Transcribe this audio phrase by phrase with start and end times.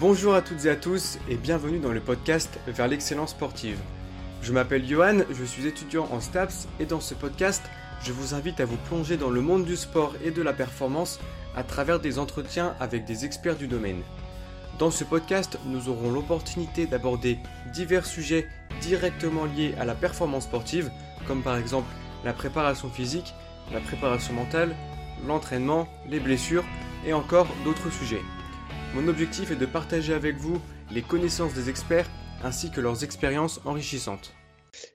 [0.00, 3.78] Bonjour à toutes et à tous et bienvenue dans le podcast Vers l'excellence sportive.
[4.42, 7.62] Je m'appelle Johan, je suis étudiant en STAPS et dans ce podcast,
[8.02, 11.20] je vous invite à vous plonger dans le monde du sport et de la performance
[11.54, 14.02] à travers des entretiens avec des experts du domaine.
[14.80, 17.38] Dans ce podcast, nous aurons l'opportunité d'aborder
[17.72, 18.48] divers sujets
[18.80, 20.90] directement liés à la performance sportive,
[21.28, 23.32] comme par exemple la préparation physique,
[23.72, 24.74] la préparation mentale,
[25.24, 26.64] l'entraînement, les blessures
[27.06, 28.22] et encore d'autres sujets.
[28.94, 30.62] Mon objectif est de partager avec vous
[30.92, 32.08] les connaissances des experts
[32.44, 34.36] ainsi que leurs expériences enrichissantes.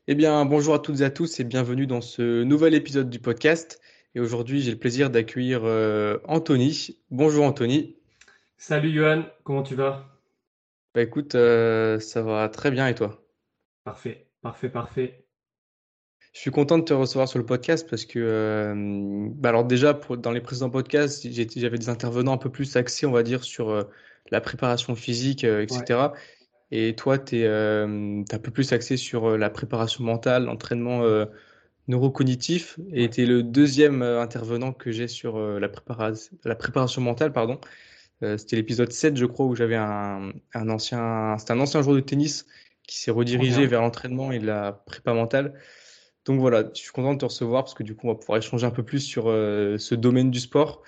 [0.08, 3.20] Eh bien, bonjour à toutes et à tous et bienvenue dans ce nouvel épisode du
[3.20, 3.82] podcast.
[4.16, 6.98] Et aujourd'hui, j'ai le plaisir d'accueillir euh, Anthony.
[7.12, 7.98] Bonjour Anthony.
[8.58, 10.18] Salut Johan, comment tu vas?
[10.96, 13.22] Bah écoute, euh, ça va très bien et toi?
[13.84, 15.26] Parfait, parfait, parfait.
[16.34, 19.96] Je suis content de te recevoir sur le podcast parce que, euh, bah alors déjà,
[19.96, 23.44] pour, dans les précédents podcasts, j'avais des intervenants un peu plus axés, on va dire,
[23.44, 23.84] sur euh,
[24.30, 26.10] la préparation physique, euh, etc.
[26.72, 31.02] Et toi, tu es, un peu plus axé sur la préparation mentale, l'entraînement
[31.88, 32.80] neurocognitif.
[32.94, 37.34] Et tu es le deuxième intervenant que j'ai sur la, préparation, la préparation mentale.
[37.34, 37.60] pardon.
[38.22, 42.46] C'était l'épisode 7, je crois, où j'avais un, un ancien, un ancien joueur de tennis
[42.86, 45.56] qui s'est redirigé vers l'entraînement et la prépa mentale.
[46.30, 48.38] Donc voilà, je suis content de te recevoir parce que du coup, on va pouvoir
[48.38, 50.84] échanger un peu plus sur euh, ce domaine du sport.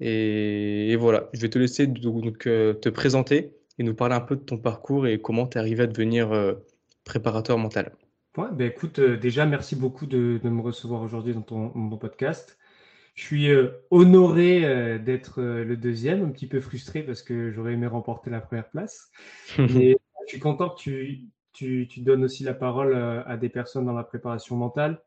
[0.00, 4.34] Et, voilà, je vais te laisser donc, euh, te présenter et nous parler un peu
[4.34, 6.54] de ton parcours et comment tu es arrivé à devenir euh,
[7.04, 7.92] préparateur mental.
[8.36, 12.58] Ouais, ben écoute, déjà, merci beaucoup de, me recevoir aujourd'hui dans ton, podcast.
[13.14, 13.48] Je suis
[13.92, 18.68] honoré d'être le deuxième, un petit peu frustré parce que j'aurais aimé remporter la première
[18.70, 19.12] place.
[19.58, 19.96] Mais
[20.26, 21.28] je suis content que tu,
[21.86, 25.02] tu, donnes aussi la parole euh, à des personnes dans la préparation mentale.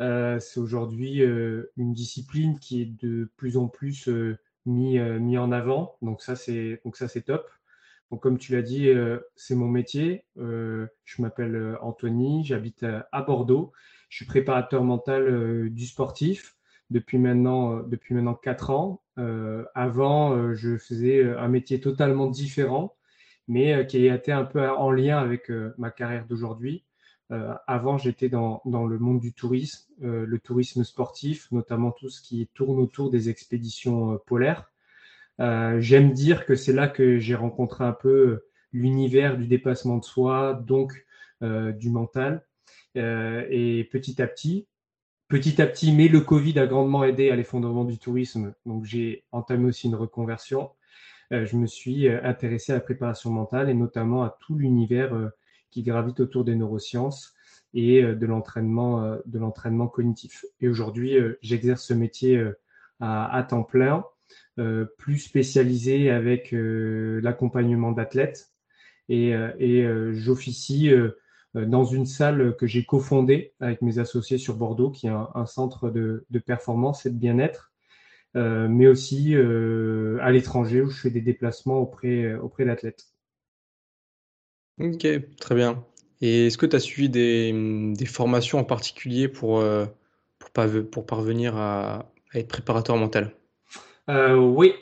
[0.00, 4.08] Euh, c'est aujourd'hui euh, une discipline qui est de plus en plus
[4.66, 5.96] mis, mis en avant.
[6.02, 7.48] Donc ça, c'est donc ça c'est top.
[8.10, 8.88] Donc comme tu l'as dit,
[9.36, 10.24] c'est mon métier.
[10.36, 13.72] je m'appelle Anthony, j'habite à, Bordeaux.
[14.08, 16.56] Je suis préparateur mental du sportif
[16.90, 19.02] depuis maintenant depuis maintenant quatre ans.
[19.74, 22.97] avant, je faisais un métier totalement différent
[23.48, 26.84] mais euh, qui a été un peu en lien avec euh, ma carrière d'aujourd'hui.
[27.32, 32.22] Euh, avant, j'étais dans, dans, le monde du tourisme, le tourisme sportif, notamment tout ce
[32.22, 34.70] qui tourne autour des expéditions polaires.
[35.38, 40.54] J'aime dire que c'est là que j'ai rencontré un peu l'univers du dépassement de soi,
[40.54, 41.04] donc
[41.42, 42.46] du mental.
[42.94, 44.66] et petit à petit,
[45.28, 49.24] petit à petit, mais le Covid a grandement aidé à l'effondrement du tourisme, donc j'ai
[49.32, 50.70] entamé aussi une reconversion.
[51.32, 55.14] Euh, je me suis euh, intéressé à la préparation mentale et notamment à tout l'univers
[55.14, 55.28] euh,
[55.70, 57.34] qui gravite autour des neurosciences
[57.74, 60.46] et de l'entraînement de l'entraînement cognitif.
[60.62, 62.42] Et aujourd'hui, j'exerce ce métier
[62.98, 64.06] à, temps plein,
[64.96, 68.54] plus spécialisé avec l'accompagnement d'athlètes
[69.10, 69.34] et,
[70.12, 70.90] j'officie
[71.52, 75.90] dans une salle que j'ai cofondée avec mes associés sur Bordeaux, qui est un, centre
[75.90, 77.70] de, performance et de bien-être,
[78.34, 83.06] mais aussi euh, à l'étranger où je fais des déplacements auprès, euh, auprès d'athlètes.
[84.80, 85.06] Ok,
[85.40, 85.84] très bien.
[86.20, 89.62] Et est-ce que tu as suivi des, des, formations en particulier pour,
[90.38, 90.50] pour,
[90.90, 93.32] pour parvenir à, être préparateur mental?
[94.08, 94.74] Oui.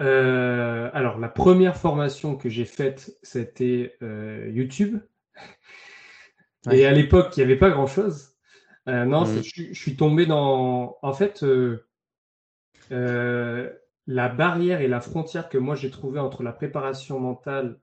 [0.00, 4.98] alors, la première formation que j'ai faite, c'était YouTube.
[6.70, 8.34] Et à l'époque, il n'y avait pas grand-chose.
[8.86, 9.42] non, mmh.
[9.42, 10.96] je, je, suis tombé dans...
[11.02, 11.44] En fait,
[12.92, 13.70] euh,
[14.06, 17.78] la barrière et la frontière que moi j'ai trouvée entre la préparation mentale,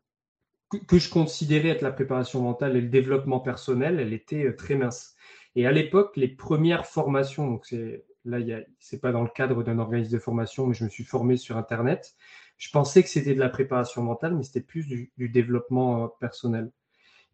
[0.87, 4.75] que, je considérais être la préparation mentale et le développement personnel, elle était euh, très
[4.75, 5.15] mince.
[5.55, 8.39] Et à l'époque, les premières formations, donc c'est là,
[8.79, 11.57] c'est pas dans le cadre d'un organisme de formation, mais je me suis formé sur
[11.57, 12.15] Internet.
[12.57, 16.71] Je pensais que c'était de la préparation mentale, mais c'était plus du, développement euh, personnel.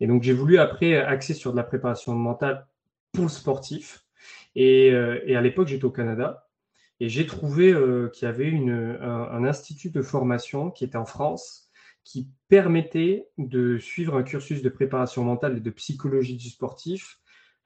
[0.01, 2.67] Et donc j'ai voulu après axer sur de la préparation mentale
[3.13, 4.05] pour le sportif.
[4.55, 6.50] Et, et à l'époque, j'étais au Canada.
[7.01, 8.53] Et j'ai trouvé euh, qu'il y avait
[9.02, 11.67] un, institut de formation qui était en France
[12.03, 17.20] qui permettait de suivre un cursus de préparation mentale et de psychologie du sportif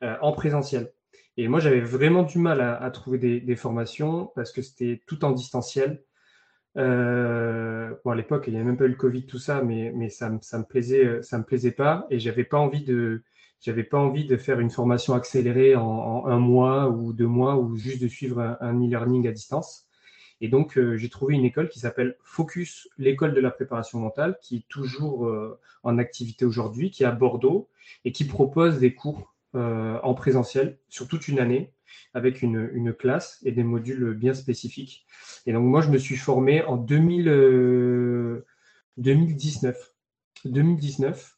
[0.04, 0.94] euh, en présentiel.
[1.36, 5.31] Et moi, j'avais vraiment du mal à, trouver des, formations parce que c'était tout en
[5.31, 6.01] distanciel.
[6.77, 10.09] Euh, bon, à l'époque, il n'y avait même pas eu le Covid, tout ça, mais,
[10.09, 13.21] ça, ça me plaisait, me plaisait pas et j'avais pas envie de,
[13.65, 17.75] j'avais pas envie de faire une formation accélérée en, un mois ou deux mois ou
[17.75, 19.88] juste de suivre un, e-learning à distance.
[20.39, 24.38] Et donc, euh, j'ai trouvé une école qui s'appelle Focus, l'école de la préparation mentale,
[24.44, 27.67] qui est toujours euh, en activité aujourd'hui, qui est à Bordeaux
[28.03, 31.71] et qui propose des cours euh, en présentiel sur toute une année
[32.13, 35.07] avec une, une, classe et des modules bien spécifiques.
[35.47, 38.44] Et donc, moi, je me suis formé en 2000,
[38.97, 39.91] 2019.
[40.45, 41.34] 2019,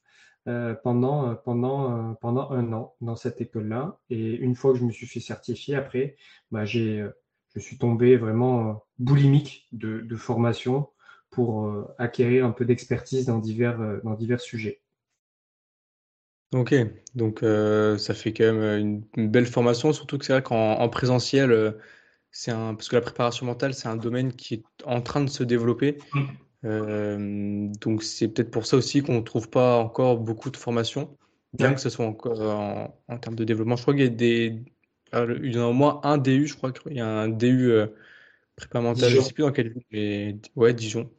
[0.48, 4.00] euh, pendant, pendant, pendant un an dans cette école-là.
[4.10, 6.16] Et une fois que je me suis fait certifier, après,
[6.52, 7.06] bah, j'ai,
[7.56, 10.90] je suis tombé vraiment boulimique de, de formation
[11.30, 14.82] pour acquérir un peu d'expertise dans divers, dans divers sujets.
[16.54, 16.74] Ok,
[17.14, 21.76] donc ça fait quand même une, belle formation, surtout que c'est vrai qu'en présentiel,
[22.32, 25.30] c'est un, parce que la préparation mentale, c'est un domaine qui est en train de
[25.30, 25.98] se développer.
[26.64, 27.74] Mmh.
[27.80, 31.16] donc c'est peut-être pour ça aussi qu'on ne trouve pas encore beaucoup de formations,
[31.54, 32.42] bien que ce soit encore
[33.08, 33.76] en, termes de développement.
[33.76, 34.64] Je crois qu'il y a des,
[35.14, 37.72] il y en a au moins un DU, je crois qu'il y a un DU
[38.56, 41.12] prépa mentale, je ne sais plus dans quelle ville, mais ouais, Dijon.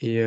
[0.00, 0.22] Et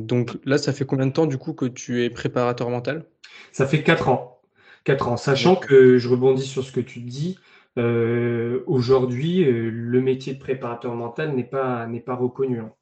[0.00, 3.06] donc là, ça fait combien de temps du coup que tu es préparateur mental?
[3.52, 4.40] Ça fait 4 ans.
[4.84, 7.38] 4 ans, sachant que je rebondis sur ce que tu dis.
[7.76, 12.60] Euh, aujourd'hui, euh, le métier de préparateur mental n'est pas, n'est pas reconnu.
[12.60, 12.72] Hein.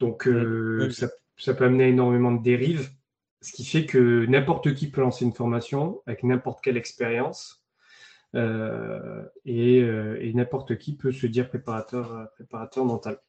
[0.00, 2.90] Donc, euh, ça, ça, peut amener énormément de dérives,
[3.40, 7.64] ce qui fait que n'importe qui peut lancer une formation avec n'importe quelle expérience
[8.34, 13.20] et, et n'importe qui peut se dire préparateur, préparateur mental.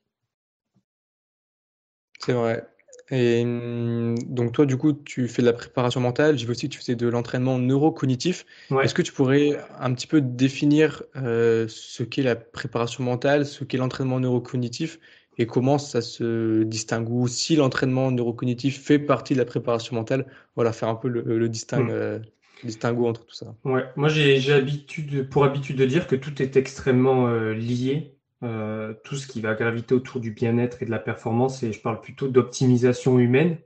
[2.20, 2.68] C'est vrai.
[3.10, 6.38] Et hum, donc toi, du coup, tu fais de la préparation mentale.
[6.38, 8.46] J'ai vu aussi que tu faisais de l'entraînement neurocognitif.
[8.82, 13.64] Est-ce que tu pourrais un petit peu définir euh, ce qu'est la préparation mentale, ce
[13.64, 15.00] qu'est l'entraînement neurocognitif
[15.42, 20.28] et comment ça se distingue ou si l'entraînement neurocognitif fait partie de la préparation mentale
[20.56, 21.94] Voilà, faire un peu le, le distingue, hmm.
[21.94, 22.20] euh,
[22.64, 23.56] distinguo entre tout ça.
[23.64, 28.94] Ouais, moi j'ai habitude, pour habitude de dire que tout est extrêmement euh, lié euh,
[29.04, 32.02] tout ce qui va graviter autour du bien-être et de la performance, et je parle
[32.02, 33.58] plutôt d'optimisation humaine.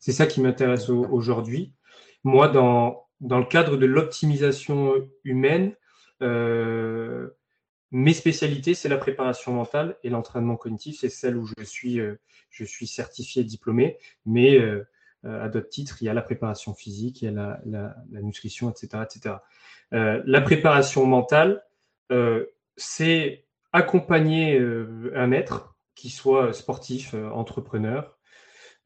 [0.00, 1.72] C'est ça qui m'intéresse aujourd'hui.
[2.22, 4.92] Moi, dans, dans le cadre de l'optimisation
[5.24, 5.72] humaine,
[6.22, 7.30] euh,
[7.94, 10.98] mes spécialités, c'est la préparation mentale et l'entraînement cognitif.
[11.00, 12.20] C'est celle où je suis, euh,
[12.50, 14.58] je suis certifié, diplômé, mais
[15.24, 19.04] à d'autres titres, il y a la préparation physique, il y a la, nutrition, etc.
[19.04, 19.36] etc.
[19.90, 21.64] la préparation mentale,
[22.76, 23.44] c'est
[23.74, 28.16] accompagner euh, un être, qui soit sportif, euh, entrepreneur,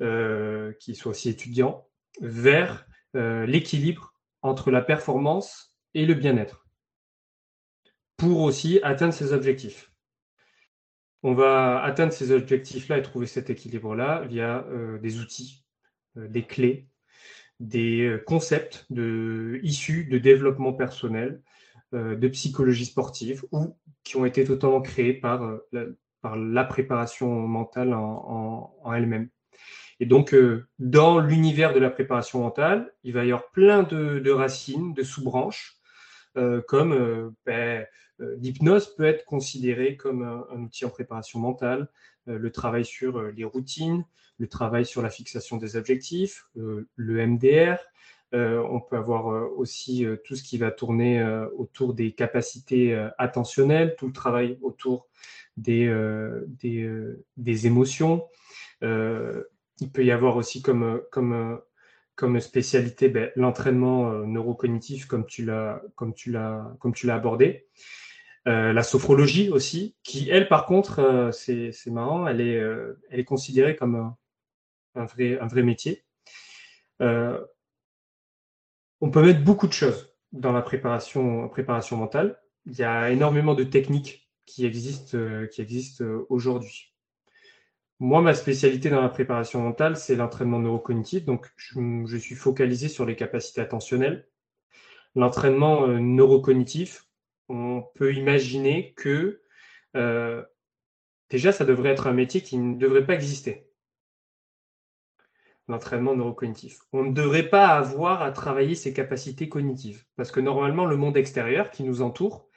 [0.02, 1.86] euh, qui soit aussi étudiant,
[2.20, 4.12] vers l'équilibre
[4.42, 6.67] entre la performance et le bien-être,
[8.18, 9.90] pour aussi atteindre ses objectifs.
[11.22, 14.64] On va atteindre ces objectifs-là et trouver cet équilibre-là via
[15.02, 15.64] des outils,
[16.14, 16.86] des clés,
[17.58, 21.42] des concepts de, issus de développement personnel,
[21.92, 23.76] de psychologie sportive ou
[24.08, 25.84] qui ont été totalement créés par, euh, la,
[26.22, 29.28] par la préparation mentale en, elle-même.
[30.00, 34.30] Et donc, euh, dans l'univers de la préparation mentale, il va y avoir plein de,
[34.30, 35.76] racines, de sous-branches,
[36.36, 37.84] euh, comme ben,
[38.18, 41.88] l'hypnose peut être considérée comme un, outil en préparation mentale,
[42.26, 44.04] le travail sur les routines,
[44.38, 47.78] le travail sur la fixation des objectifs, le MDR,
[48.34, 51.24] euh, on peut avoir euh, aussi euh, tout ce qui va tourner
[51.56, 55.08] autour des capacités attentionnelles, tout le travail autour
[55.56, 55.92] des,
[57.36, 58.26] des, émotions.
[58.82, 61.60] il peut y avoir aussi comme, comme,
[62.14, 65.82] comme spécialité ben, l'entraînement neurocognitif, comme tu l'as
[67.08, 67.66] abordé.
[68.46, 72.54] La sophrologie aussi, qui elle par contre, c'est marrant, elle est,
[73.10, 74.14] elle est considérée comme
[74.94, 76.04] un, vrai, métier
[79.00, 81.50] on peut mettre beaucoup de choses dans la préparation,
[81.92, 82.40] mentale.
[82.66, 85.48] Il y a énormément de techniques qui existent, euh,
[86.00, 86.94] euh, aujourd'hui.
[88.00, 91.24] Moi, ma spécialité dans la préparation mentale, c'est l'entraînement neurocognitif.
[91.24, 94.28] Donc, je, suis focalisé sur les capacités attentionnelles.
[95.14, 97.07] L'entraînement euh, neurocognitif,
[97.48, 99.42] on peut imaginer que
[101.30, 103.66] déjà, ça devrait être un métier qui ne devrait pas exister
[105.66, 106.80] l'entraînement neurocognitif.
[106.92, 111.18] On ne devrait pas avoir à travailler ses capacités cognitives, parce que normalement, le monde
[111.18, 112.48] extérieur qui nous entoure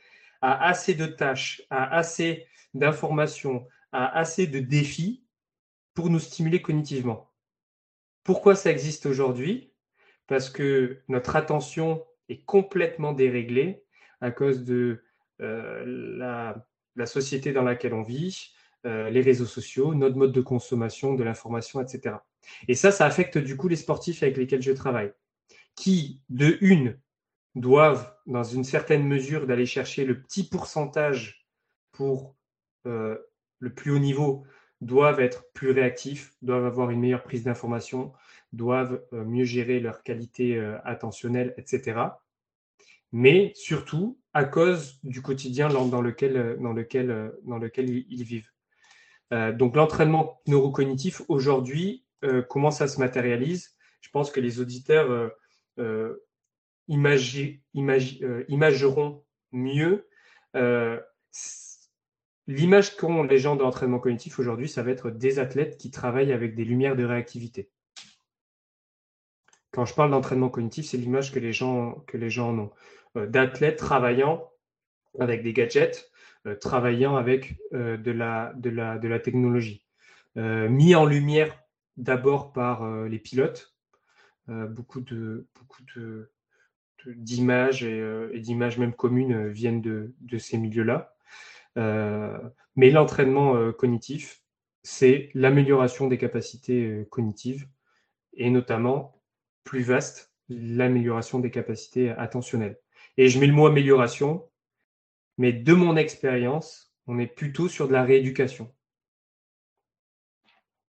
[0.42, 5.26] a assez de tâches, a assez d'informations, a assez de défis
[5.94, 7.34] pour nous stimuler cognitivement.
[8.24, 9.74] Pourquoi ça existe aujourd'hui?
[10.28, 13.84] Parce que notre attention est complètement déréglée
[14.22, 15.04] à cause de
[15.42, 18.54] euh, la, société dans laquelle on vit,
[18.86, 22.18] euh, les réseaux sociaux, notre mode de consommation de l'information, etc.
[22.68, 25.12] Et ça, ça affecte du coup les sportifs avec lesquels je travaille,
[25.76, 27.00] qui, de une,
[27.56, 31.48] doivent, dans une certaine mesure, d'aller chercher le petit pourcentage
[31.92, 32.36] pour
[32.86, 33.18] euh,
[33.58, 34.46] le plus haut niveau,
[34.80, 38.14] doivent être plus réactifs, doivent avoir une meilleure prise d'information,
[38.54, 42.02] doivent mieux gérer leur qualité attentionnelle, etc.
[43.12, 48.50] Mais surtout à cause du quotidien dans lequel, dans lequel, dans lequel ils vivent.
[49.32, 52.06] donc l'entraînement neurocognitif aujourd'hui,
[52.50, 53.76] comment ça se matérialise?
[54.00, 55.32] Je pense que les auditeurs
[56.88, 57.66] imageront
[59.52, 60.08] mieux
[62.48, 66.34] L'image qu'ont les gens de l'entraînement cognitif aujourd'hui, ça va être des athlètes qui travaillent
[66.34, 67.70] avec des lumières de réactivité.
[69.72, 72.72] Quand je parle d'entraînement cognitif, c'est l'image que les gens, que les gens ont.
[73.18, 74.50] Euh, d'athlètes travaillant
[75.20, 76.10] avec des gadgets,
[76.48, 79.86] euh, travaillant avec euh, de, la, technologie.
[80.36, 81.60] mis en lumière
[81.98, 83.76] d'abord par les pilotes.
[84.48, 85.84] beaucoup de, beaucoup
[87.06, 91.14] d'images et, d'images même communes viennent de ces milieux-là.
[91.76, 94.42] mais l'entraînement cognitif,
[94.84, 97.68] c'est l'amélioration des capacités cognitives
[98.34, 99.22] et notamment
[99.66, 102.80] plus vaste, l'amélioration des capacités attentionnelles.
[103.18, 104.44] Et je mets le mot amélioration,
[105.38, 108.72] mais de mon expérience, on est plutôt sur de la rééducation.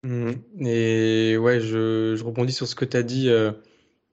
[0.02, 0.32] Mmh.
[0.60, 3.52] Et ouais, je, rebondis sur ce que tu as dit euh,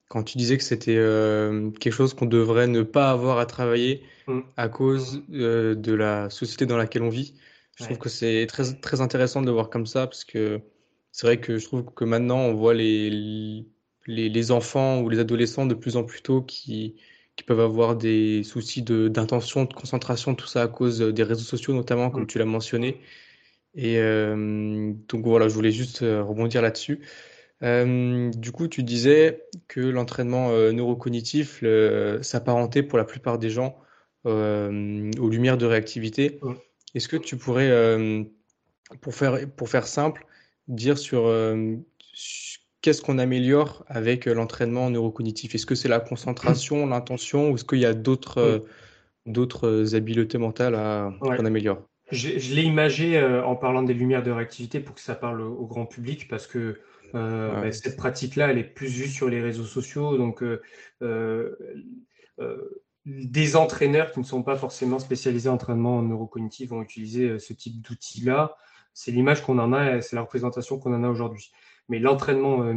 [0.08, 4.04] quand tu disais que c'était euh, quelque chose qu'on devrait ne pas avoir à travailler
[4.28, 4.40] mmh.
[4.58, 7.36] à cause euh, de la société dans laquelle on vit.
[7.76, 10.60] Je trouve que c'est très, très intéressant de le voir comme ça parce que
[11.12, 13.66] c'est vrai que je trouve que maintenant on voit les,
[14.06, 16.98] les, enfants ou les adolescents de plus en plus tôt qui,
[17.40, 21.74] qui peuvent avoir des soucis d'intention, de, concentration, tout ça à cause des réseaux sociaux
[21.74, 22.28] notamment, comme mm.
[22.28, 23.00] tu l'as mentionné.
[23.76, 27.00] Et euh, donc voilà, je voulais juste euh, rebondir là-dessus.
[27.64, 31.64] Euh, du coup, tu disais que l'entraînement neurocognitif
[32.22, 33.80] s'apparentait pour la plupart des gens
[34.26, 36.40] aux lumières de réactivité.
[36.42, 36.54] Mm.
[36.96, 37.72] Est-ce que tu pourrais,
[39.00, 40.26] pour, faire, pour faire simple,
[40.68, 41.32] dire sur
[42.82, 45.56] qu'est-ce qu'on améliore avec euh, l'entraînement neurocognitif?
[45.56, 46.90] Est-ce que c'est la concentration, mmh.
[46.90, 48.60] l'intention, ou est-ce qu'il y a d'autres euh,
[49.26, 51.82] d'autres euh, habiletés mentales à, qu'on améliore?
[52.12, 55.86] Je, l'ai imagé en parlant des lumières de réactivité pour que ça parle au, grand
[55.86, 56.80] public, parce que
[57.14, 60.44] bah, cette pratique-là, elle est plus vue sur les réseaux sociaux, donc
[63.06, 67.80] des entraîneurs qui ne sont pas forcément spécialisés en entraînement neurocognitif vont utiliser ce type
[67.80, 68.58] d'outil-là.
[68.96, 71.52] C'est l'image qu'on en a, c'est la représentation qu'on en a aujourd'hui.
[71.90, 72.74] Mais l'entraînement, euh,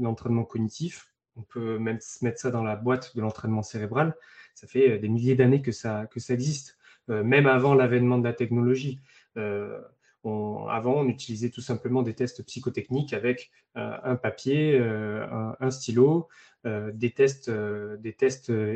[0.00, 4.16] l'entraînement cognitif, on peut même mettre ça dans la boîte de l'entraînement cérébral.
[4.54, 6.78] Ça fait euh, des milliers d'années que ça, existe,
[7.10, 9.00] euh, même avant l'avènement de la technologie.
[9.36, 16.28] avant, on utilisait tout simplement des tests psychotechniques avec un papier, un, stylo,
[16.64, 17.50] des tests,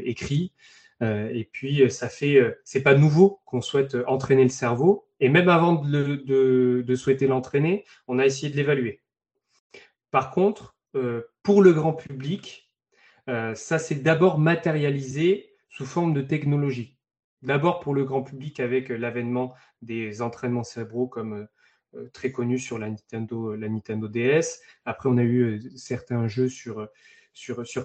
[0.05, 0.53] écrits.
[1.01, 5.07] et puis, ça fait, c'est pas nouveau qu'on souhaite entraîner le cerveau.
[5.21, 9.01] Et même avant de souhaiter l'entraîner, on a essayé de l'évaluer.
[10.11, 12.71] Par contre, euh, pour le grand public,
[13.29, 16.99] euh, ça s'est d'abord matérialisé sous forme de technologie.
[17.43, 21.47] D'abord pour le grand public avec l'avènement des entraînements cérébraux comme
[21.95, 24.61] euh, très connus sur la Nintendo, DS.
[24.85, 26.89] Après, on a eu certains jeux sur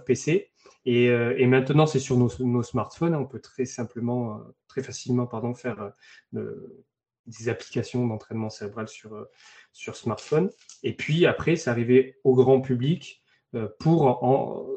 [0.05, 0.51] PC.
[0.85, 3.15] Et, maintenant, c'est sur nos, smartphones.
[3.15, 5.93] On peut très simplement, très facilement pardon, faire
[7.25, 9.27] des applications d'entraînement cérébral sur,
[9.71, 10.49] sur smartphone.
[10.83, 13.23] Et puis après, c'est arrivé au grand public
[13.55, 14.67] euh, pour en,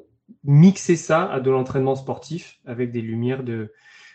[0.44, 3.72] mixer ça à de l'entraînement sportif avec des lumières de,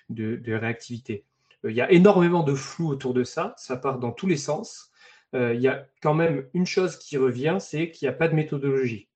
[0.09, 1.25] de, réactivité.
[1.65, 4.37] Euh, il y a énormément de flou autour de ça, ça part dans tous les
[4.37, 4.91] sens.
[5.33, 8.27] Euh, il y a quand même une chose qui revient, c'est qu'il n'y a pas
[8.27, 9.07] de méthodologie.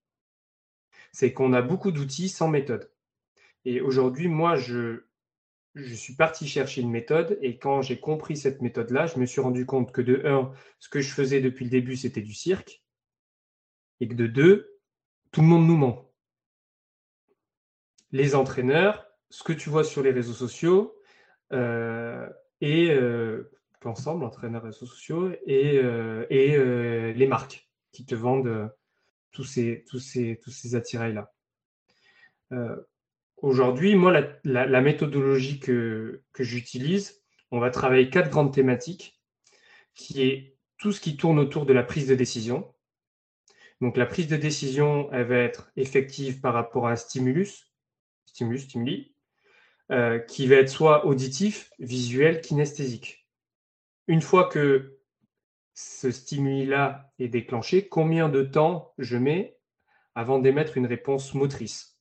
[1.12, 2.90] C'est qu'on a beaucoup d'outils sans méthode.
[3.66, 5.06] Et aujourd'hui, moi, je,
[5.76, 9.42] je suis parti chercher une méthode et quand j'ai compris cette méthode-là, je me suis
[9.42, 12.82] rendu compte que de un, ce que je faisais depuis le début, c'était du cirque
[14.00, 14.80] et que de deux,
[15.32, 16.12] tout le monde nous ment.
[18.12, 20.98] Les entraîneurs, ce que tu vois sur les réseaux sociaux
[21.52, 22.28] euh,
[22.62, 23.52] et euh,
[23.84, 28.74] ensemble, entraîneurs réseaux sociaux et, euh, et les marques qui te vendent
[29.32, 31.32] tous ces, tous ces, tous ces attirails-là.
[33.46, 34.12] Aujourd'hui, moi,
[34.44, 37.22] la, méthodologie que, j'utilise,
[37.52, 39.22] on va travailler quatre grandes thématiques,
[39.94, 42.74] qui est tout ce qui tourne autour de la prise de décision.
[43.82, 47.72] Donc la prise de décision, elle va être effective par rapport à un stimulus,
[48.26, 49.16] stimulus, stimuli,
[49.92, 53.28] euh, qui va être soit auditif, visuel, kinesthésique.
[54.08, 54.98] Une fois que
[55.76, 59.60] ce stimuli-là est déclenché, combien de temps je mets
[60.16, 61.95] avant d'émettre une réponse motrice?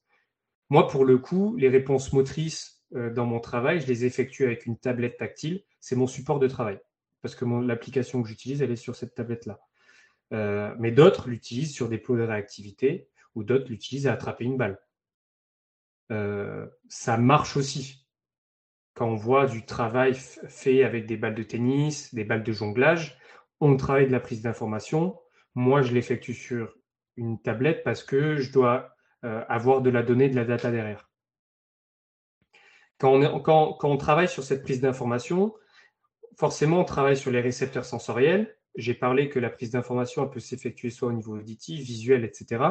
[0.70, 4.66] Moi, pour le coup, les réponses motrices euh, dans mon travail, je les effectue avec
[4.66, 5.62] une tablette tactile.
[5.80, 6.78] C'est mon support de travail.
[7.22, 9.60] Parce que l'application que j'utilise, elle est sur cette tablette-là.
[10.32, 14.56] Euh, mais d'autres l'utilisent sur des plots de réactivité ou d'autres l'utilisent à attraper une
[14.56, 14.80] balle.
[16.12, 18.06] Euh, ça marche aussi.
[18.94, 23.18] Quand on voit du travail fait avec des balles de tennis, des balles de jonglage,
[23.60, 25.18] on travaille de la prise d'information.
[25.54, 26.74] Moi, je l'effectue sur
[27.16, 28.93] une tablette parce que je dois
[29.48, 31.08] avoir de la donnée, de la data derrière.
[32.98, 35.54] Quand on, quand on travaille sur cette prise d'information,
[36.36, 38.56] forcément, on travaille sur les récepteurs sensoriels.
[38.76, 42.62] J'ai parlé que la prise d'information peut s'effectuer soit au niveau auditif, visuel, etc.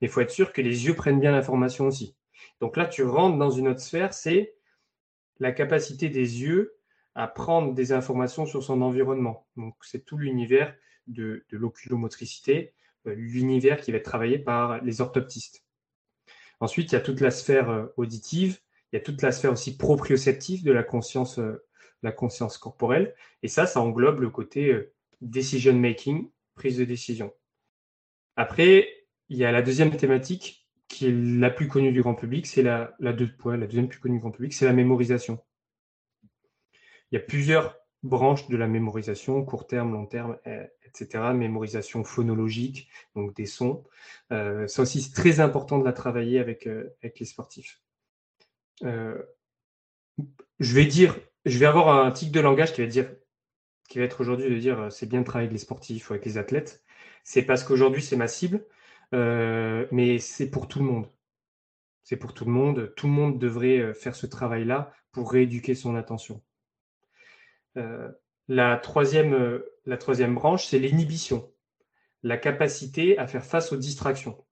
[0.00, 2.16] Mais il faut être sûr que les yeux prennent bien l'information aussi.
[2.60, 4.54] Donc là, tu rentres dans une autre sphère, c'est
[5.38, 6.76] la capacité des yeux
[7.14, 9.46] à prendre des informations sur son environnement.
[9.56, 10.74] Donc c'est tout l'univers
[11.06, 12.72] de, l'oculomotricité,
[13.06, 15.64] euh, l'univers qui va être travaillé par les orthoptistes.
[16.60, 18.60] Ensuite, il y a toute la sphère euh, auditive,
[18.92, 21.64] il y a toute la sphère aussi proprioceptive de la conscience, euh,
[22.02, 23.14] la conscience corporelle.
[23.42, 24.90] Et ça, ça englobe le côté
[25.20, 27.32] decision making, prise de décision.
[28.36, 28.88] Après,
[29.28, 32.62] il y a la deuxième thématique qui est la plus connue du grand public, c'est
[32.62, 35.38] la, la, deux, la deuxième plus connue du grand public, c'est la mémorisation.
[37.10, 40.38] Il y a plusieurs branches de la mémorisation, court terme, long terme,
[40.84, 41.32] etc.
[41.34, 43.84] Mémorisation phonologique, donc des sons.
[44.32, 47.80] Euh, ça aussi, c'est très important de la travailler avec, euh, avec les sportifs.
[48.84, 49.22] Euh,
[50.58, 53.10] je vais dire, je vais avoir un tic de langage qui va dire,
[53.88, 56.24] qui va être aujourd'hui de dire, c'est bien de travailler avec les sportifs ou avec
[56.24, 56.82] les athlètes.
[57.24, 58.64] C'est parce qu'aujourd'hui, c'est ma cible.
[59.14, 61.08] Euh, mais c'est pour tout le monde.
[62.02, 62.92] C'est pour tout le monde.
[62.96, 66.42] Tout le monde devrait euh, faire ce travail-là pour rééduquer son attention.
[67.76, 68.10] Euh,
[68.48, 71.52] la, troisième, la troisième branche, c'est l'inhibition,
[72.22, 74.44] la capacité à faire face aux distractions.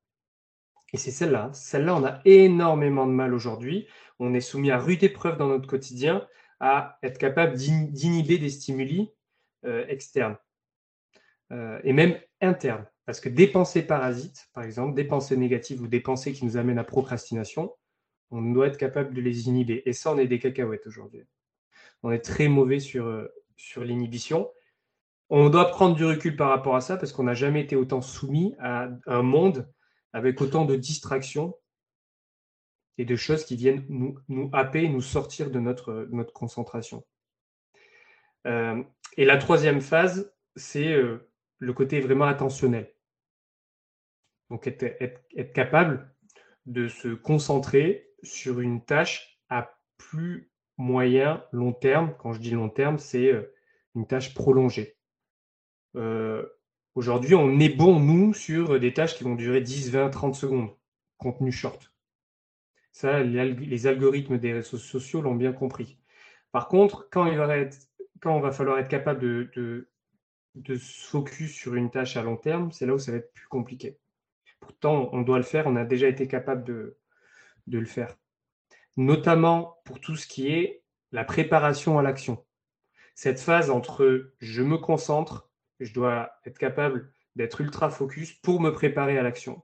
[0.92, 1.44] Et c'est celle-là.
[1.44, 1.52] Hein.
[1.52, 3.86] Celle-là, on a énormément de mal aujourd'hui.
[4.18, 6.26] On est soumis à rude épreuve dans notre quotidien
[6.60, 9.10] à être capable d'inhiber des stimuli
[9.62, 10.36] externes
[11.52, 12.86] et même internes.
[13.08, 16.58] Parce que des pensées parasites, par exemple, des pensées négatives ou des pensées qui nous
[16.58, 17.74] amènent à procrastination,
[18.30, 19.82] on doit être capable de les inhiber.
[19.88, 21.22] Et ça, on est des cacahuètes aujourd'hui.
[22.02, 24.50] On est très mauvais sur, euh, sur l'inhibition.
[25.30, 28.00] On doit prendre du recul par rapport à ça parce qu'on n'a jamais été autant
[28.00, 29.70] soumis à un monde
[30.12, 31.54] avec autant de distractions
[32.96, 37.04] et de choses qui viennent nous, nous happer, nous sortir de notre, notre concentration.
[38.46, 38.82] Euh,
[39.16, 42.92] et la troisième phase, c'est euh, le côté vraiment attentionnel.
[44.50, 46.14] Donc être, capable
[46.66, 52.14] de se concentrer sur une tâche à plus moyen, long terme.
[52.18, 53.52] Quand je dis long terme, c'est euh,
[53.94, 54.96] une tâche prolongée.
[55.96, 56.46] Euh,
[56.94, 60.70] aujourd'hui, on est bon, nous, sur des tâches qui vont durer 10, 20, 30 secondes.
[61.18, 61.92] Contenu short.
[62.92, 65.98] Ça, les algorithmes des réseaux sociaux l'ont bien compris.
[66.52, 67.76] Par contre, quand, il va être,
[68.20, 69.88] quand on va falloir être capable de,
[70.54, 73.32] de se focus sur une tâche à long terme, c'est là où ça va être
[73.32, 73.98] plus compliqué.
[74.60, 76.96] Pourtant, on doit le faire, on a déjà été capable de,
[77.66, 78.16] le faire.
[78.98, 80.82] Notamment pour tout ce qui est
[81.12, 82.44] la préparation à l'action.
[83.14, 88.70] Cette phase entre je me concentre, je dois être capable d'être ultra focus pour me
[88.70, 89.62] préparer à l'action.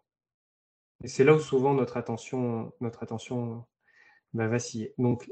[1.03, 3.66] Et c'est là où souvent notre attention, notre attention
[4.35, 4.94] va vaciller.
[4.99, 5.29] Donc,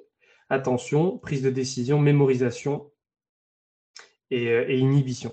[0.48, 2.90] attention, prise de décision, mémorisation
[4.30, 5.32] et, euh, inhibition.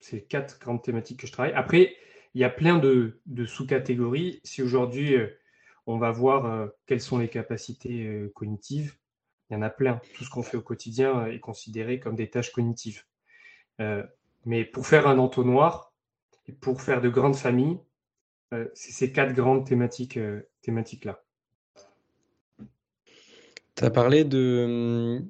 [0.00, 1.52] C'est quatre grandes thématiques que je travaille.
[1.52, 1.94] Après,
[2.32, 4.40] il y a plein de, sous-catégories.
[4.42, 5.28] Si aujourd'hui, euh,
[5.86, 8.96] on va voir euh, quelles sont les capacités euh, cognitives,
[9.50, 10.00] il y en a plein.
[10.14, 13.04] Tout ce qu'on fait au quotidien est considéré comme des tâches cognitives.
[14.44, 15.92] mais pour faire un entonnoir
[16.48, 17.78] et pour faire de grandes familles,
[18.74, 20.18] c'est ces quatre grandes thématiques,
[20.62, 21.22] thématiques-là.
[23.76, 25.22] Tu as parlé de,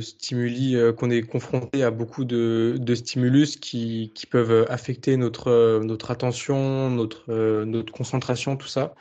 [0.00, 5.96] stimuli, euh, qu'on est confronté à beaucoup de, stimulus qui, peuvent euh, affecter notre, euh,
[6.08, 8.96] attention, notre concentration, tout ça.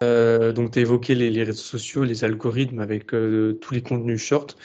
[0.00, 4.56] Donc, tu as évoqué les, réseaux sociaux, les algorithmes avec tous les contenus short.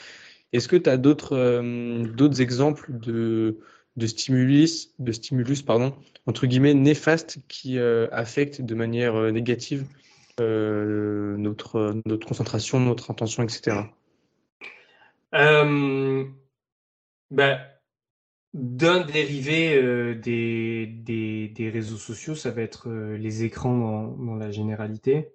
[0.52, 1.62] Est-ce que tu as d'autres
[2.14, 3.58] d'autres exemples de,
[3.96, 5.94] de stimulus, de stimulus pardon,
[6.26, 9.86] entre guillemets, néfastes qui affectent de manière négative
[10.38, 13.86] notre, notre concentration, notre attention, etc.
[15.34, 16.24] Euh,
[17.30, 17.58] ben,
[18.54, 25.34] d'un dérivé euh, des, réseaux sociaux, ça va être euh, les écrans dans, la généralité.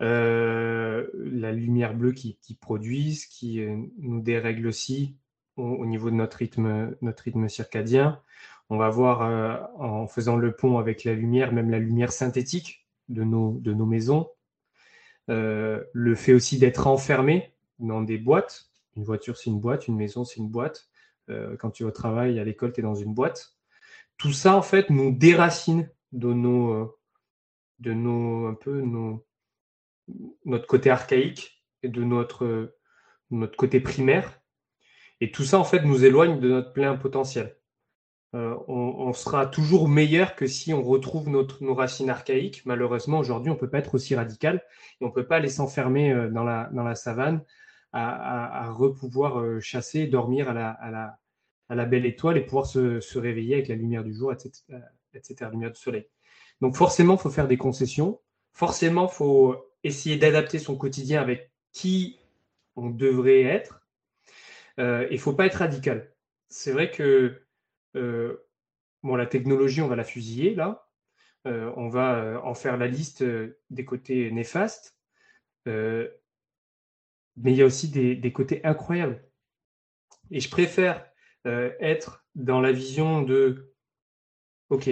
[0.00, 3.64] la lumière bleue qui, produisent, qui
[3.98, 5.16] nous dérègle aussi
[5.56, 8.20] au, niveau de notre rythme, notre rythme circadien.
[8.68, 13.22] On va voir en faisant le pont avec la lumière, même la lumière synthétique de
[13.22, 14.28] nos, de nos maisons.
[15.28, 19.88] le fait aussi d'être enfermé dans des boîtes, une voiture, c'est une boîte.
[19.88, 20.88] Une maison, c'est une boîte.
[21.30, 23.56] Euh, quand tu es au travail, à l'école, tu es dans une boîte.
[24.16, 26.98] Tout ça, en fait, nous déracine de nos, euh,
[27.78, 28.82] de nos, un peu,
[30.44, 32.76] notre côté archaïque et de notre,
[33.30, 34.40] notre côté primaire.
[35.20, 37.56] Et tout ça, en fait, nous éloigne de notre plein potentiel.
[38.34, 42.64] euh, on, sera toujours meilleur que si on retrouve notre, nos racines archaïques.
[42.66, 44.64] Malheureusement, aujourd'hui, on ne peut pas être aussi radical
[45.00, 47.44] et on ne peut pas aller s'enfermer dans la, dans la savane
[47.92, 51.18] à, repouvoir euh, chasser, dormir à la, à, la,
[51.68, 54.62] à la belle étoile et pouvoir se, se, réveiller avec la lumière du jour, etc.,
[55.14, 56.08] etc., lumière du soleil.
[56.60, 58.20] Donc forcément, il faut faire des concessions.
[58.52, 62.18] Forcément, il faut essayer d'adapter son quotidien avec qui
[62.76, 63.86] on devrait être.
[64.78, 66.12] Il ne faut pas être radical.
[66.48, 67.42] C'est vrai que
[67.96, 68.36] euh,
[69.02, 70.88] bon, la technologie, on va la fusiller là.
[71.46, 73.24] Euh, on va euh, en faire la liste
[73.70, 74.96] des côtés néfastes.
[77.36, 79.24] Mais il y a aussi des, côtés incroyables.
[80.30, 81.04] Et je préfère
[81.44, 83.72] être dans la vision de
[84.72, 84.88] Ok,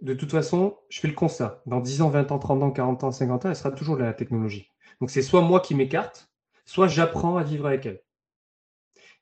[0.00, 1.60] de toute façon, je fais le constat.
[1.66, 4.12] Dans 10 ans, 20 ans, 30 ans, 40 ans, 50 ans, elle sera toujours la
[4.12, 4.70] technologie.
[5.00, 6.30] Donc c'est soit moi qui m'écarte,
[6.64, 8.00] soit j'apprends à vivre avec elle.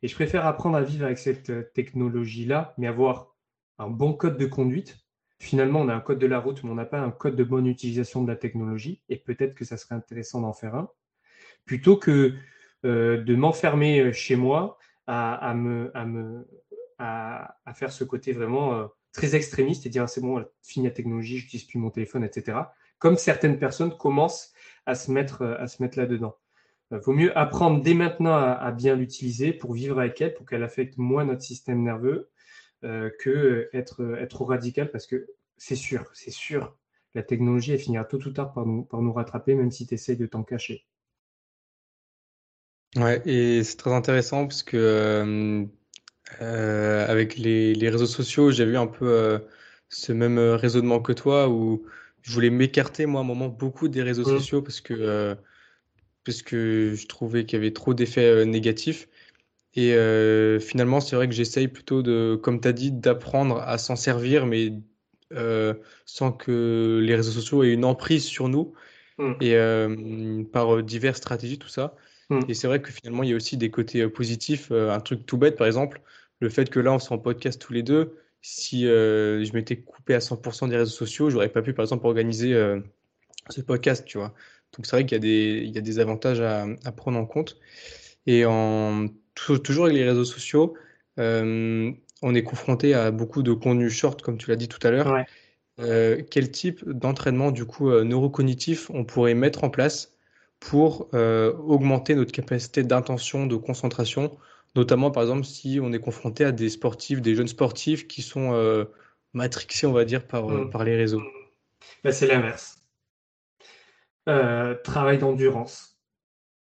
[0.03, 3.35] Et je préfère apprendre à vivre avec cette euh, technologie-là, mais avoir
[3.79, 4.99] un bon code de conduite.
[5.39, 7.45] Finalement, on a un code de la route, mais on n'a pas un code de
[7.45, 9.03] bonne utilisation de la technologie.
[9.09, 10.91] Et peut-être que ça serait intéressant d'en faire un.
[11.65, 12.35] Plutôt que euh,
[12.85, 15.91] de m'enfermer euh, chez moi à, me,
[17.75, 21.67] faire ce côté vraiment très extrémiste et dire c'est bon, fini la technologie, je n'utilise
[21.67, 22.59] plus mon téléphone, etc.
[22.99, 24.53] Comme certaines personnes commencent
[24.87, 25.45] à se mettre,
[25.97, 26.37] là-dedans.
[26.91, 30.47] Il euh, vaut mieux apprendre dès maintenant à, bien l'utiliser pour vivre avec elle, pour
[30.47, 32.31] qu'elle affecte moins notre système nerveux
[32.85, 36.77] euh, que être, être trop radical, parce que c'est sûr, c'est sûr,
[37.15, 39.95] la technologie, elle finira tôt ou tard par nous, par nous rattraper, même si tu
[39.95, 40.87] essayes de t'en cacher.
[42.97, 45.65] Ouais, et c'est très intéressant parce que euh,
[46.41, 49.41] euh, avec les, les, réseaux sociaux, j'ai vu un peu
[49.89, 51.85] ce même raisonnement que toi où
[52.23, 54.39] je voulais m'écarter, moi, à un moment, beaucoup des réseaux mmh.
[54.39, 55.37] sociaux parce que
[56.25, 59.09] parce que je trouvais qu'il y avait trop d'effets euh, négatifs.
[59.75, 63.79] Et euh, finalement, c'est vrai que j'essaye plutôt de, comme tu as dit, d'apprendre à
[63.79, 64.75] s'en servir, mais
[65.33, 65.75] euh,
[66.05, 68.75] sans que les réseaux sociaux aient une emprise sur nous,
[69.19, 69.33] mmh.
[69.41, 71.97] et par diverses stratégies, tout ça.
[72.33, 72.45] Mmh.
[72.49, 74.71] Et c'est vrai que finalement, il y a aussi des côtés positifs.
[74.73, 76.01] un truc tout bête, par exemple,
[76.41, 80.15] le fait que là, on soit en podcast tous les deux, si je m'étais coupé
[80.15, 82.55] à 100% des réseaux sociaux, j'aurais pas pu, par exemple, organiser
[83.49, 84.35] ce podcast, tu vois.
[84.77, 87.19] Donc c'est vrai qu'il y, a des, il y a des avantages à, à prendre
[87.19, 87.59] en compte.
[88.27, 90.75] Et en, toujours avec les réseaux sociaux,
[91.19, 91.91] euh,
[92.23, 95.25] on est confronté à beaucoup de contenus short, comme tu l'as dit tout à l'heure.
[95.81, 100.12] Euh, quel type d'entraînement du coup euh, neurocognitif on pourrait mettre en place
[100.69, 104.37] pour augmenter notre capacité d'intention, de concentration,
[104.77, 108.87] notamment par exemple si on est confronté à des sportifs, des jeunes sportifs qui sont
[109.35, 110.71] matrixés, on va dire, par, mm.
[110.71, 111.23] par les réseaux.
[112.05, 112.83] Bah, c'est l'inverse.
[114.29, 115.99] Euh, travail d'endurance,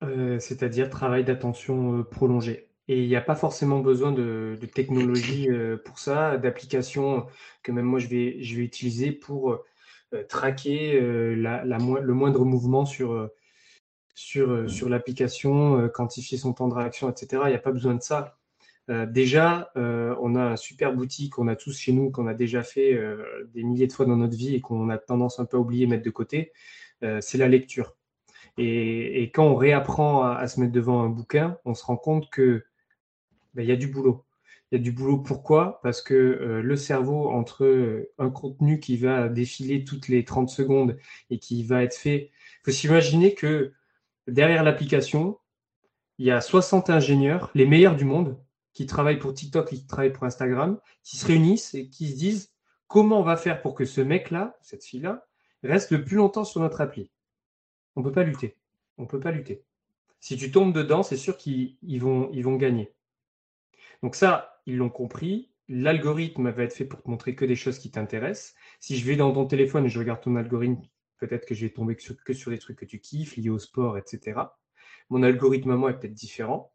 [0.03, 2.69] euh, c'est-à-dire travail d'attention euh, prolongée.
[2.89, 5.49] Et il n'y a pas forcément besoin de, technologie
[5.85, 7.27] pour ça, d'applications
[7.63, 9.65] que même moi je vais, je vais utiliser pour
[10.29, 11.01] traquer
[11.37, 13.31] la, le moindre mouvement sur,
[14.21, 17.43] sur, sur l'application, quantifier son temps de réaction, etc.
[17.47, 18.39] Il n'y a pas besoin de ça.
[19.09, 23.01] déjà, on a un super boutique qu'on a tous chez nous, qu'on a déjà fait
[23.55, 25.87] des milliers de fois dans notre vie et qu'on a tendance un peu à oublier,
[25.87, 26.53] mettre de côté.
[27.03, 27.97] Euh, c'est la lecture.
[28.59, 32.65] Et, quand on réapprend à, se mettre devant un bouquin, on se rend compte que
[33.55, 34.25] ben, il y a du boulot.
[34.71, 35.19] Il y a du boulot.
[35.19, 35.81] Pourquoi?
[35.83, 40.51] Parce que euh, le cerveau, entre euh, un contenu qui va défiler toutes les 30
[40.51, 40.97] secondes
[41.31, 43.73] et qui va être fait, il faut s'imaginer que
[44.27, 45.39] derrière l'application,
[46.19, 48.39] il y a 60 ingénieurs, les meilleurs du monde,
[48.73, 52.53] qui travaillent pour TikTok, qui travaillent pour Instagram, qui se réunissent et qui se disent
[52.87, 55.27] comment on va faire pour que ce mec-là, cette fille-là,
[55.63, 57.11] reste le plus longtemps sur notre appli?
[57.97, 58.57] On ne peut pas lutter.
[58.99, 59.65] On ne peut pas lutter.
[60.21, 62.93] Si tu tombes dedans, c'est sûr qu'ils vont, ils vont gagner.
[64.03, 65.51] Donc ça, ils l'ont compris.
[65.69, 68.55] L'algorithme va être fait pour te montrer que des choses qui t'intéressent.
[68.79, 70.83] Si je vais dans ton téléphone et je regarde ton algorithme,
[71.21, 73.99] peut-être que je vais tomber que sur, des trucs que tu kiffes, liés au sport,
[73.99, 74.41] etc.
[75.11, 76.73] Mon algorithme à moi est peut-être différent.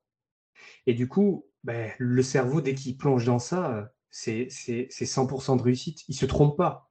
[0.88, 6.08] Et du coup, ben, le cerveau, dès qu'il plonge dans ça, c'est 100% de réussite.
[6.08, 6.90] Il ne se trompe pas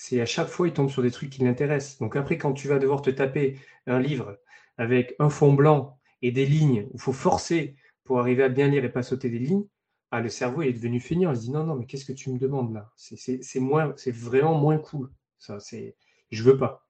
[0.00, 1.98] c'est à chaque fois, il tombe sur des trucs qui l'intéressent.
[1.98, 4.38] Donc après, quand tu vas devoir te taper un livre
[4.76, 7.74] avec un fond blanc et des lignes, où il faut forcer
[8.04, 9.64] pour arriver à bien lire et pas sauter des lignes,
[10.12, 11.32] ah, le cerveau est devenu feignant.
[11.32, 12.92] Il se dit non, non, mais qu'est-ce que tu me demandes là?
[12.96, 15.10] C'est c'est vraiment moins cool.
[15.40, 15.96] Ça, c'est,
[16.30, 16.88] je veux pas.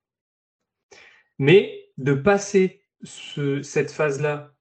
[1.38, 4.55] Mais de passer cette phase-là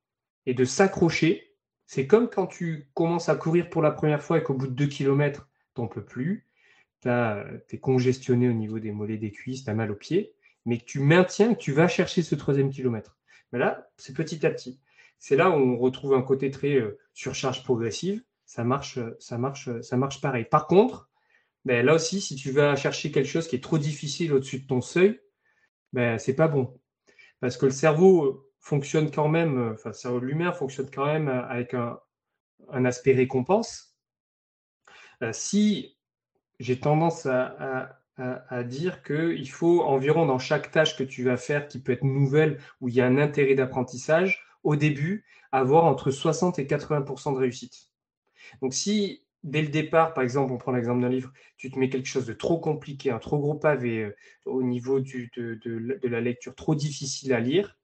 [0.46, 4.44] et de s'accrocher, c'est comme quand tu commences à courir pour la première fois et
[4.44, 6.48] qu'au bout de deux kilomètres, t'en peux plus
[7.02, 10.34] tu es congestionné au niveau des mollets, des cuisses, tu as mal aux pieds,
[10.66, 13.18] mais que tu maintiens, que tu vas chercher ce troisième kilomètre.
[13.52, 14.80] Mais là, c'est petit à petit.
[15.20, 18.24] C'est là où on retrouve un côté très euh, surcharge progressive.
[18.46, 20.46] ça marche, ça marche, ça marche pareil.
[20.46, 21.07] Par contre,
[21.67, 24.67] ben, là aussi, si tu vas chercher quelque chose qui est trop difficile au-dessus de
[24.67, 25.19] ton seuil,
[25.91, 26.80] ben, c'est pas bon.
[27.41, 31.27] Parce que le cerveau fonctionne quand même, enfin, le cerveau de l'humain fonctionne quand même
[31.27, 31.99] avec un,
[32.86, 33.97] aspect récompense.
[35.21, 35.97] Euh, si
[36.62, 41.67] j'ai tendance à, à, dire qu'il faut environ dans chaque tâche que tu vas faire
[41.67, 46.12] qui peut être nouvelle, où il y a un intérêt d'apprentissage, au début, avoir entre
[46.12, 47.89] 60 et 80% de réussite.
[48.62, 51.89] Donc si dès le départ, par exemple, on prend l'exemple d'un livre, tu te mets
[51.89, 56.55] quelque chose de trop compliqué, un trop gros pavé euh, au niveau de, la lecture,
[56.55, 57.77] trop difficile à lire,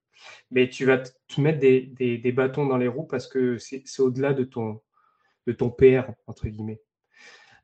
[0.51, 4.43] mais tu vas te mettre des, bâtons dans les roues parce que c'est au-delà de
[4.43, 4.81] ton,
[5.47, 6.81] de ton PR, entre guillemets.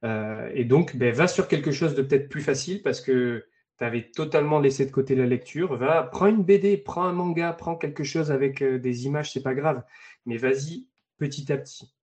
[0.06, 3.46] Euh, et donc, ben, va sur quelque chose de peut-être plus facile parce que
[3.78, 5.76] tu avais totalement laissé de côté la lecture.
[5.76, 9.44] Va, prends une BD, prends un manga, prends quelque chose avec euh, des images, c'est
[9.44, 9.84] pas grave.
[10.26, 11.94] Mais vas-y petit à petit.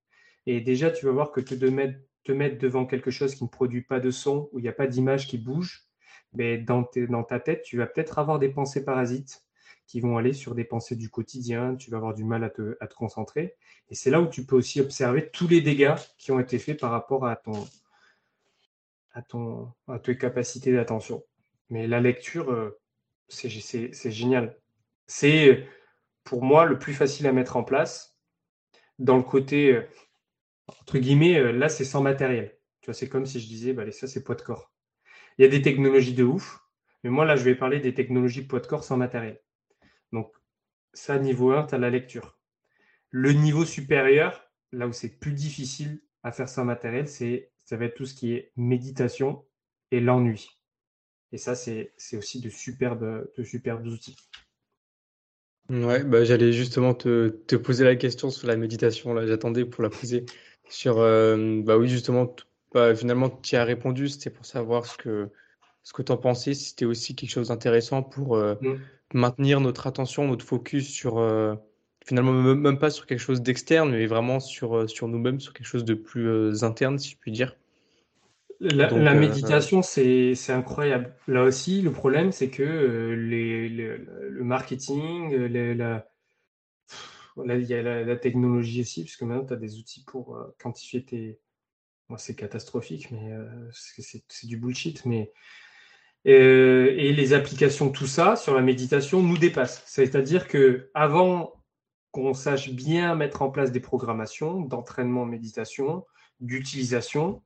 [0.47, 4.01] Et déjà, tu vas voir que te, mettre, devant quelque chose qui ne produit pas
[4.01, 5.85] de son, où il n'y a pas d'image qui bouge,
[6.33, 9.43] mais dans, dans ta tête, tu vas peut-être avoir des pensées parasites
[9.87, 12.77] qui vont aller sur des pensées du quotidien, tu vas avoir du mal à te,
[12.81, 13.55] à te concentrer.
[13.89, 16.81] Et c'est là où tu peux aussi observer tous les dégâts qui ont été faits
[16.81, 17.67] par rapport à, ton,
[19.13, 21.25] à, ton, à tes capacités d'attention.
[21.71, 22.81] Mais la lecture, euh,
[23.29, 24.59] c'est génial.
[25.07, 25.69] C'est
[26.25, 28.19] pour moi le plus facile à mettre en place
[28.99, 29.83] dans le côté euh,
[30.69, 32.57] entre guillemets, euh, là, c'est sans matériel.
[32.81, 34.73] Tu vois, c'est comme si je disais, bah, ça, c'est poids de corps.
[35.39, 36.61] Il y a des technologies de ouf,
[37.05, 39.41] mais moi, là, je vais parler des technologies poids de corps sans matériel.
[40.13, 40.33] Donc,
[40.93, 42.39] ça, niveau 1, tu as la lecture.
[43.11, 47.87] Le niveau supérieur, là où c'est plus difficile à faire sans matériel, c'est ça va
[47.87, 49.45] être tout ce qui est méditation
[49.91, 50.49] et l'ennui.
[51.33, 54.17] Et ça, c'est aussi de superbes, de superbes outils.
[55.69, 59.21] Ouais, bah, j'allais justement te, te, poser la question sur la méditation.
[59.27, 60.25] J'attendais pour la poser.
[60.69, 62.35] Sur, euh, bah oui, justement,
[62.73, 65.29] bah, finalement, tu as répondu, c'était pour savoir ce que,
[65.83, 68.75] ce que tu en pensais, si c'était aussi quelque chose d'intéressant pour euh, mm.
[69.15, 71.55] maintenir notre attention, notre focus sur, euh,
[72.05, 75.85] finalement, même pas sur quelque chose d'externe, mais vraiment sur, sur nous-mêmes, sur quelque chose
[75.85, 77.57] de plus interne, si je puis dire.
[78.59, 81.13] La, méditation, c'est incroyable.
[81.29, 86.07] Là aussi, le problème, c'est que les, le marketing, les, la,
[87.45, 91.05] il y a la, technologie aussi, puisque maintenant, tu as des outils pour euh, quantifier
[91.05, 91.39] tes.
[92.19, 95.03] C'est catastrophique, mais euh, c'est du bullshit.
[96.29, 99.83] Euh, et les applications, tout ça, sur la méditation, nous dépassent.
[99.87, 101.53] C'est-à-dire que avant
[102.13, 106.07] qu'on sache bien mettre en place des programmations d'entraînement en méditation,
[106.39, 107.43] d'utilisation,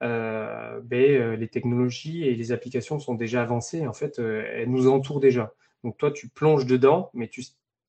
[0.00, 3.86] ben, les technologies et les applications sont déjà avancées.
[3.86, 5.52] En fait, elles nous entourent déjà.
[5.84, 7.42] Donc toi, tu plonges dedans, mais tu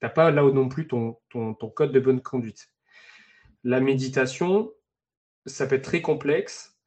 [0.09, 1.17] pas là non plus ton,
[1.75, 2.69] code de bonne conduite.
[3.63, 4.71] La méditation,
[5.45, 6.77] ça peut être très complexe,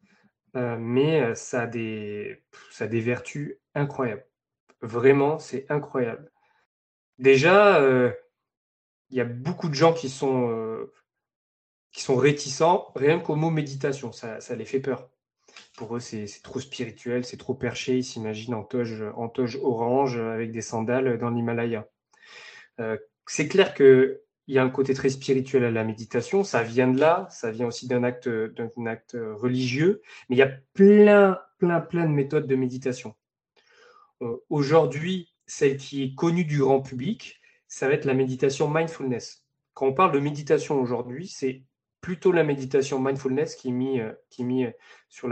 [0.56, 4.26] euh, mais euh, ça a, des, ça des vertus incroyables.
[4.82, 6.30] Vraiment, c'est incroyable.
[7.18, 8.12] Déjà, euh,
[9.10, 10.86] il y a beaucoup de gens qui sont,
[11.92, 14.12] qui sont réticents rien qu'au mot méditation.
[14.12, 15.08] Ça, ça, les fait peur.
[15.76, 17.98] Pour eux, c'est trop spirituel, c'est trop perché.
[17.98, 21.88] Ils s'imaginent en toge, en toge orange avec des sandales dans l'Himalaya.
[22.80, 26.88] Euh, c'est clair qu'il y a un côté très spirituel à la méditation, ça vient
[26.88, 31.38] de là, ça vient aussi d'un acte, d'un acte religieux, mais il y a plein,
[31.58, 33.14] plein, plein de méthodes de méditation.
[34.22, 39.44] Euh, aujourd'hui, celle qui est connue du grand public, ça va être la méditation mindfulness.
[39.74, 41.62] Quand on parle de méditation aujourd'hui, c'est
[42.00, 44.76] plutôt la méditation mindfulness qui est mise euh, est
[45.08, 45.28] sur,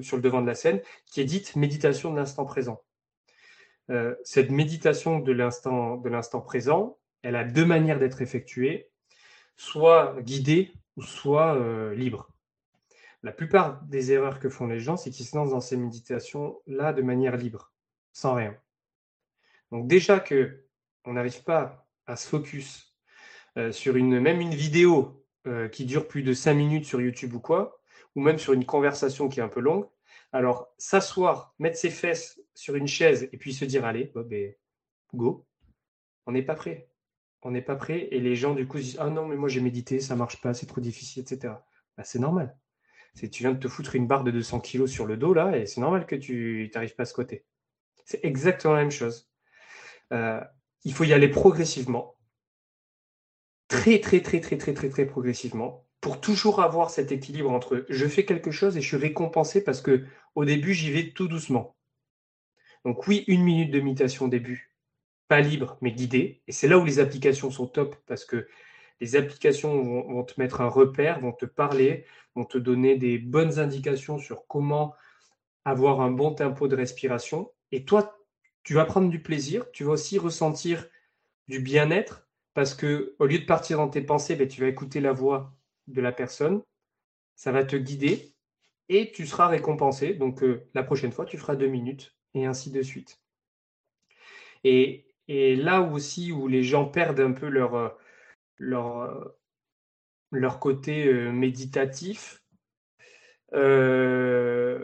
[0.00, 2.82] sur le devant de la scène, qui est dite méditation de l'instant présent.
[3.90, 8.90] Euh, cette méditation de l'instant, présent, elle a deux manières d'être effectuée,
[9.56, 12.30] soit guidée ou soit euh, libre.
[13.22, 16.92] La plupart des erreurs que font les gens, c'est qu'ils se lancent dans ces méditations-là
[16.92, 17.72] de manière libre,
[18.12, 18.56] sans rien.
[19.72, 20.64] Donc déjà que
[21.04, 22.94] on n'arrive pas à se focus
[23.56, 25.14] euh, sur une, même une vidéo
[25.72, 27.80] qui dure plus de cinq minutes sur YouTube ou quoi,
[28.14, 29.88] ou même sur une conversation qui est un peu longue,
[30.32, 34.52] alors, s'asseoir, mettre ses fesses sur une chaise et puis se dire allez, ben,
[35.14, 35.46] go,
[36.26, 36.90] on n'est pas prêt.
[37.42, 38.08] On n'est pas prêt.
[38.10, 40.40] Et les gens, du coup, se disent ah non, mais moi j'ai médité, ça marche
[40.40, 41.54] pas, c'est trop difficile, etc.
[41.96, 42.58] Bah, c'est normal.
[43.14, 45.66] Tu viens de te foutre une barre de 200 kilos sur le dos là, et
[45.66, 47.44] c'est normal que tu n'arrives pas à ce côté.
[48.04, 49.30] C'est exactement la même chose.
[50.12, 50.40] Euh,
[50.82, 52.16] il faut y aller progressivement.
[53.68, 58.06] Très, très, très, très, très, très, très progressivement pour toujours avoir cet équilibre entre je
[58.08, 61.77] fais quelque chose et je suis récompensé parce que au début, j'y vais tout doucement.
[62.84, 64.72] Donc oui, une minute de méditation au début,
[65.28, 66.42] pas libre, mais guidée.
[66.48, 68.48] Et c'est là où les applications sont top parce que
[69.00, 73.58] Les applications vont, te mettre un repère, vont te parler, vont te donner des bonnes
[73.60, 74.94] indications sur comment
[75.64, 77.52] avoir un bon tempo de respiration.
[77.72, 78.18] Et toi,
[78.64, 80.88] tu vas prendre du plaisir, tu vas aussi ressentir
[81.48, 85.00] du bien-être parce que au lieu de partir dans tes pensées, ben, tu vas écouter
[85.00, 85.54] la voix
[85.86, 86.62] de la personne,
[87.36, 88.34] ça va te guider
[88.88, 90.14] et tu seras récompensé.
[90.14, 93.20] Donc euh, la prochaine fois, tu feras deux minutes et ainsi de suite.
[94.64, 97.88] Et, là aussi où les gens perdent un peu leur, euh,
[98.58, 99.24] leur, euh,
[100.30, 102.42] leur côté méditatif,
[103.52, 104.80] ben,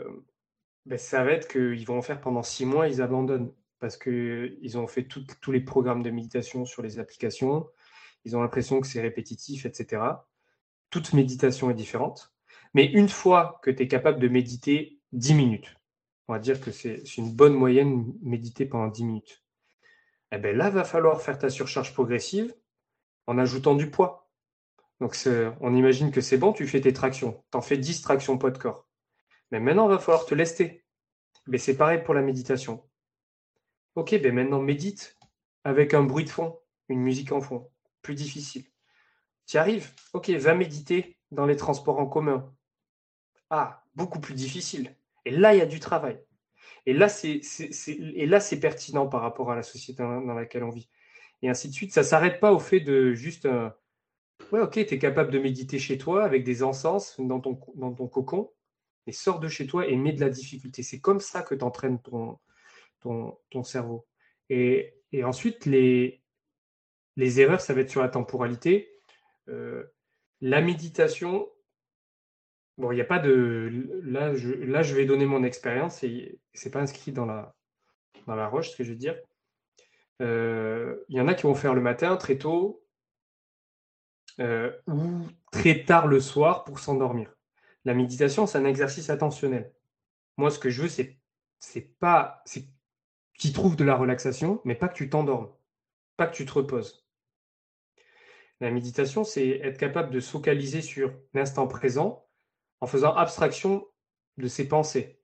[0.97, 4.87] ça va être qu'ils vont en faire pendant six mois, ils abandonnent parce qu'ils ont
[4.87, 7.67] fait tous les programmes de méditation sur les applications,
[8.23, 10.01] ils ont l'impression que c'est répétitif, etc.
[10.89, 12.33] Toute méditation est différente.
[12.73, 15.74] Mais une fois que tu es capable de méditer 10 minutes,
[16.27, 19.43] on va dire que c'est une bonne moyenne méditer pendant 10 minutes,
[20.31, 22.55] eh bien là, va falloir faire ta surcharge progressive
[23.27, 24.29] en ajoutant du poids.
[24.99, 25.17] Donc
[25.61, 27.43] on imagine que c'est bon, tu fais tes tractions.
[27.51, 28.87] Tu en fais 10 tractions poids de corps.
[29.51, 30.85] Mais maintenant, il va falloir te lester.
[31.47, 32.83] Mais c'est pareil pour la méditation.
[33.95, 35.17] Ok, ben maintenant médite
[35.63, 36.59] avec un bruit de fond,
[36.89, 37.69] une musique en fond.
[38.01, 38.65] Plus difficile.
[39.47, 39.91] Tu arrives?
[40.13, 42.53] Ok, va méditer dans les transports en commun.
[43.49, 44.95] Ah, beaucoup plus difficile.
[45.25, 46.19] Et là, il y a du travail.
[46.85, 47.41] Et là, c'est,
[48.61, 50.89] pertinent par rapport à la société dans laquelle on vit.
[51.41, 51.93] Et ainsi de suite.
[51.93, 53.47] Ça ne s'arrête pas au fait de juste.
[54.51, 58.51] Ouais, ok, tu es capable de méditer chez toi avec des encens dans ton, cocon,
[59.07, 60.83] mais sors de chez toi et mets de la difficulté.
[60.83, 64.05] C'est comme ça que tu entraînes ton, cerveau.
[64.49, 66.21] Et, ensuite, les,
[67.15, 68.91] les erreurs, ça va être sur la temporalité.
[69.47, 69.83] Euh,
[70.41, 71.47] la méditation,
[72.77, 73.87] bon, il n'y a pas de.
[74.03, 77.55] Là je, là, je vais donner mon expérience et c'est pas inscrit dans la,
[78.27, 79.17] dans la roche, ce que je veux dire.
[80.21, 82.83] Euh, il y en a qui vont faire le matin très tôt
[84.39, 87.33] euh, ou très tard le soir pour s'endormir.
[87.83, 89.73] La méditation, c'est un exercice attentionnel.
[90.37, 91.17] Moi, ce que je veux, c'est
[91.59, 92.65] c'est pas c'est
[93.37, 95.51] tu trouves de la relaxation, mais pas que tu t'endormes,
[96.17, 97.05] pas que tu te reposes.
[98.61, 102.24] La méditation, c'est être capable de se focaliser sur l'instant présent
[102.81, 103.85] en faisant abstraction
[104.37, 105.19] de ses pensées.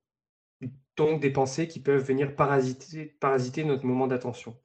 [0.97, 4.57] Donc des pensées qui peuvent venir parasiter, notre moment d'attention.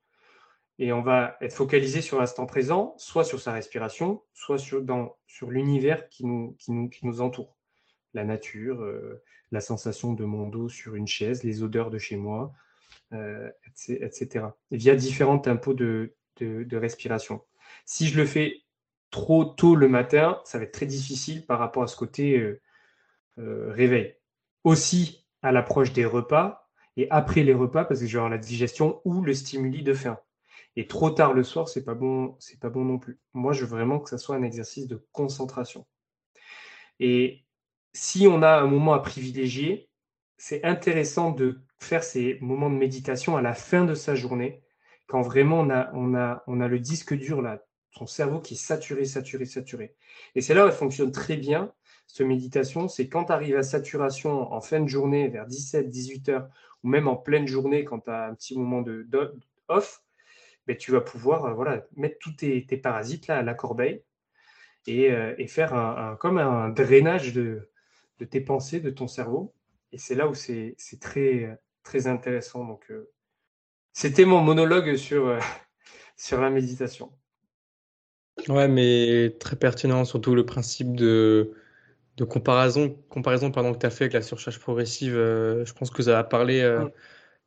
[0.79, 4.83] Et on va être focalisé sur l'instant présent, soit sur sa respiration, soit sur,
[5.49, 7.57] l'univers qui nous, entoure.
[8.12, 9.22] La nature, euh,
[9.53, 12.53] la sensation de mon dos sur une chaise, les odeurs de chez moi,
[13.12, 13.51] euh,
[13.88, 14.46] etc.
[14.70, 17.42] Via différents tempos de, de, respiration.
[17.85, 18.62] Si je le fais
[19.11, 22.61] trop tôt le matin, ça va être très difficile par rapport à ce côté euh,
[23.38, 24.16] euh, réveil.
[24.64, 28.38] Aussi à l'approche des repas et après les repas parce que je vais avoir la
[28.38, 30.18] digestion ou le stimuli de faim.
[30.77, 33.18] Et trop tard le soir, c'est pas bon, c'est pas bon non plus.
[33.33, 35.87] Moi, je veux vraiment que ça soit un exercice de concentration.
[37.01, 37.44] Et
[37.94, 39.88] si on a un moment à privilégier,
[40.37, 44.62] c'est intéressant de faire ces moments de méditation à la fin de sa journée,
[45.07, 48.55] quand vraiment on a, on a, on a le disque dur, là, son cerveau qui
[48.55, 49.94] est saturé, saturé, saturé.
[50.35, 51.72] Et c'est là où elle fonctionne très bien,
[52.07, 56.29] cette méditation, c'est quand tu arrives à saturation en fin de journée, vers 17, 18
[56.29, 56.49] heures,
[56.83, 59.07] ou même en pleine journée, quand tu as un petit moment de,
[59.69, 60.03] off,
[60.66, 64.03] ben, tu vas pouvoir euh, voilà, mettre tous tes, parasites là, à la corbeille
[64.87, 67.71] et, euh, faire un, comme un drainage de,
[68.31, 69.53] tes pensées, de ton cerveau.
[69.92, 72.64] Et c'est là où c'est très, très intéressant.
[72.64, 73.11] Donc, euh,
[73.92, 75.38] c'était mon monologue sur,
[76.16, 77.12] sur la méditation.
[78.49, 81.55] Ouais, mais très pertinent, surtout le principe de,
[82.16, 85.16] de comparaison, comparaison pardon, que tu as fait avec la surcharge progressive.
[85.16, 86.62] Euh, je pense que ça a parlé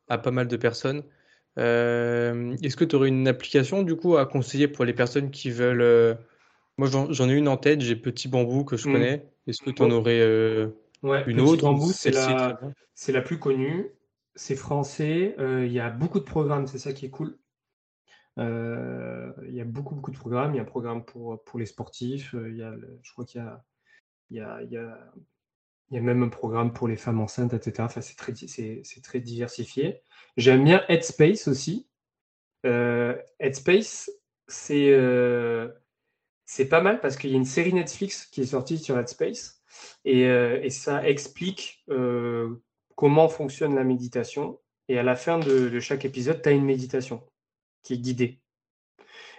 [0.08, 1.02] à pas mal de personnes.
[1.56, 6.18] Est-ce que tu aurais une application du coup à conseiller pour les personnes qui veulent.
[6.78, 8.92] Moi, j'en ai une en tête, j'ai Petit Bambou que je mmh.
[8.92, 9.26] connais.
[9.46, 10.22] Est-ce que tu en aurais
[11.26, 12.58] une autre Bambou, c'est la,
[13.08, 13.90] la plus connue
[14.34, 15.34] c'est français.
[15.38, 17.38] Euh, il y a beaucoup de programmes, c'est ça qui est cool.
[18.38, 20.54] Euh, il y a beaucoup, beaucoup de programmes.
[20.54, 22.34] Il y a un programme pour, pour les sportifs.
[22.34, 23.62] Euh, il y a, je crois qu'il y a,
[24.30, 25.12] il y, a, y, a,
[25.90, 27.82] y a même un programme pour les femmes enceintes, etc.
[27.82, 28.32] Enfin, c'est très,
[29.02, 30.02] très diversifié.
[30.36, 31.88] J'aime bien Headspace aussi.
[32.64, 34.10] Headspace,
[34.48, 34.96] c'est,
[36.44, 39.62] c'est pas mal parce qu'il y a une série Netflix qui est sortie sur Headspace
[40.04, 41.84] et, et ça explique
[43.00, 44.60] comment fonctionne la méditation.
[44.88, 47.26] Et à la fin de, chaque épisode, tu as une méditation
[47.82, 48.42] qui est guidée.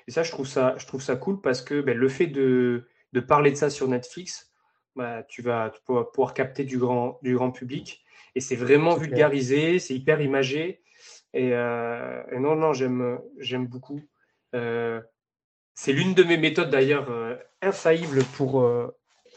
[0.08, 2.88] Et ça, je trouve ça, je trouve ça cool parce que ben, le fait de,
[3.28, 4.51] parler de ça sur Netflix,
[4.96, 8.04] bah, tu, vas, pouvoir capter du grand, du grand public.
[8.36, 10.82] Et c'est vraiment vulgarisé, c'est hyper imagé.
[11.34, 14.02] Et, euh, non, non, j'aime, j'aime beaucoup.
[14.56, 15.02] Euh,
[15.74, 17.10] c'est l'une de mes méthodes d'ailleurs
[17.62, 18.68] infaillibles pour,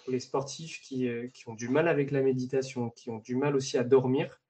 [0.09, 3.79] les sportifs qui, qui, ont du mal avec la méditation, qui ont du mal aussi
[3.79, 4.43] à dormir.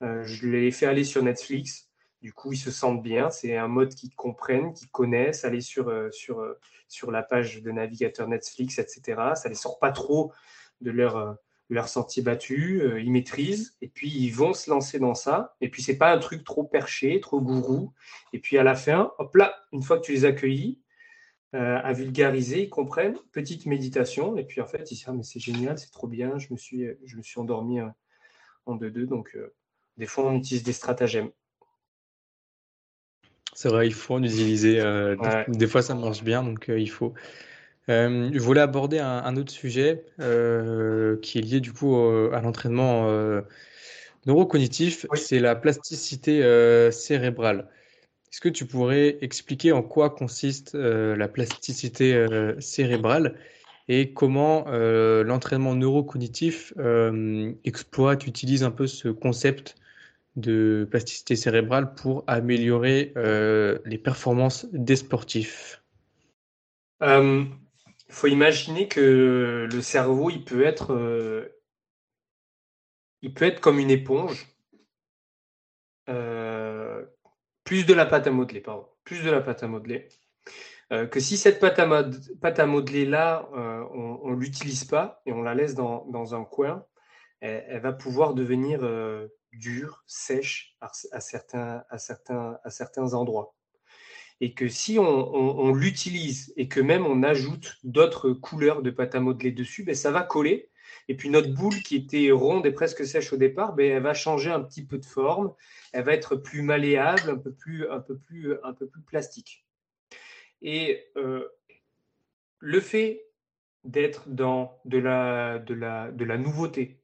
[0.00, 1.87] je les fais aller sur Netflix.
[2.22, 3.30] Du coup, ils se sentent bien.
[3.30, 5.44] C'est un mode qu'ils comprennent, qu'ils connaissent.
[5.44, 6.44] Aller sur, sur,
[6.88, 9.02] sur la page de navigateur Netflix, etc.
[9.34, 10.32] Ça ne les sort pas trop
[10.80, 11.36] de leur,
[11.68, 12.82] leur sentier battu.
[13.00, 13.76] ils maîtrisent.
[13.80, 15.54] Et puis, ils vont se lancer dans ça.
[15.60, 17.92] Et puis, c'est pas un truc trop perché, trop gourou.
[18.32, 20.80] Et puis, à la fin, hop là, une fois que tu les accueillis,
[21.54, 23.16] euh, à vulgariser, ils comprennent.
[23.32, 26.38] Petite méditation, et puis en fait, ils disent ah, mais c'est génial, c'est trop bien,
[26.38, 26.86] je me suis,
[27.36, 27.88] endormi euh,
[28.66, 29.06] en 2-2.
[29.06, 29.54] Donc, euh,
[29.96, 31.30] des fois, on utilise des stratagèmes.
[33.54, 34.82] C'est vrai, il faut en utiliser.
[35.48, 37.14] Des fois, ça marche bien, donc il faut.
[37.88, 43.10] je voulais aborder un, autre sujet qui est lié du coup à l'entraînement
[44.26, 47.68] neurocognitif, c'est la plasticité cérébrale.
[48.30, 53.36] Est-ce que tu pourrais expliquer en quoi consiste euh, la plasticité euh, cérébrale
[53.88, 56.74] et comment euh, l'entraînement neurocognitif
[57.64, 59.76] exploite, utilise un peu ce concept
[60.38, 63.12] de plasticité cérébrale pour améliorer
[63.84, 65.82] les performances des sportifs.
[67.00, 67.48] Il
[68.08, 71.50] faut imaginer que le cerveau, il peut être,
[73.22, 74.46] il peut être comme une éponge.
[77.64, 80.08] Plus de la pâte à modeler, pardon, plus de la pâte à modeler.
[80.90, 85.42] Euh, que si cette pâte à, modeler là, euh, on ne l'utilise pas et on
[85.42, 86.86] la laisse dans, un coin,
[87.40, 93.54] elle, va pouvoir devenir euh, dure, sèche à, certains, à, certains, à certains endroits.
[94.40, 99.20] Et que si on, l'utilise et que même on ajoute d'autres couleurs de pâte à
[99.20, 100.70] modeler dessus, ben, ça va coller.
[101.08, 104.14] Et puis notre boule qui était ronde et presque sèche au départ, ben, elle va
[104.14, 105.52] changer un petit peu de forme
[105.92, 109.64] elle va être plus malléable, un peu plus, un peu plus, un peu plus plastique.
[110.60, 111.48] Et euh,
[112.58, 113.26] le fait
[113.84, 117.00] d'être dans de la, de, la, de la nouveauté,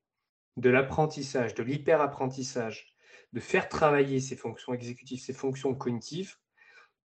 [0.56, 2.94] de l'apprentissage, de l'hyper-apprentissage,
[3.32, 6.36] de faire travailler ces fonctions exécutives, ces fonctions cognitives,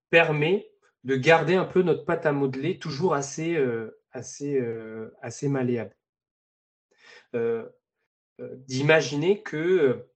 [0.09, 0.71] permet
[1.03, 5.95] de garder un peu notre pâte à modeler toujours assez, euh, assez, euh, assez malléable.
[8.67, 10.09] D'imaginer que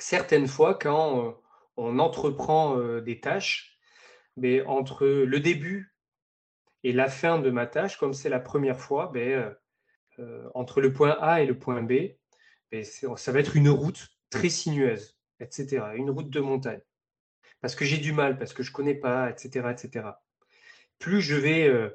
[0.00, 1.32] certaines fois, quand euh,
[1.76, 3.78] on entreprend euh, des tâches,
[4.36, 5.94] mais entre le début
[6.82, 9.54] et la fin de ma tâche, comme c'est la première fois, ben,
[10.18, 11.92] euh, entre le point A et le point B,
[12.72, 15.82] ça va être une route très sinueuse, etc.
[15.96, 16.80] Une route de montagne.
[17.60, 20.06] Parce que j'ai du mal, parce que je ne connais pas, etc., etc.
[20.98, 21.90] Plus je vais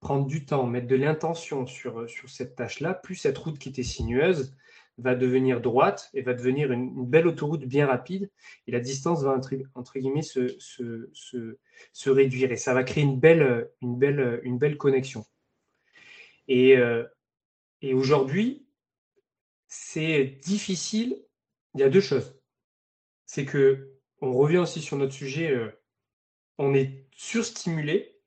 [0.00, 3.82] prendre du temps, mettre de l'intention sur, sur cette tâche-là, plus cette route qui était
[3.82, 4.56] sinueuse,
[4.98, 8.30] va devenir droite et va devenir une, belle autoroute bien rapide.
[8.66, 9.32] Et la distance va,
[9.74, 12.52] entre, guillemets, se, se, réduire.
[12.52, 15.24] Et ça va créer une belle, une belle, une belle connexion.
[16.48, 17.04] Et, euh,
[17.80, 18.66] et aujourd'hui,
[19.68, 21.22] c'est difficile.
[21.74, 22.40] Il y a deux choses.
[23.26, 25.70] C'est que, on revient aussi sur notre sujet, euh,
[26.56, 28.18] on est surstimulé,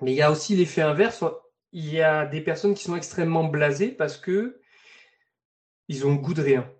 [0.00, 1.24] mais il y a aussi l'effet inverse.
[1.72, 4.60] Il y a des personnes qui sont extrêmement blasées parce que
[5.88, 6.72] ils ont le goût de rien.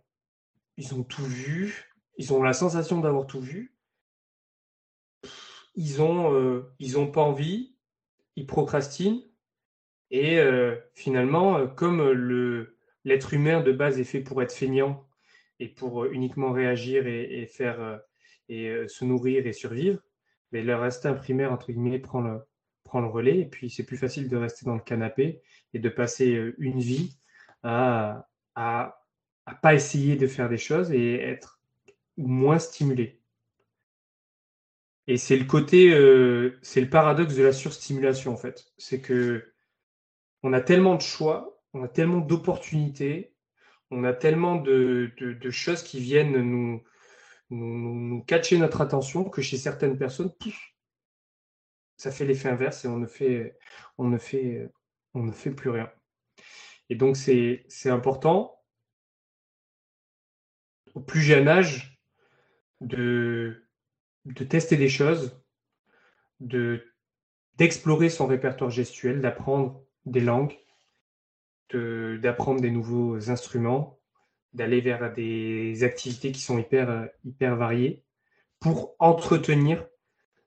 [0.79, 3.77] Ils ont tout vu, ils ont la sensation d'avoir tout vu.
[5.75, 7.77] Ils ont, euh, ils pas envie,
[8.37, 9.23] ils procrastinent.
[10.11, 15.07] Et euh, finalement, comme le, l'être humain de base est fait pour être feignant
[15.61, 18.01] et pour uniquement réagir et, faire
[18.49, 20.01] et se nourrir et survivre,
[20.51, 22.41] mais leur instinct primaire entre guillemets prend le,
[22.85, 23.39] prend le relais.
[23.39, 25.41] Et puis c'est plus facile de rester dans le canapé
[25.75, 27.17] et de passer une vie
[27.63, 29.03] à, à
[29.61, 31.61] pas essayer de faire des choses et être
[32.17, 33.21] moins stimulé.
[35.09, 38.73] Et c'est le côté, euh, c'est le paradoxe de la surstimulation en fait.
[38.79, 39.53] C'est que
[40.43, 43.35] on a tellement de choix, on a tellement d'opportunités,
[43.91, 45.13] on a tellement de,
[45.51, 46.83] choses qui viennent nous,
[47.51, 50.33] nous, catcher notre attention que chez certaines personnes,
[51.97, 53.55] ça fait l'effet inverse et on ne fait,
[55.57, 55.91] plus rien.
[56.89, 58.59] Et donc c'est important
[60.95, 61.99] au plus jeune âge
[62.81, 63.69] de,
[64.49, 65.41] tester des choses,
[66.41, 66.89] de
[67.59, 70.59] d'explorer son répertoire gestuel, d'apprendre des langues,
[71.73, 73.99] d'apprendre des nouveaux instruments,
[74.53, 78.03] d'aller vers des activités qui sont hyper, hyper variées
[78.61, 79.87] pour entretenir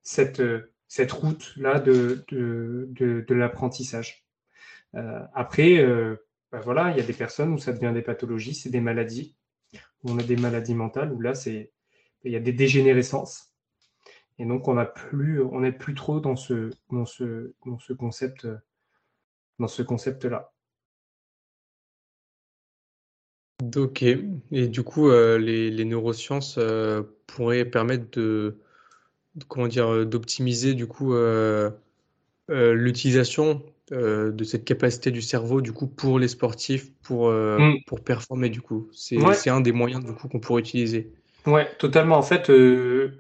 [0.02, 0.44] cette,
[0.88, 2.88] cette route-là de, de,
[3.28, 4.26] de, l'apprentissage.
[4.94, 6.16] Euh, après, euh,
[6.52, 9.36] ben voilà, il y a des personnes où ça devient des pathologies, c'est des maladies
[10.06, 13.52] on a des maladies mentales où là, il y a des dégénérescences.
[14.38, 18.48] Et donc, on n'est plus trop dans ce, dans ce, dans ce concept,
[19.60, 20.54] dans ce concept-là.
[23.64, 24.04] Ok.
[24.04, 28.58] Et du coup, euh, les, neurosciences euh, pourraient permettre de,
[29.48, 31.16] comment dire, euh, d'optimiser du coup
[32.50, 37.84] l'utilisation de cette capacité du cerveau du coup pour les sportifs pour mm.
[37.86, 38.90] pour performer du coup.
[38.92, 41.14] C'est un des moyens du coup qu'on pourrait utiliser.
[41.46, 42.18] Ouais, totalement.
[42.18, 43.14] En fait, il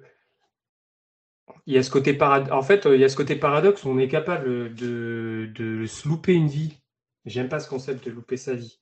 [1.73, 3.86] y a ce côté en fait, il y a ce côté paradoxe.
[3.86, 6.73] On est capable de, de se louper une vie.
[7.25, 8.79] J'aime pas ce concept de louper sa vie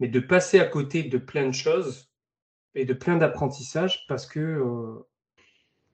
[0.00, 2.10] mais de passer à côté de plein de choses
[2.74, 5.08] et de plein d'apprentissages parce que euh,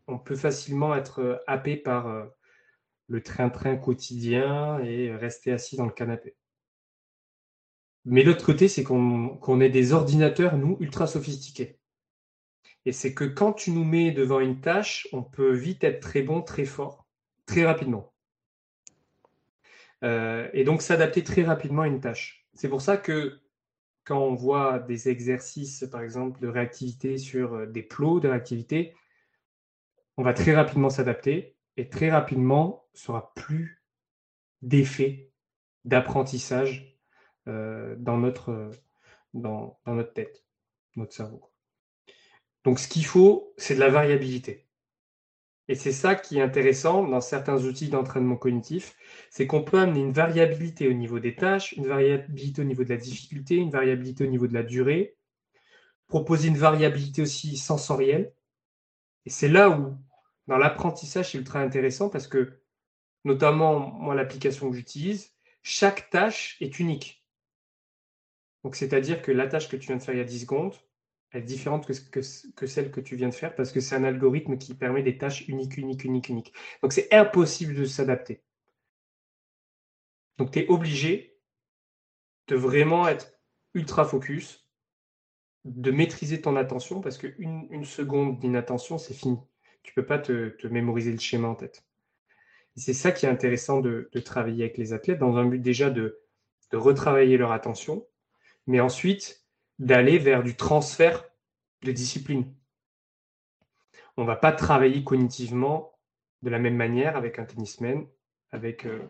[0.08, 2.24] on peut facilement être euh, happé par euh,
[3.08, 6.36] le train-train quotidien et rester assis dans le canapé.
[8.04, 11.78] Mais l'autre côté, c'est qu'on est des ordinateurs, nous, ultra sophistiqués.
[12.84, 16.22] Et c'est que quand tu nous mets devant une tâche, on peut vite être très
[16.22, 17.06] bon, très fort,
[17.46, 18.12] très rapidement.
[20.02, 22.44] et donc s'adapter très rapidement à une tâche.
[22.54, 23.41] C'est pour ça que
[24.04, 28.94] quand on voit des exercices, par exemple, de réactivité sur euh, des plots de réactivité,
[30.16, 33.82] on va très rapidement s'adapter et très rapidement sera plus
[34.60, 35.32] d'effet
[35.84, 36.98] d'apprentissage
[37.48, 38.70] euh, dans, notre,
[39.34, 40.44] dans, dans notre tête,
[40.96, 41.50] notre cerveau.
[42.64, 44.68] Donc ce qu'il faut, c'est de la variabilité.
[45.72, 48.94] Et c'est ça qui est intéressant dans certains outils d'entraînement cognitif,
[49.30, 52.90] c'est qu'on peut amener une variabilité au niveau des tâches, une variabilité au niveau de
[52.90, 55.16] la difficulté, une variabilité au niveau de la durée,
[56.08, 58.34] proposer une variabilité aussi sensorielle.
[59.24, 59.96] Et c'est là où,
[60.46, 62.60] dans l'apprentissage, c'est ultra intéressant parce que,
[63.24, 67.24] notamment, moi, l'application que j'utilise, chaque tâche est unique.
[68.62, 70.74] Donc, c'est-à-dire que la tâche que tu viens de faire il y a 10 secondes,
[71.32, 71.92] est différente que,
[72.54, 75.16] que, celle que tu viens de faire parce que c'est un algorithme qui permet des
[75.16, 76.52] tâches uniques, uniques, uniques, uniques.
[76.82, 78.42] Donc c'est impossible de s'adapter.
[80.38, 81.38] Donc tu es obligé
[82.48, 83.32] de vraiment être
[83.74, 84.68] ultra focus,
[85.64, 89.38] de maîtriser ton attention parce qu'une une seconde d'inattention, c'est fini.
[89.82, 91.84] Tu ne peux pas te, mémoriser le schéma en tête.
[92.76, 96.20] C'est ça qui est intéressant de, travailler avec les athlètes dans un but déjà de,
[96.70, 98.06] de retravailler leur attention,
[98.66, 99.41] mais ensuite
[99.78, 101.24] d'aller vers du transfert
[101.82, 102.52] de discipline.
[104.16, 105.98] On ne va pas travailler cognitivement
[106.42, 108.06] de la même manière avec un tennisman,
[108.50, 109.08] avec, euh,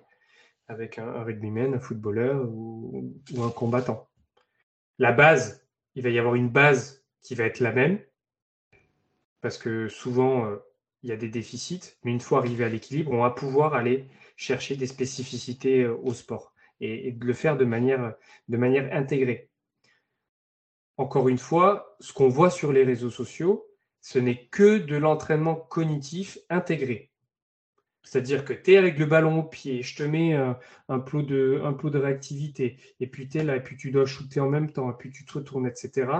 [0.68, 4.08] un, rugbyman, un footballeur ou, un combattant.
[4.98, 7.98] La base, il va y avoir une base qui va être la même,
[9.40, 10.56] parce que souvent, euh,
[11.02, 14.08] il y a des déficits, mais une fois arrivé à l'équilibre, on va pouvoir aller
[14.36, 18.16] chercher des spécificités euh, au sport et, de le faire de manière
[18.92, 19.51] intégrée
[20.96, 23.66] encore une fois, ce qu'on voit sur les réseaux sociaux,
[24.00, 27.12] ce n'est que de l'entraînement cognitif intégré.
[28.02, 31.62] C'est-à-dire que tu es avec le ballon au pied, je te mets un, plot, de,
[31.64, 34.90] un réactivité, et puis tu es là, et puis tu dois shooter en même temps,
[34.90, 36.10] et puis tu te retournes, etc.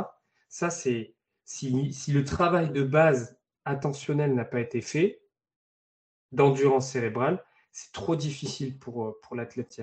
[0.49, 1.15] Ça, c'est
[1.45, 5.23] si, le travail de base attentionnel n'a pas été fait,
[6.31, 9.81] d'endurance cérébrale, c'est trop difficile pour, l'athlète.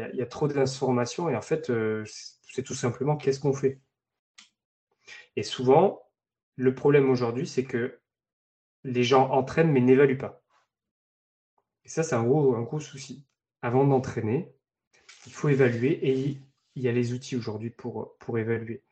[0.00, 2.04] A, y, a, trop d'informations, et en fait, euh,
[2.52, 3.80] c'est tout simplement qu'est-ce qu'on fait.
[5.36, 6.02] Et souvent,
[6.56, 8.00] le problème aujourd'hui, c'est que
[8.84, 10.42] les gens entraînent mais n'évaluent pas.
[11.84, 13.26] Et ça, c'est un gros, un gros souci.
[13.62, 14.54] Avant d'entraîner,
[15.26, 16.38] il faut évaluer et
[16.76, 18.82] il y a les outils aujourd'hui pour, pour évaluer.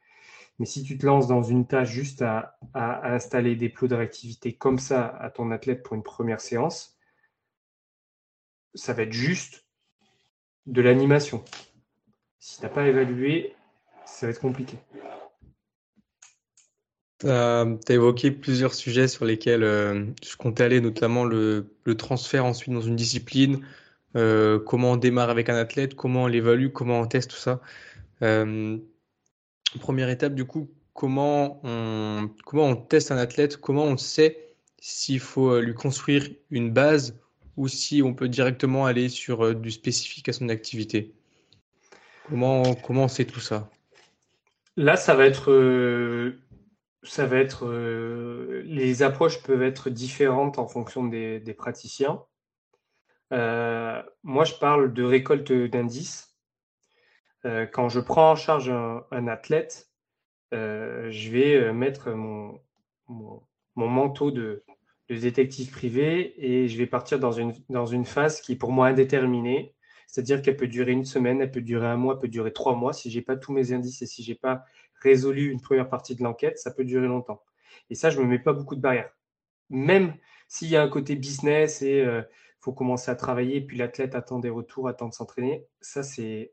[0.58, 4.54] Mais si tu te lances dans une tâche juste à, installer des plots de réactivité
[4.54, 6.98] comme ça à ton athlète pour une première séance,
[8.74, 9.66] ça va être juste
[10.66, 11.44] de l'animation.
[12.38, 13.54] Si tu n'as pas évalué,
[14.04, 14.76] ça va être compliqué.
[17.18, 22.74] Tu as, évoqué plusieurs sujets sur lesquels euh, je comptais aller, notamment le, transfert ensuite
[22.74, 23.64] dans une discipline,
[24.16, 27.60] euh, comment on démarre avec un athlète, comment on l'évalue, comment on teste tout ça.
[28.22, 28.76] Euh,
[29.80, 35.20] première étape, du coup, comment on, comment on teste un athlète, comment on sait s'il
[35.20, 37.21] faut lui construire une base
[37.56, 41.12] ou si on peut directement aller sur du spécifique à son activité?
[42.28, 43.68] Comment, comment sait tout ça?
[44.76, 45.50] Là, ça va être
[47.02, 47.66] ça va être.
[47.66, 52.22] Euh, les approches peuvent être différentes en fonction des, praticiens.
[53.32, 56.36] Euh, moi, je parle de récolte d'indices.
[57.44, 59.90] Euh, quand je prends en charge un, athlète,
[60.52, 62.60] je vais mettre mon,
[63.74, 64.64] manteau de,
[65.14, 68.72] de, détective privé et je vais partir dans une, dans une phase qui est pour
[68.72, 69.74] moi indéterminée.
[70.06, 72.74] C'est-à-dire qu'elle peut durer une semaine, elle peut durer un mois, elle peut durer trois
[72.74, 72.92] mois.
[72.92, 74.64] Si je n'ai pas tous mes indices et si je n'ai pas
[75.00, 77.42] résolu une première partie de l'enquête, ça peut durer longtemps.
[77.90, 79.10] Et ça, je ne me mets pas beaucoup de barrières.
[79.70, 80.14] Même
[80.48, 82.26] s'il y a un côté business et il
[82.60, 86.52] faut commencer à travailler, puis l'athlète attend des retours, attend de s'entraîner, ça c'est.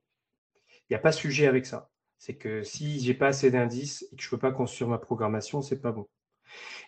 [0.89, 1.91] Il n'y a pas sujet avec ça.
[2.17, 4.97] C'est que si j'ai pas assez d'indices et que je ne peux pas construire ma
[4.97, 6.07] programmation, c'est pas bon.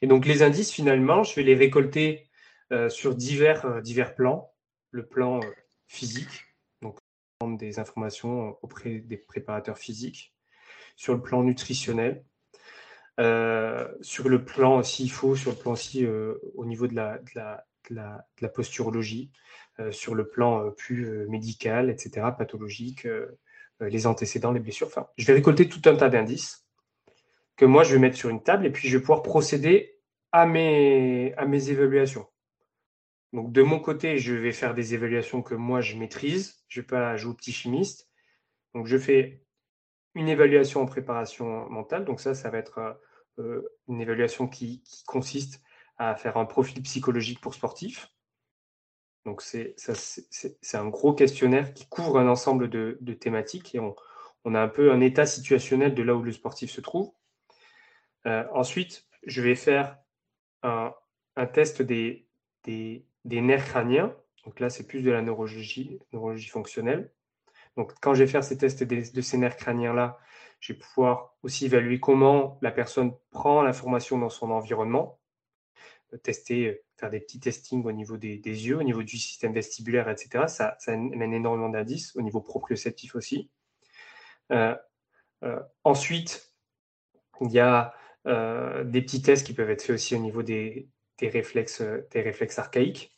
[0.01, 2.27] Et donc les indices, finalement, je vais les récolter
[2.89, 4.53] sur divers, divers plans.
[4.91, 5.41] Le plan
[5.87, 6.45] physique,
[6.81, 6.97] donc
[7.39, 10.33] prendre des informations auprès des préparateurs physiques,
[10.95, 12.23] sur le plan nutritionnel,
[13.19, 17.19] euh, sur le plan, s'il faut, sur le plan aussi euh, au niveau de la,
[17.19, 19.31] de la, posturologie,
[19.79, 23.07] euh, sur le plan plus médical, etc., pathologique,
[23.79, 24.87] les antécédents, les blessures.
[24.87, 26.65] Enfin, je vais récolter tout un tas d'indices
[27.61, 29.99] que moi, je vais mettre sur une table et puis je vais pouvoir procéder
[30.31, 32.25] à mes, à mes évaluations.
[33.33, 36.63] Donc, de mon côté, je vais faire des évaluations que moi, je maîtrise.
[36.67, 38.09] Je ne vais pas jouer au petit chimiste.
[38.73, 39.45] Donc, je fais
[40.15, 42.03] une évaluation en préparation mentale.
[42.03, 42.99] Donc ça, ça va être
[43.37, 45.61] euh, une évaluation qui, consiste
[45.97, 48.11] à faire un profil psychologique pour sportif.
[49.23, 49.75] Donc c'est
[50.73, 53.95] un gros questionnaire qui couvre un ensemble de, thématiques et on,
[54.55, 57.13] a un peu un état situationnel de là où le sportif se trouve.
[58.27, 59.97] Euh, ensuite, je vais faire
[60.63, 60.93] un,
[61.53, 62.27] test des,
[62.63, 64.15] des, nerfs crâniens.
[64.45, 67.11] Donc là, c'est plus de la neurologie, neurologie fonctionnelle.
[67.77, 70.19] Donc, quand je vais faire ces tests de, ces nerfs crâniens-là,
[70.59, 75.19] je vais pouvoir aussi évaluer comment la personne prend l'information dans son environnement,
[76.13, 79.53] euh, tester, euh, faire des petits testings au niveau des, yeux, au niveau du système
[79.53, 80.45] vestibulaire, etc.
[80.47, 83.49] Ça, ça amène énormément d'indices, au niveau proprioceptif aussi.
[85.83, 86.53] Ensuite,
[87.41, 87.95] il y a
[88.25, 90.89] des petits tests qui peuvent être faits aussi au niveau des,
[91.21, 93.17] réflexes, des réflexes archaïques.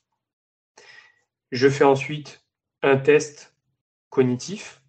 [1.51, 2.45] Je fais ensuite
[2.81, 3.55] un test
[4.09, 4.81] cognitif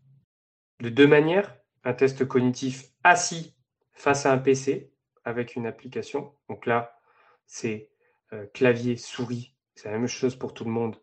[0.80, 1.56] de deux manières.
[1.84, 3.54] Un test cognitif assis
[3.92, 4.92] face à un PC
[5.24, 6.34] avec une application.
[6.48, 6.98] Donc là,
[7.46, 7.90] c'est
[8.32, 9.54] euh, clavier, souris.
[9.74, 10.96] C'est la même chose pour tout le monde.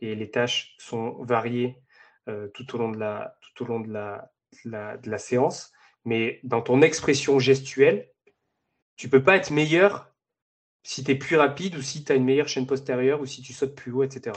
[0.00, 1.80] Et les tâches sont variées
[2.28, 4.30] euh, tout au long, de la, tout au long de, la,
[4.64, 5.72] de, la, séance.
[6.04, 8.10] Mais dans ton expression gestuelle,
[8.98, 10.12] tu peux pas être meilleur
[10.82, 13.40] si tu es plus rapide ou si tu as une meilleure chaîne postérieure ou si
[13.40, 14.36] tu sautes plus haut, etc.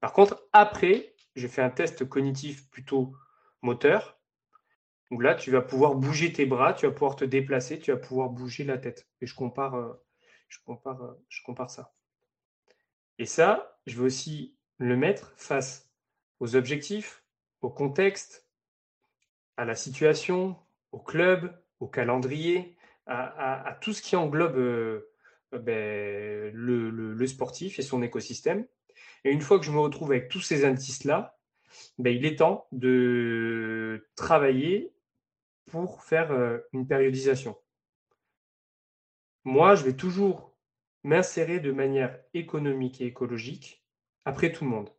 [0.00, 3.16] Par contre, après, j'ai fait un test cognitif plutôt
[3.62, 4.20] moteur,
[5.10, 7.96] où là, tu vas pouvoir bouger tes bras, tu vas pouvoir te déplacer, tu vas
[7.96, 9.08] pouvoir bouger la tête.
[9.20, 9.92] Et je compare, euh,
[10.68, 11.94] euh, je compare ça.
[13.18, 15.90] Et ça, je vais aussi le mettre face
[16.38, 17.24] aux objectifs,
[17.62, 18.46] au contexte,
[19.56, 20.56] à la situation,
[20.92, 22.75] au club, au calendrier,
[23.06, 25.12] à, tout ce qui englobe euh,
[25.52, 28.66] ben, le sportif et son écosystème.
[29.24, 31.38] Et une fois que je me retrouve avec tous ces indices-là,
[31.98, 34.94] ben, il est temps de travailler
[35.66, 37.56] pour faire euh, une périodisation.
[39.44, 40.56] Moi, je vais toujours
[41.02, 43.84] m'insérer de manière économique et écologique
[44.24, 44.90] après tout le monde.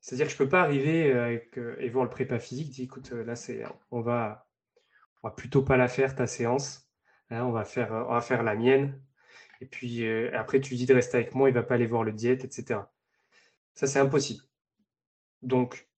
[0.00, 2.84] C'est-à-dire que je ne peux pas arriver euh, avec, et voir le prépa physique, dire
[2.84, 3.34] écoute, là,
[3.90, 6.81] on on va plutôt pas la faire ta séance,
[7.32, 9.00] hein, on, va faire, la mienne.
[9.60, 12.04] Et puis après, tu dis de rester avec moi, il ne va pas aller voir
[12.04, 12.80] le diète, etc.
[13.74, 14.42] Ça, c'est impossible.
[15.42, 15.88] Donc,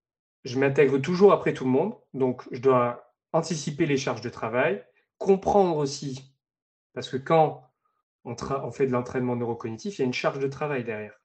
[0.45, 1.95] je m'intègre toujours après tout le monde.
[2.13, 4.85] Donc, je dois anticiper les charges de travail,
[5.19, 6.35] comprendre aussi,
[6.93, 7.69] parce que quand
[8.25, 11.21] on, fait de l'entraînement neurocognitif, il y a une charge de travail derrière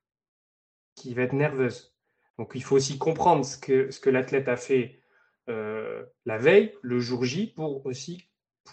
[0.96, 1.96] qui va être nerveuse.
[2.38, 5.02] Donc, il faut aussi comprendre ce que, ce que l'athlète a fait
[5.50, 8.29] euh, la veille, le jour J, pour aussi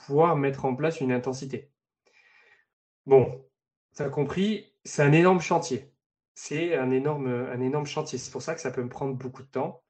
[0.07, 1.70] pouvoir mettre en place une intensité.
[3.07, 3.44] Bon,
[3.97, 5.92] tu as compris, c'est un énorme chantier
[6.36, 8.18] c'est un énorme, un énorme chantier.
[8.18, 9.82] C'est pour ça que ça peut me prendre beaucoup de temps.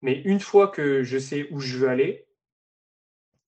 [0.00, 2.26] Mais une fois que je sais où je veux aller,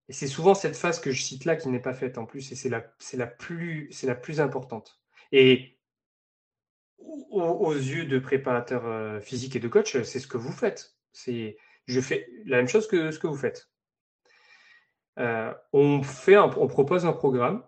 [0.09, 2.53] et c'est souvent cette phase que je cite là qui n'est pas faite en plus,
[2.53, 2.85] et c'est la,
[3.15, 5.01] la, plus, la plus importante.
[5.33, 5.79] Et
[6.99, 10.97] aux, yeux de préparateurs euh, physiques et de coach, c'est ce que vous faites.
[11.13, 13.71] C'est, je fais la même chose que ce que vous faites.
[15.19, 17.63] Euh, on, fait on propose un programme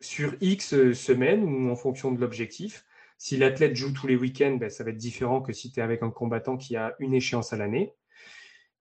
[0.00, 2.84] sur X semaines ou en fonction de l'objectif
[3.18, 5.82] si l'athlète joue tous les week-ends, ben, ça va être différent que si tu es
[5.82, 7.92] avec un combattant qui a une échéance à l'année.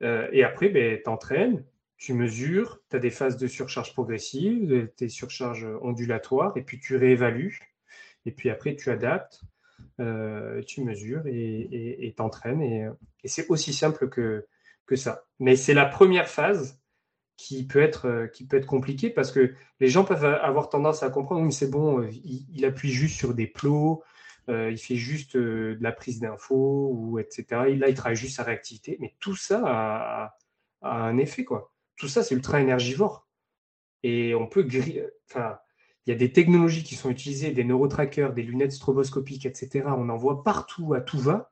[0.04, 1.66] Euh, et après, ben, tu entraînes,
[1.98, 6.96] tu mesures, tu as des phases de surcharge progressive, des surcharges ondulatoires, et puis tu
[6.96, 7.60] réévalues.
[8.28, 9.42] Et puis après, tu adaptes,
[10.00, 12.62] euh, tu mesures et t'entraînes.
[12.62, 12.88] Et,
[13.24, 14.46] et, c'est aussi simple que,
[14.86, 15.26] que ça.
[15.40, 16.80] Mais c'est la première phase
[17.38, 21.10] qui peut être qui peut être compliquée parce que les gens peuvent avoir tendance à
[21.10, 24.04] comprendre mais c'est bon il, il, appuie juste sur des plots
[24.50, 27.46] euh, il fait juste euh, de la prise d'infos, ou etc.
[27.76, 28.98] là, il travaille juste sa réactivité.
[29.00, 30.38] Mais tout ça a,
[30.82, 31.74] un effet, quoi.
[31.98, 33.28] Tout ça, c'est ultra énergivore.
[34.04, 35.08] Et on peut griller.
[35.36, 39.86] Il y a des technologies qui sont utilisées, des neurotrackers, des lunettes stroboscopiques, etc.
[39.88, 41.52] On en voit partout, à tout va.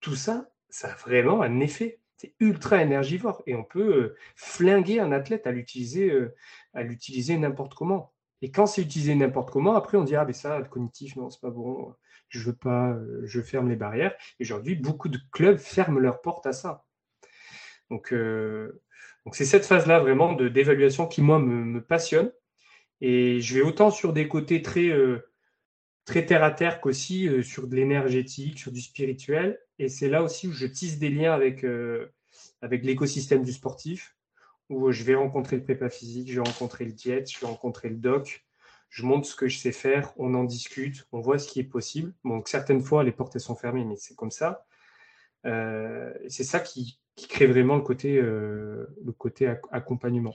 [0.00, 2.00] tout ça, ça a vraiment un effet.
[2.16, 6.34] C'est ultra énergivore et on peut euh, flinguer un athlète à l'utiliser, euh,
[6.72, 8.14] à l'utiliser n'importe comment.
[8.40, 11.28] Et quand c'est utilisé n'importe comment, après on dit ah mais ça, le cognitif, non,
[11.28, 11.94] c'est pas bon,
[12.28, 14.14] je veux pas, euh, je ferme les barrières.
[14.40, 16.84] Et aujourd'hui, beaucoup de clubs ferment leurs portes à ça.
[17.90, 18.12] Donc,
[19.32, 22.32] c'est cette phase-là vraiment de d'évaluation qui moi me, passionne.
[23.00, 24.90] Et je vais autant sur des côtés très
[26.04, 29.60] très terre à terre qu'aussi sur de l'énergétique, sur du spirituel.
[29.78, 32.12] Et c'est là aussi où je tisse des liens avec, euh,
[32.62, 34.16] avec l'écosystème du sportif,
[34.68, 37.88] où je vais rencontrer le prépa physique, je vais rencontrer le diète, je vais rencontrer
[37.88, 38.46] le doc,
[38.88, 41.64] je montre ce que je sais faire, on en discute, on voit ce qui est
[41.64, 42.14] possible.
[42.24, 44.66] Donc certaines fois, les portes sont fermées, mais c'est comme ça.
[45.44, 46.98] Euh, c'est ça qui,
[47.28, 50.34] crée vraiment le côté, euh, le côté accompagnement.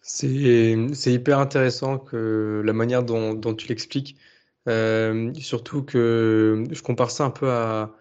[0.00, 0.74] C'est
[1.06, 4.16] hyper intéressant que la manière dont tu l'expliques.
[4.68, 7.94] Euh, surtout que je compare ça un peu à.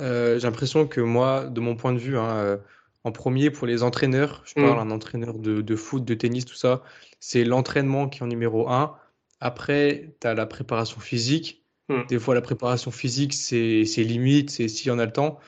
[0.00, 2.56] Euh, j'ai l'impression que moi, de mon point de vue, hein, euh,
[3.04, 4.88] en premier pour les entraîneurs, je parle mm.
[4.88, 6.82] un entraîneur de, de, foot, de tennis, tout ça,
[7.20, 8.96] c'est l'entraînement qui est en numéro un.
[9.38, 11.64] Après, tu as la préparation physique.
[11.88, 12.06] Mm.
[12.08, 15.38] Des fois, la préparation physique, c'est limite, c'est si on a le temps.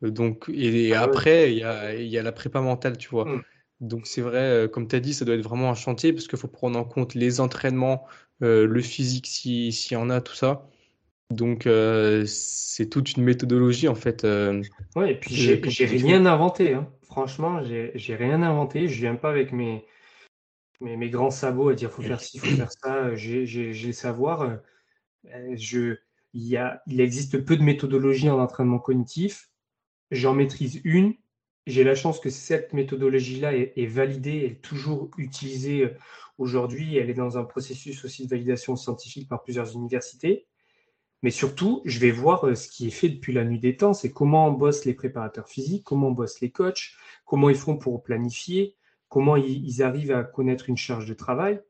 [0.00, 3.26] Donc, et, ah après, il y a, y a, la prépa mentale, tu vois.
[3.26, 3.42] Mm.
[3.80, 6.38] Donc, c'est vrai, comme tu as dit, ça doit être vraiment un chantier parce qu'il
[6.38, 8.04] faut prendre en compte les entraînements,
[8.42, 10.68] le physique s'il y en a, tout ça.
[11.32, 14.24] Donc euh, c'est toute une méthodologie en fait.
[14.24, 14.62] Euh,
[14.94, 16.74] ouais, et puis j'ai rien inventé.
[16.74, 16.88] Hein.
[17.02, 18.88] Franchement, j'ai rien inventé.
[18.88, 19.84] Je viens pas avec mes,
[20.80, 23.14] mes, grands sabots à dire faut faire ci, faut faire ça.
[23.14, 24.58] J'ai le savoir.
[25.54, 25.96] Je,
[26.32, 29.50] il, y a, il existe peu de méthodologies en entraînement cognitif.
[30.10, 31.14] J'en maîtrise une.
[31.66, 35.94] J'ai la chance que cette méthodologie-là est, validée, est toujours utilisée
[36.38, 40.46] Aujourd'hui, elle est dans un processus aussi de validation scientifique par plusieurs universités.
[41.22, 43.92] Mais surtout, je vais voir euh, ce qui est fait depuis la nuit des temps,
[43.92, 46.96] c'est comment bossent les préparateurs physiques, comment bossent les coachs,
[47.26, 48.74] comment ils font pour planifier,
[49.08, 51.60] comment ils, arrivent à connaître une charge de travail.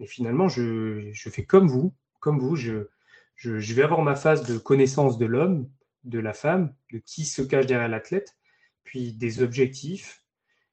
[0.00, 2.88] Et finalement, je, fais comme vous, comme vous, je,
[3.36, 5.68] je, vais avoir ma phase de connaissance de l'homme,
[6.02, 8.34] de la femme, de qui se cache derrière l'athlète,
[8.84, 10.24] puis des objectifs,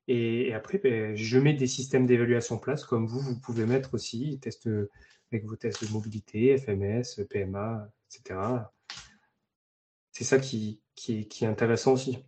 [0.08, 3.94] et, après, ben, je mets des systèmes d'évaluation en place, comme vous, vous pouvez mettre
[3.94, 4.70] aussi, test,
[5.32, 8.40] avec vos tests de mobilité, FMS, PMA, etc.
[10.12, 12.20] C'est ça qui, qui, est, intéressant aussi.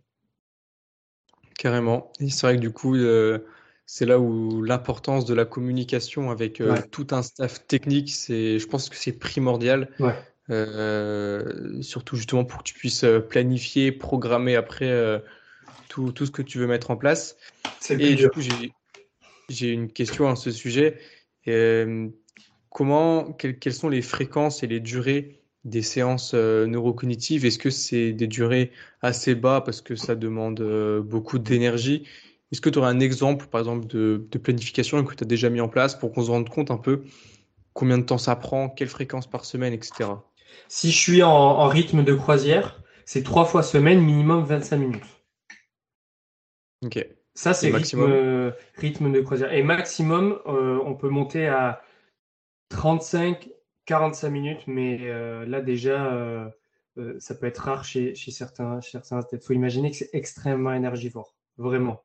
[1.58, 2.12] Carrément.
[2.20, 3.38] Et c'est vrai que du coup, euh,
[3.86, 8.66] c'est là où l'importance de la communication avec euh, tout un staff technique, c'est, je
[8.66, 9.90] pense que c'est primordial.
[10.50, 15.22] Euh, surtout justement pour que tu puisses planifier, programmer après
[15.88, 17.36] tout, tout, ce que tu veux mettre en place.
[17.90, 18.40] Et du coup,
[19.48, 20.98] j'ai une question à ce sujet.
[21.48, 22.08] Euh,
[22.70, 27.44] comment, quelles, sont les fréquences et les durées des séances euh, neurocognitives?
[27.44, 28.70] Est-ce que c'est des durées
[29.02, 32.04] assez bas parce que ça demande euh, beaucoup d'énergie?
[32.52, 35.60] Est-ce que tu aurais un exemple, par exemple, de, planification que tu as déjà mis
[35.60, 37.02] en place pour qu'on se rende compte un peu
[37.74, 40.10] combien de temps ça prend, quelle fréquence par semaine, etc.
[40.68, 45.19] Si je suis en, en rythme de croisière, c'est trois fois semaine, minimum 25 minutes.
[46.82, 47.06] Ok.
[47.34, 49.52] Ça, c'est rythme, rythme de croisière.
[49.52, 51.82] Et maximum, euh, on peut monter à
[52.70, 53.50] 35,
[53.86, 56.50] 45 minutes, mais euh, là déjà, euh,
[57.18, 61.36] ça peut être rare chez, certains, chez certains Il faut imaginer que c'est extrêmement énergivore,
[61.56, 62.04] vraiment.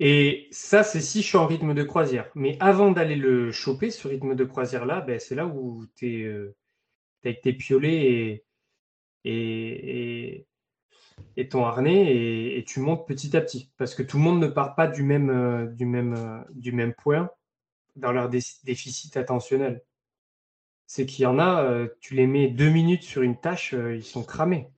[0.00, 2.30] Et ça, c'est si je suis en rythme de croisière.
[2.34, 6.54] Mais avant d'aller le choper, ce rythme de croisière-là, ben, c'est là où tu es,
[7.24, 8.44] avec tes piolets et,
[9.24, 10.48] et, et
[11.48, 13.72] ton harnais et, tu montes petit à petit.
[13.76, 17.30] Parce que tout le monde ne part pas du même, euh, euh, point
[17.96, 19.82] dans leur déficit attentionnel.
[20.86, 24.04] C'est qu'il y en a, euh, tu les mets deux minutes sur une tâche, ils
[24.04, 24.68] sont cramés.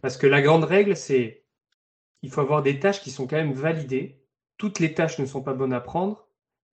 [0.00, 1.44] Parce que la grande règle, c'est
[2.22, 4.22] il faut avoir des tâches qui sont quand même validées.
[4.56, 6.26] Toutes les tâches ne sont pas bonnes à prendre.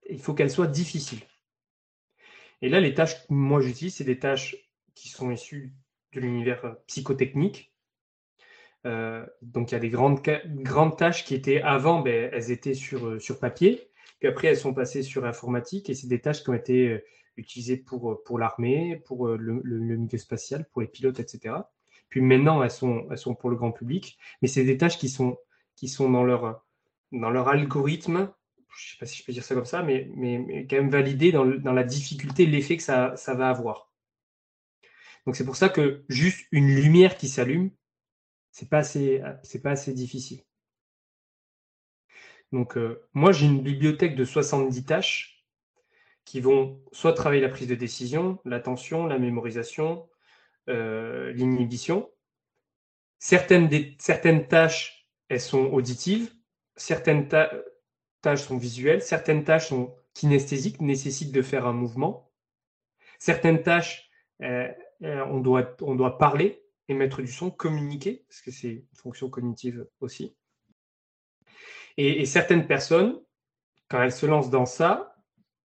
[0.09, 1.22] Il faut qu'elles soient difficiles.
[2.61, 4.55] Et là, les tâches que moi j'utilise, c'est des tâches
[4.93, 5.74] qui sont issues
[6.13, 7.70] de l'univers psychotechnique,
[8.86, 12.73] euh, donc il y a des grandes, grandes tâches qui étaient avant, ben, elles étaient
[12.73, 16.43] sur, euh, sur papier, puis après elles sont passées sur informatique, et c'est des tâches
[16.43, 17.05] qui ont été euh,
[17.38, 21.55] utilisées pour, pour l'armée, pour le, milieu spatial, pour les pilotes, etc.
[22.09, 25.09] Puis maintenant, elles sont, elles sont pour le grand public, mais c'est des tâches qui
[25.09, 25.38] sont,
[25.75, 26.65] qui sont dans, leur,
[27.11, 28.34] dans leur algorithme,
[28.75, 30.89] je ne sais pas si je peux dire ça comme ça, mais, mais, quand même
[30.89, 33.91] validé dans, dans la difficulté, l'effet que ça, ça va avoir.
[35.25, 37.71] Donc c'est pour ça que juste une lumière qui s'allume,
[38.52, 39.22] c'est pas assez,
[39.64, 40.43] pas assez difficile.
[42.52, 45.45] Donc, euh, moi, j'ai une bibliothèque de 70 tâches
[46.26, 50.10] qui vont soit travailler la prise de décision, l'attention, la mémorisation,
[50.70, 52.10] euh, l'inhibition.
[53.20, 53.70] Certaines,
[54.47, 56.34] tâches, elles sont auditives,
[56.76, 62.32] certaines tâches sont visuelles, certaines tâches sont kinesthésiques, nécessitent de faire un mouvement.
[63.18, 64.10] Certaines tâches,
[64.41, 64.68] euh,
[65.02, 70.35] on doit parler, émettre du son, communiquer, parce que c'est une fonction cognitive aussi.
[71.97, 73.19] Et, certaines personnes,
[73.89, 75.15] quand elles se lancent dans ça,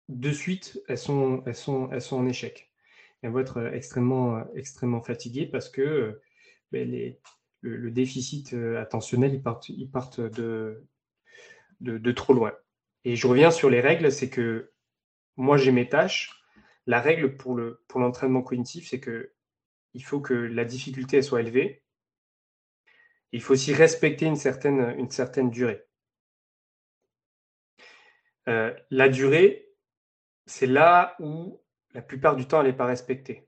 [0.10, 2.72] de suite, elles sont, elles sont, elles sont en échec.
[3.22, 6.22] Elles vont être extrêmement, extrêmement fatiguées parce que
[6.72, 7.16] ben,
[7.62, 10.84] le, déficit euh, attentionnel, ils partent, ils partent de,
[12.12, 12.54] trop loin.
[13.06, 14.72] Et je reviens sur les règles, c'est que
[15.36, 16.32] moi j'ai mes tâches.
[16.86, 17.58] La règle pour
[17.96, 19.33] l'entraînement pour cognitif, c'est que
[19.94, 21.84] il faut que la difficulté soit élevée.
[23.32, 25.86] Il faut aussi respecter une certaine, une certaine durée.
[28.48, 29.70] Euh, la durée,
[30.46, 31.62] c'est là où
[31.94, 33.48] la plupart du temps, elle n'est pas respectée.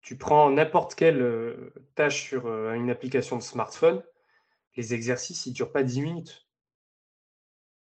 [0.00, 4.02] Tu prends n'importe quelle euh, tâche sur euh, une application de smartphone,
[4.76, 6.46] les exercices, ils ne durent pas 10 minutes.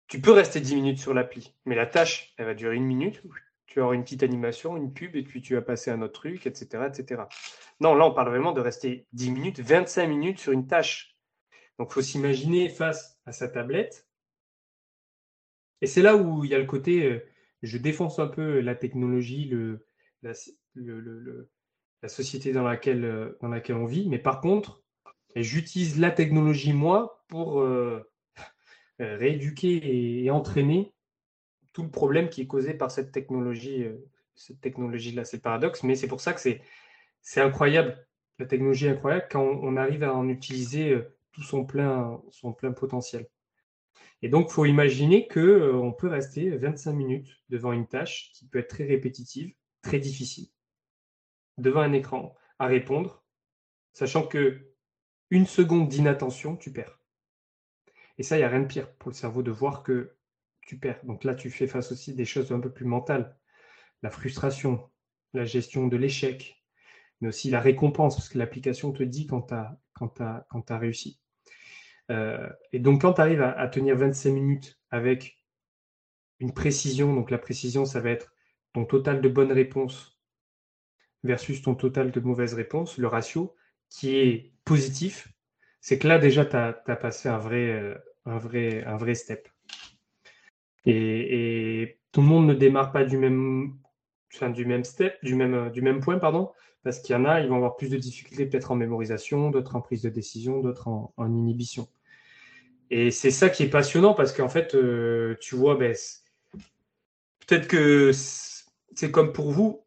[0.09, 3.23] Tu peux rester 10 minutes sur l'appli, mais la tâche, elle va durer une minute.
[3.71, 6.15] Tu avoir une petite animation, une pub, et puis tu vas passer à un autre
[6.15, 7.23] truc, etc., etc.
[7.79, 11.17] Non, là, on parle vraiment de rester 10 minutes, 25 minutes sur une tâche.
[11.79, 14.09] Donc, il faut s'imaginer face à sa tablette.
[15.83, 17.25] Et c'est là où il y a le côté, euh,
[17.63, 19.87] je défonce un peu la technologie, le,
[20.23, 20.33] la,
[20.75, 24.83] la société dans laquelle, euh, dans laquelle on vit, mais par contre,
[25.37, 28.11] j'utilise la technologie, moi, pour euh,
[28.99, 30.93] rééduquer et, entraîner
[31.83, 33.85] le problème qui est causé par cette technologie.
[33.85, 36.63] Euh, cette technologie-là, c'est paradoxe, mais c'est pour ça que c'est,
[37.37, 38.07] incroyable.
[38.39, 40.99] La technologie est incroyable quand on, arrive à en utiliser
[41.33, 43.27] tout son plein, son plein potentiel.
[44.23, 48.61] Et donc, il faut imaginer qu'on peut rester 25 minutes devant une tâche qui peut
[48.61, 50.49] être très répétitive, très difficile
[51.61, 53.23] devant un écran à répondre,
[53.93, 54.73] sachant que
[55.31, 56.99] une seconde d'inattention, tu perds.
[58.19, 60.17] Et ça, il n'y a rien de pire pour le cerveau de voir que
[60.79, 61.01] perds.
[61.05, 63.37] Donc là, tu fais face aussi des choses un peu plus mentales.
[64.03, 64.89] La frustration,
[65.35, 66.63] la gestion de l'échec,
[67.21, 70.21] mais aussi la récompense, parce que l'application te dit quand tu as, quand
[70.71, 71.21] as, réussi.
[72.11, 75.39] Euh, et donc, quand tu arrives à, tenir 25 minutes avec
[76.39, 78.33] une précision, donc la précision, ça va être
[78.73, 80.19] ton total de bonnes réponses
[81.23, 83.55] versus ton total de mauvaises réponses, le ratio
[83.91, 85.29] qui est positif,
[85.81, 87.95] c'est que là déjà tu as, passé un vrai, euh,
[88.25, 89.49] un, vrai, un vrai step.
[90.87, 93.77] Et, tout le monde ne démarre pas du même,
[94.53, 96.51] du même step, du même, du même point, pardon,
[96.83, 99.77] parce qu'il y en a, ils vont avoir plus de difficultés peut-être en mémorisation, d'autres
[99.77, 101.89] en prise de décision, d'autres en, inhibition.
[102.91, 105.95] Et c'est ça qui est passionnant parce qu'en fait, euh, tu vois, ben,
[107.47, 109.85] peut-être que c'est comme pour vous,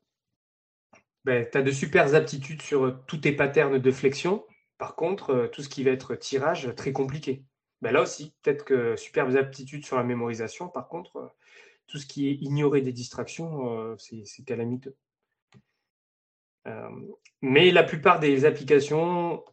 [1.25, 4.45] ben, tu as de super aptitudes sur euh, tous tes patterns de flexion.
[4.77, 7.43] Par contre, euh, tout ce qui va être tirage, très compliqué.
[7.83, 10.69] Ben, là aussi, peut-être que superbes aptitudes sur la mémorisation.
[10.69, 11.27] Par contre, euh,
[11.87, 14.95] tout ce qui est ignorer des distractions, c'est calamiteux.
[17.41, 19.43] mais la plupart des applications,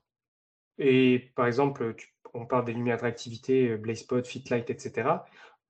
[0.78, 1.96] et par exemple,
[2.32, 5.08] on parle des lumières d'activité, Blazespot, Fitlight, etc.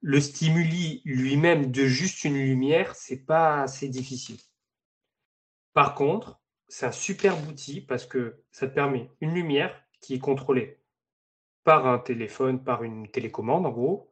[0.02, 4.38] Le stimuli lui-même de juste une lumière, c'est pas assez difficile.
[5.72, 10.18] Par contre, c'est un superbe outil parce que ça te permet une lumière qui est
[10.18, 10.79] contrôlée
[11.64, 14.10] par un téléphone, par une télécommande en gros,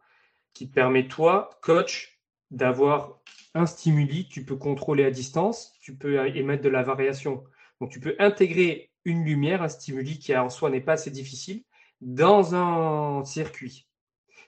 [0.54, 2.20] qui te permet toi, coach,
[2.50, 3.20] d'avoir
[3.54, 7.44] un stimuli tu peux contrôler à distance, tu peux émettre de la variation.
[7.80, 11.64] Donc tu peux intégrer une lumière, un stimuli qui en soi n'est pas assez difficile,
[12.00, 13.88] dans un circuit.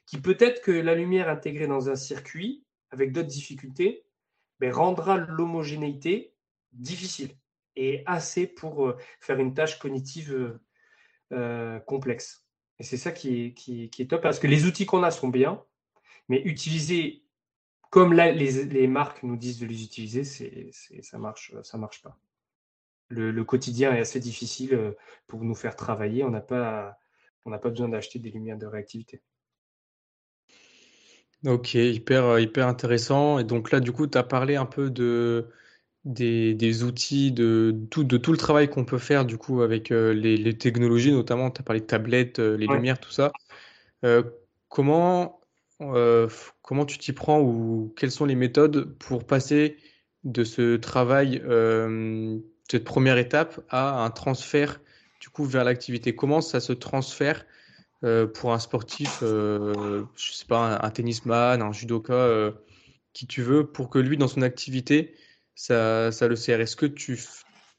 [0.06, 4.04] Qui peut-être que la lumière intégrée dans un circuit, avec d'autres difficultés,
[4.58, 6.34] ben, rendra l'homogénéité
[6.72, 7.30] difficile
[7.76, 10.60] et assez pour euh, faire une tâche cognitive euh,
[11.32, 12.44] euh, complexe.
[12.80, 15.62] Et c'est ça qui est, top parce que les outils qu'on a sont bien,
[16.30, 17.22] mais utiliser
[17.90, 22.16] comme les, marques nous disent de les utiliser, ça marche, ça marche pas.
[23.08, 26.24] Le, quotidien est assez difficile pour nous faire travailler.
[26.24, 26.98] On n'a pas,
[27.44, 29.20] pas besoin d'acheter des lumières de réactivité.
[31.44, 33.38] Ok, hyper, hyper intéressant.
[33.38, 35.50] Et donc là, du coup, tu as parlé un peu de,
[36.04, 40.12] des, outils, de tout, de tout le travail qu'on peut faire du coup avec euh,
[40.12, 43.32] les, technologies, notamment, tu as parlé de tablettes, euh, les lumières, tout ça.
[44.04, 44.22] Euh,
[44.68, 45.40] comment,
[46.62, 49.76] comment tu t'y prends ou quelles sont les méthodes pour passer
[50.24, 51.42] de ce travail,
[52.70, 54.80] cette première étape, à un transfert
[55.20, 56.14] du coup vers l'activité?
[56.14, 57.44] Comment ça se transfère
[58.34, 62.52] pour un sportif, je sais pas, un, un tennisman, un judoka
[63.12, 65.14] qui tu veux pour que lui, dans son activité,
[65.60, 66.60] ça, ça le sert.
[66.60, 67.20] Est-ce que tu,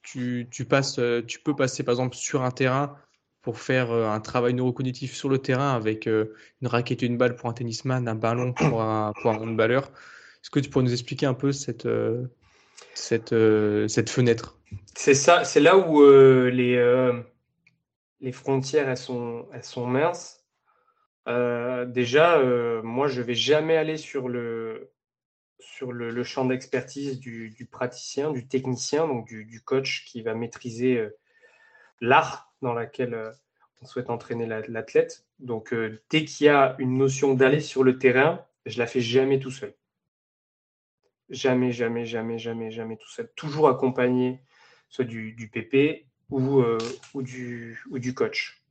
[0.03, 2.95] tu, tu, passes, tu peux passer, par exemple, sur un terrain
[3.41, 7.49] pour faire un travail neurocognitif sur le terrain avec une raquette et une balle pour
[7.49, 9.85] un tennisman, un ballon pour un, pour un handballeur?
[10.43, 11.87] Est-ce que tu pourrais nous expliquer un peu cette,
[12.93, 13.35] cette,
[13.87, 14.59] cette fenêtre?
[14.95, 17.11] C'est ça, c'est là où les,
[18.21, 20.41] les frontières elles sont, sont minces.
[21.27, 24.91] Euh, déjà, euh, moi, je vais jamais aller sur le,
[25.61, 31.17] sur le, champ d'expertise du, praticien, du technicien, donc du, coach qui va maîtriser euh,
[31.99, 33.33] l'art dans lequel
[33.81, 35.25] on souhaite entraîner l'athlète.
[35.39, 35.73] Donc,
[36.09, 39.49] dès qu'il y a une notion d'aller sur le terrain, je la fais jamais tout
[39.49, 39.73] seul.
[41.29, 43.31] Jamais, jamais, jamais, jamais, jamais tout seul.
[43.35, 44.41] Toujours accompagné
[44.89, 46.63] soit du, PP ou,
[47.15, 48.61] du, coach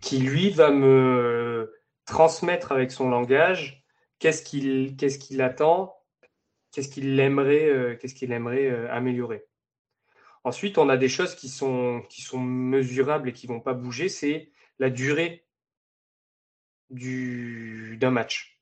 [0.00, 1.72] qui lui va me
[2.04, 3.84] transmettre avec son langage
[4.18, 5.96] qu'est-ce qu'il attend,
[6.74, 9.46] qu'est-ce qu'il aimerait, euh, qu'est-ce qu'il euh, améliorer.
[10.42, 12.02] Ensuite, on a des choses qui sont,
[12.34, 15.46] mesurables et qui ne vont pas bouger, c'est la durée
[16.90, 18.60] d'un match.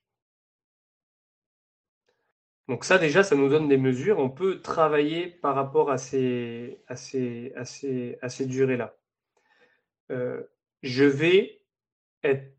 [2.68, 4.18] Donc ça déjà, ça nous donne des mesures.
[4.18, 6.78] On peut travailler par rapport à ces
[8.46, 8.96] durées-là.
[10.10, 10.42] Euh,
[10.82, 11.62] je vais
[12.22, 12.54] être,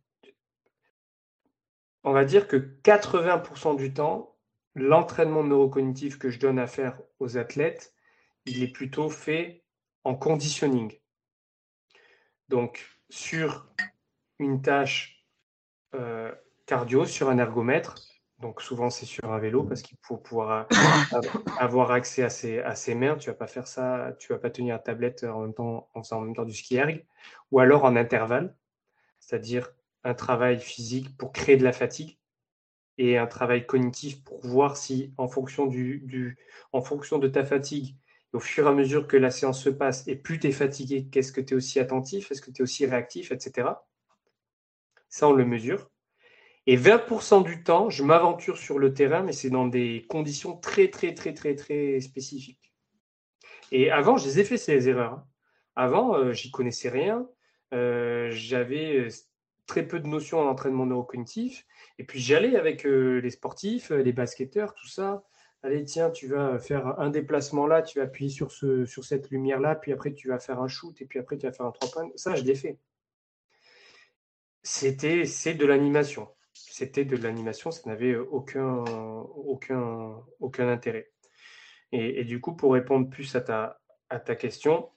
[2.04, 4.33] on va dire que 80% du temps,
[4.76, 7.94] l'entraînement neurocognitif que je donne à faire aux athlètes,
[8.46, 9.64] il est plutôt fait
[10.04, 10.94] en conditioning.
[12.50, 13.68] Donc, sur
[14.40, 15.26] une tâche
[15.96, 16.32] euh,
[16.66, 17.96] cardio, sur un ergomètre,
[18.40, 20.68] donc souvent c'est sur un vélo parce qu'il faut pouvoir
[21.60, 23.16] avoir accès à ses, à ses mains.
[23.16, 26.04] Tu vas pas faire ça, tu vas pas tenir la tablette en même temps en
[26.04, 27.06] faisant en même temps du ski erg,
[27.52, 28.56] ou alors en intervalle,
[29.20, 29.72] c'est-à-dire
[30.04, 32.18] un travail physique pour créer de la fatigue
[32.98, 36.38] et un travail cognitif pour voir si en fonction du,
[36.72, 37.96] en fonction de ta fatigue
[38.34, 41.08] au fur et à mesure que la séance se passe et plus tu es fatigué,
[41.12, 43.70] qu'est-ce que tu es aussi attentif, est-ce que tu es aussi réactif, etc.
[45.10, 45.91] Ça, on le mesure.
[46.66, 50.89] Et 20% du temps, je m'aventure sur le terrain, mais c'est dans des conditions très,
[50.89, 52.74] très, très, très, très spécifiques.
[53.72, 55.14] Et avant, je les ai fait ces erreurs.
[55.14, 55.28] Hein.
[55.76, 57.28] Avant, euh, j'y connaissais rien.
[57.74, 59.10] Euh, j'avais euh,
[59.66, 61.66] très peu de notions en entraînement neurocognitif.
[61.99, 65.24] Et puis j'allais avec les sportifs, les basketteurs, tout ça.
[65.64, 69.30] Allez, tiens, tu vas faire un déplacement là, tu vas appuyer sur, ce, sur cette
[69.32, 71.72] lumière-là, puis après tu vas faire un shoot, et puis après tu vas faire un
[71.72, 72.11] trois points.
[72.16, 72.78] Ça, je l'ai fait.
[74.61, 78.84] C'était, c'est de l'animation c'était de l'animation, ça n'avait aucun,
[79.36, 81.11] aucun, aucun intérêt.
[81.91, 84.89] Et, du coup, pour répondre plus à ta, question,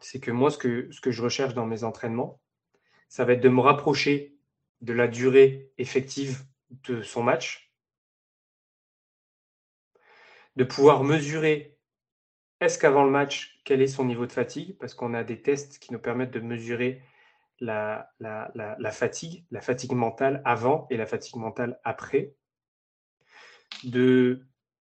[0.00, 2.40] c'est que moi, ce que je recherche dans mes entraînements,
[3.14, 4.36] ça va être de me rapprocher
[4.80, 6.42] de la durée effective
[6.82, 7.72] de son match,
[10.56, 11.78] de pouvoir mesurer
[12.58, 15.78] est-ce qu'avant le match, quel est son niveau de fatigue, parce qu'on a des tests
[15.78, 17.04] qui nous permettent de mesurer
[17.60, 18.10] la,
[18.90, 22.34] fatigue, la fatigue mentale avant et la fatigue mentale après.
[23.84, 24.44] De,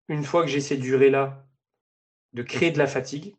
[0.09, 1.47] une fois que j'ai ces durées-là,
[2.33, 3.37] de créer de la fatigue.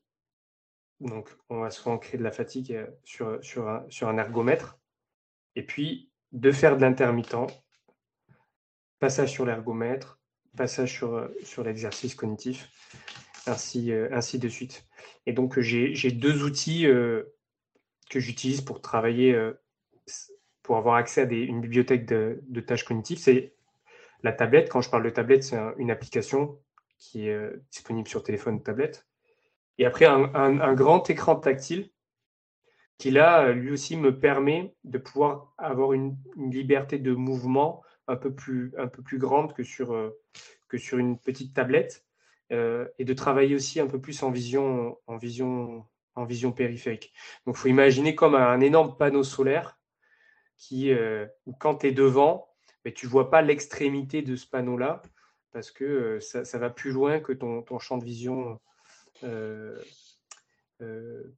[1.01, 3.67] Donc, on va souvent créer de la fatigue euh, sur,
[4.07, 4.77] un, ergomètre.
[5.55, 7.63] Et puis, de faire de l'intermittent,
[8.99, 10.19] passage sur l'ergomètre,
[10.57, 12.69] passage sur, euh, l'exercice cognitif,
[13.47, 14.87] ainsi, euh, ainsi de suite.
[15.25, 19.37] Et donc, j'ai deux outils que j'utilise pour travailler,
[20.63, 23.53] pour avoir accès à une bibliothèque de, tâches cognitives, c'est
[24.23, 24.69] la tablette.
[24.69, 26.59] Quand je parle de tablette, c'est une application
[26.97, 29.08] qui est disponible sur téléphone ou tablette.
[29.79, 31.89] Et après, un, grand écran tactile
[32.99, 38.33] qui, là, lui aussi, me permet de pouvoir avoir une, liberté de mouvement un peu
[38.33, 40.19] plus, un peu plus grande que sur, euh,
[40.67, 42.05] que sur une petite tablette.
[42.51, 45.85] et de travailler aussi un peu plus en vision, en vision
[46.19, 47.13] en vision périphérique.
[47.45, 49.79] Donc, il faut imaginer comme un énorme panneau solaire
[50.57, 51.25] qui, euh,
[51.59, 52.49] quand tu es devant,
[52.83, 55.01] mais tu ne vois pas l'extrémité de ce panneau-là
[55.51, 58.55] parce que euh, ça, va plus loin que ton, champ de vision euh,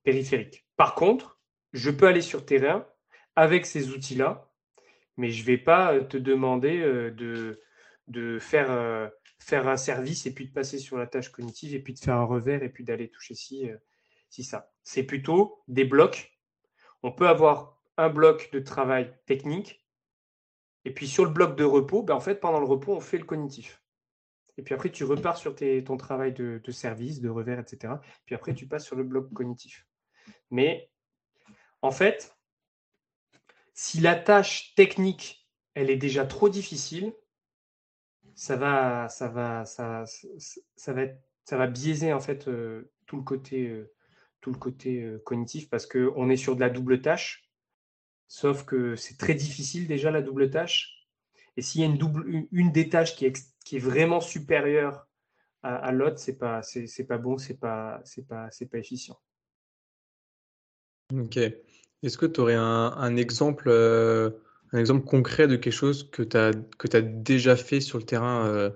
[0.04, 0.66] périphérique.
[0.78, 1.40] Par contre,
[1.74, 2.88] je peux aller sur terrain
[3.36, 4.52] avec ces outils-là,
[5.18, 6.80] mais je ne vais pas te demander
[7.12, 8.70] de, faire,
[9.68, 12.26] un service et puis de passer sur la tâche cognitive et puis de faire un
[12.26, 13.70] revers et puis d'aller toucher ci
[14.32, 14.72] c'est ça.
[14.84, 16.32] C'est plutôt des blocs.
[17.04, 19.86] On peut avoir un bloc de travail technique,
[20.86, 23.18] et puis sur le bloc de repos, ben en fait, pendant le repos, on fait
[23.18, 23.81] le cognitif.
[24.58, 27.94] Et puis après, tu repars sur ton travail de, service, de revers, etc.
[28.26, 29.88] Puis après, tu passes sur le bloc cognitif.
[30.50, 30.92] Mais
[31.82, 32.36] en fait,
[33.74, 37.14] si la tâche technique, elle est déjà trop difficile,
[38.36, 40.06] ça va, ça va, ça,
[41.58, 42.50] va, biaiser en fait
[43.06, 43.68] tout le côté,
[44.46, 47.50] le côté cognitif parce que on est sur de la double tâche.
[48.28, 51.02] Sauf que c'est très difficile déjà la double tâche.
[51.58, 55.08] Et s'il y a une double, une, des tâches qui est, qui est vraiment supérieure
[55.64, 59.20] à, l'autre, c'est pas, c'est, pas bon, c'est pas, c'est pas, c'est pas efficient.
[61.14, 61.38] Ok.
[61.38, 64.32] Est-ce que tu aurais un, exemple, euh,
[64.72, 68.06] un exemple concret de quelque chose que tu as, que as déjà fait sur le
[68.06, 68.72] terrain euh,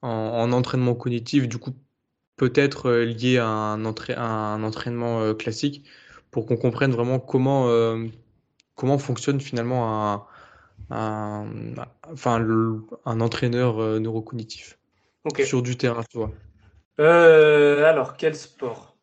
[0.00, 1.74] en, entraînement cognitif, du coup
[2.36, 5.86] peut-être euh, lié à un, un entraînement classique,
[6.30, 7.68] pour qu'on comprenne vraiment comment,
[8.74, 10.26] comment fonctionne finalement un,
[10.90, 12.46] enfin,
[13.04, 14.78] un entraîneur neurocognitif
[15.44, 16.30] sur du terrain, toi
[16.98, 18.96] Alors, quel sport?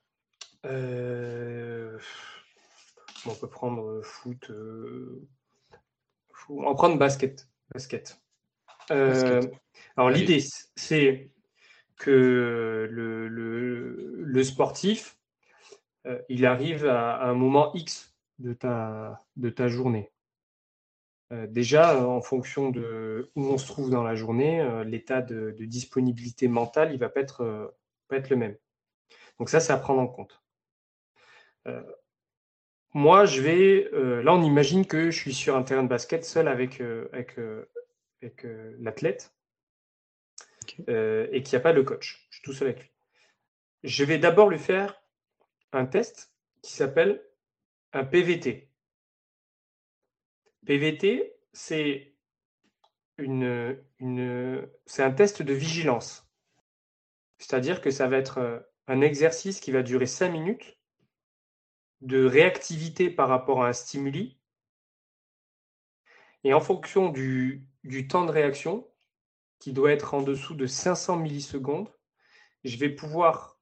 [3.28, 5.28] On peut prendre euh, foot, euh,
[6.50, 7.48] on va prendre basket.
[7.74, 8.22] Basket.
[8.92, 9.42] Euh,
[9.98, 10.44] alors l'idée,
[10.76, 11.32] c'est
[11.98, 15.18] que le, sportif,
[16.30, 20.12] il arrive à, un moment X de ta, de ta journée.
[21.32, 26.94] Déjà, en fonction de où on se trouve dans la journée, l'état de, disponibilité mentale,
[26.94, 27.76] il va pas être,
[28.08, 28.58] pas être le même.
[29.40, 30.42] Donc ça, c'est à prendre en compte.
[32.96, 33.90] Moi, je vais.
[33.92, 37.10] Euh, là, on imagine que je suis sur un terrain de basket seul avec, euh,
[37.12, 37.70] avec, euh,
[38.22, 38.48] avec
[38.80, 39.36] l'athlète
[40.88, 42.26] et qu'il n'y a pas le coach.
[42.30, 42.92] Je suis tout seul avec lui.
[43.84, 45.04] Je vais d'abord lui faire
[45.74, 47.22] un test qui s'appelle
[47.92, 48.72] un PVT.
[50.66, 52.14] PVT, c'est
[53.20, 53.78] un
[55.16, 56.28] test de vigilance.
[57.38, 60.78] C'est-à-dire que ça va être un exercice qui va durer 5 minutes
[62.02, 64.40] de réactivité par rapport à un stimuli.
[66.44, 67.68] Et en fonction du,
[68.08, 68.88] temps de réaction,
[69.60, 71.92] qui doit être en dessous de 500 millisecondes,
[72.64, 73.60] je vais pouvoir,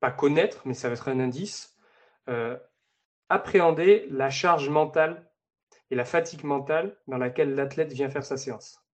[0.00, 1.76] pas connaître, mais ça va être un indice,
[2.28, 2.58] euh,
[3.30, 5.30] appréhender la charge mentale
[5.90, 8.84] et la fatigue mentale dans laquelle l'athlète vient faire sa séance.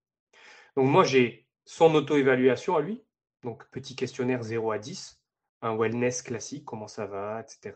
[0.77, 3.03] Donc moi, j'ai son auto-évaluation à lui,
[3.43, 5.21] donc petit questionnaire 0 à 10
[5.63, 7.75] un wellness classique, comment ça va, etc.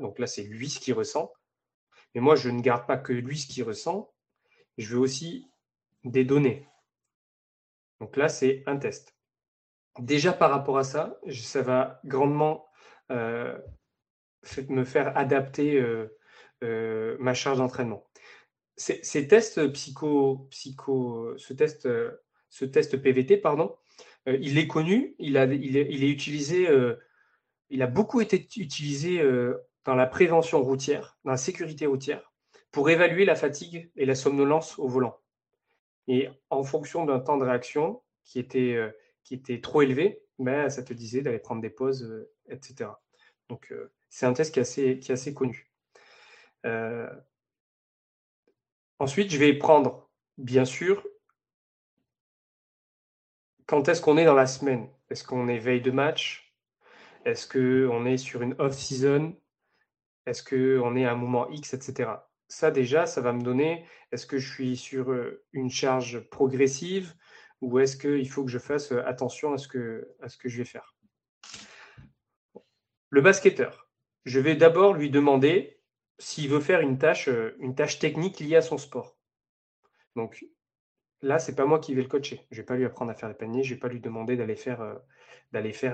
[0.00, 1.32] Donc là, c'est lui ce qu'il ressent.
[2.14, 4.12] Mais moi, je ne garde pas que lui ce qu'il ressent.
[4.76, 5.50] Je veux aussi
[6.04, 6.68] des données.
[8.00, 9.16] Donc là, c'est un test.
[9.98, 12.66] Déjà par rapport à ça, ça va grandement
[13.10, 13.58] euh,
[14.68, 16.16] me faire adapter euh,
[16.62, 18.06] euh, ma charge d'entraînement.
[18.76, 21.86] Ces, tests psycho, psycho, ce test,
[22.48, 23.76] ce test PVT, pardon,
[24.26, 26.66] euh, il est connu, il, a, il, est, utilisé,
[27.68, 29.22] il a beaucoup été utilisé
[29.84, 32.32] dans la prévention routière, dans la sécurité routière,
[32.70, 35.20] pour évaluer la fatigue et la somnolence au volant.
[36.08, 38.78] Et en fonction d'un temps de réaction qui était,
[39.24, 42.88] qui était trop élevé, ben, ça te disait d'aller prendre des pauses, etc.
[43.50, 43.74] Donc,
[44.10, 45.70] c'est un test qui est assez, connu.
[48.98, 51.06] ensuite, je vais prendre, bien sûr,
[53.66, 54.88] quand est-ce qu'on est dans la semaine?
[55.10, 56.56] Est-ce qu'on est veille de match?
[57.24, 59.36] Est-ce qu'on est sur une off-season
[60.26, 62.10] Est-ce qu'on est à un moment X, etc.
[62.48, 67.14] Ça déjà, ça va me donner, est-ce que je suis sur euh, une charge progressive
[67.60, 70.08] ou est-ce qu'il faut que je fasse euh, attention à ce que
[70.44, 70.96] je vais faire?
[73.10, 73.88] Le basketteur,
[74.24, 75.80] je vais d'abord lui demander
[76.18, 79.16] s'il veut faire une tâche, euh, une tâche technique liée à son sport.
[80.16, 80.44] Donc,
[81.22, 82.46] Là, c'est pas moi qui vais le coacher.
[82.50, 83.62] Je vais pas lui apprendre à faire les paniers.
[83.62, 84.94] Je vais pas lui demander d'aller faire, euh,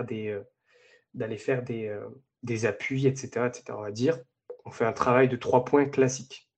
[0.04, 1.98] des, euh, des,
[2.42, 3.64] des appuis, etc., etc.
[3.70, 4.18] On va dire,
[4.64, 6.48] on fait un travail de trois points classique.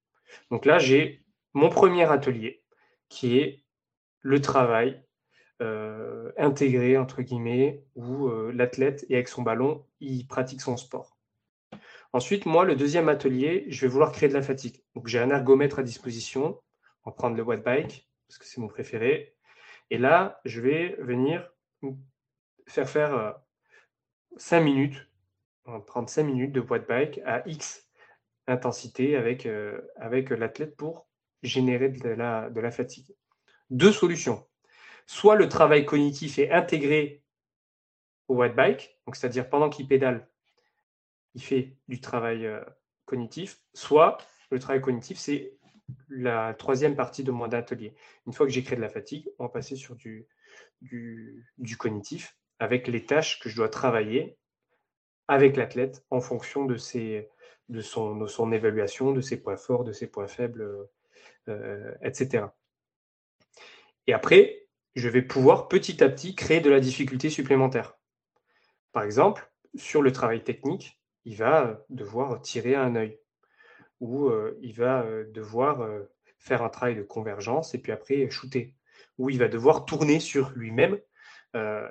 [0.51, 1.25] Donc là, j'ai
[1.55, 2.63] mon premier atelier
[3.09, 3.65] qui est
[4.21, 5.03] le travail
[6.37, 11.18] intégré entre guillemets où l'athlète est avec son ballon, il pratique son sport.
[12.13, 14.83] Ensuite, moi, le deuxième atelier, je vais vouloir créer de la fatigue.
[14.95, 16.61] Donc j'ai un ergomètre à disposition.
[17.05, 19.37] On va prendre le watt bike parce que c'est mon préféré.
[19.91, 21.51] Et là, je vais venir
[22.67, 23.41] faire faire
[24.37, 25.09] 5 euh, minutes,
[25.65, 27.89] on va prendre 5 minutes de boîte bike à X
[28.47, 31.09] intensité avec, euh, avec l'athlète pour
[31.43, 33.15] générer de la, de la fatigue.
[33.71, 34.47] Deux solutions.
[35.07, 37.23] Soit le travail cognitif est intégré
[38.29, 40.28] au white bike, c'est-à-dire pendant qu'il pédale,
[41.35, 42.61] il fait du travail euh,
[43.05, 44.19] cognitif, soit
[44.51, 45.59] le travail cognitif, c'est
[46.09, 47.95] la troisième partie de mon atelier.
[48.27, 50.27] Une fois que j'ai créé de la fatigue, on va passer sur du,
[50.81, 54.37] du, cognitif avec les tâches que je dois travailler
[55.29, 57.29] avec l'athlète en fonction de, ses,
[57.69, 60.89] de, son, son évaluation, de ses points forts, de ses points faibles,
[61.49, 62.47] euh, etc.
[64.07, 67.99] Et après, je vais pouvoir petit à petit créer de la difficulté supplémentaire.
[68.93, 70.98] Par exemple, sur le travail technique,
[71.29, 73.21] il va devoir tirer un œil
[74.01, 74.31] ou
[74.63, 75.87] il va devoir
[76.39, 78.75] faire un travail de convergence et puis après shooter,
[79.19, 80.99] ou il va devoir tourner sur lui-même,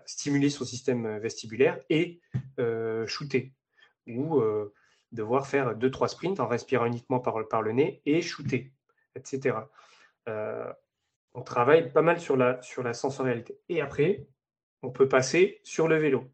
[0.08, 2.20] stimuler son système vestibulaire et
[3.06, 3.54] shooter,
[4.08, 4.42] ou
[5.12, 8.72] devoir faire deux trois sprints en respirant uniquement par, par le nez et shooter,
[9.16, 9.58] etc.
[10.26, 13.60] on travaille pas mal sur la, sur la sensorialité.
[13.70, 14.26] Et après,
[14.82, 16.32] on peut passer sur le vélo.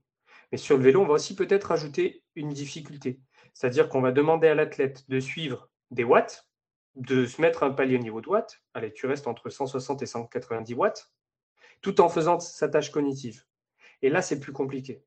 [0.54, 3.20] Mais sur le vélo, on va aussi peut-être ajouter une difficulté.
[3.56, 6.48] C'est-à-dire qu'on va demander à l'athlète de suivre des watts,
[6.94, 8.62] de se mettre un palier au niveau de watts.
[8.76, 11.12] Allez, tu restes entre 160 et 190 watts,
[11.82, 13.46] tout en faisant sa tâche cognitive.
[14.04, 15.04] Et là, c'est plus compliqué.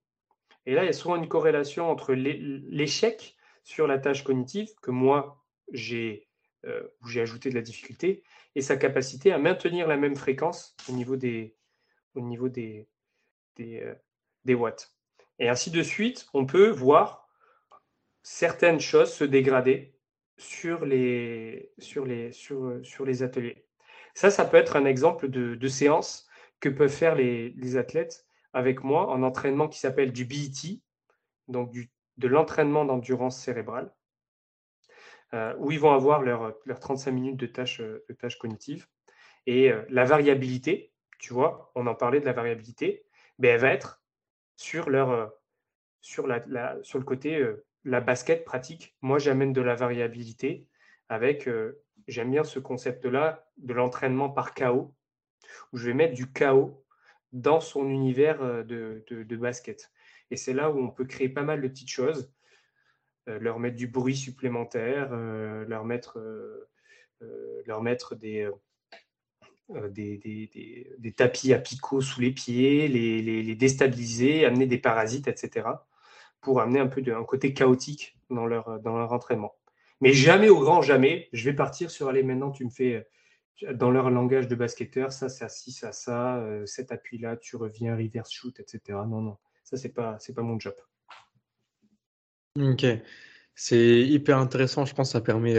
[0.65, 4.91] Et là, il y a souvent une corrélation entre l'échec sur la tâche cognitive, que
[4.91, 6.27] moi, j'ai
[6.65, 8.25] euh, j'ai ajouté de la difficulté,
[8.57, 11.55] et sa capacité à maintenir la même fréquence au niveau des,
[12.17, 12.89] au niveau des,
[13.55, 13.95] des, euh,
[14.45, 14.96] des watts.
[15.39, 17.29] Et ainsi de suite, on peut voir
[18.23, 19.95] certaines choses se dégrader
[20.39, 23.67] sur les, sur les, sur, sur les ateliers.
[24.15, 26.27] Ça, ça peut être un exemple de, séance
[26.61, 30.81] que peuvent faire les, les, athlètes avec moi en entraînement qui s'appelle du BET,
[31.49, 31.75] donc
[32.17, 33.95] de l'entraînement d'endurance cérébrale,
[35.35, 38.87] euh, où ils vont avoir leurs leur 35 minutes de tâches, de tâches cognitives.
[39.47, 43.07] Et euh, la variabilité, tu vois, on en parlait de la variabilité,
[43.39, 44.03] mais elle va être
[44.57, 45.27] sur, leur, euh,
[46.01, 48.97] sur, la, sur le côté euh, la basket pratique.
[49.03, 50.67] Moi, j'amène de la variabilité
[51.09, 54.95] avec, euh, j'aime bien ce concept-là de l'entraînement par chaos,
[55.73, 56.85] où je vais mettre du chaos
[57.33, 59.93] dans son univers de, de, basket.
[60.31, 62.33] Et c'est là où on peut créer pas mal de petites choses,
[63.27, 66.19] leur mettre du bruit supplémentaire, leur mettre,
[67.67, 68.51] leur mettre des,
[69.75, 75.69] euh, des, tapis à picots sous les pieds, les, déstabiliser, amener des parasites, etc.
[76.41, 79.57] pour amener un peu de, un côté chaotique dans leur, dans leur entraînement.
[80.01, 83.09] Mais jamais au grand jamais, je vais partir sur aller maintenant, tu me fais
[83.65, 87.57] euh, dans leur langage de basketteur, ça, c'est ci, ça, ça, euh, cet appui-là, tu
[87.57, 88.81] reviens, reverse shoot, etc.
[89.09, 90.75] Non, non, ça, c'est pas, pas mon job.
[92.57, 92.87] Ok,
[93.57, 94.85] c'est hyper intéressant.
[94.85, 95.59] Je pense ça permet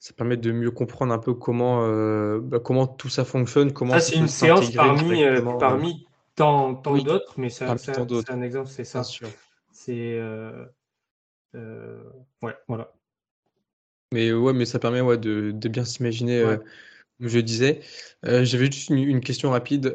[0.00, 3.72] ça permet de mieux comprendre un peu comment, euh, bah, comment tout ça fonctionne.
[3.72, 8.40] Comment ça, c'est une séance parmi, euh, parmi tant, tant d'autres, mais ça, c'est un
[8.42, 9.02] exemple, c'est ça.
[9.72, 10.18] C'est.
[10.18, 10.64] Euh,
[12.42, 12.94] ouais, voilà.
[14.12, 16.42] Mais ouais, mais ça permet ouais, de, de bien s'imaginer,
[17.18, 17.80] comme je disais.
[18.22, 19.94] J'avais juste une, question rapide.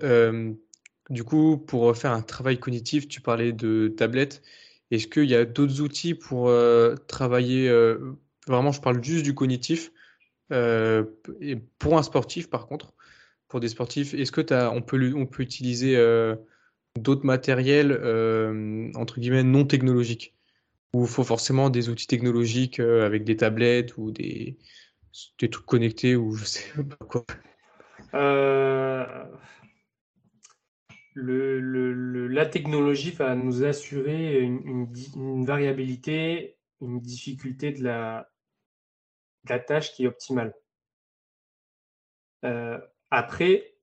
[1.09, 4.43] du coup, pour faire un travail cognitif, tu parlais de tablettes.
[4.91, 6.51] Est-ce qu'il y a d'autres outils pour
[7.07, 7.71] travailler
[8.47, 9.91] Vraiment, je parle juste du cognitif.
[10.51, 11.03] Euh,
[11.79, 12.93] pour un sportif, par contre,
[13.47, 16.35] pour des sportifs, est-ce que on, peut, utiliser euh,
[16.99, 20.35] d'autres matériels, euh, entre guillemets, non technologiques?
[20.93, 24.57] Ou il faut forcément des outils technologiques avec des tablettes ou des,
[25.37, 26.37] trucs connectés ou
[27.09, 27.25] quoi?
[31.17, 38.29] La technologie va nous assurer une variabilité, une difficulté de la,
[39.49, 40.53] la tâche qui est optimale.
[42.43, 42.79] Euh,
[43.11, 43.75] après,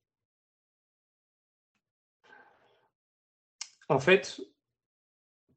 [3.89, 4.41] en fait,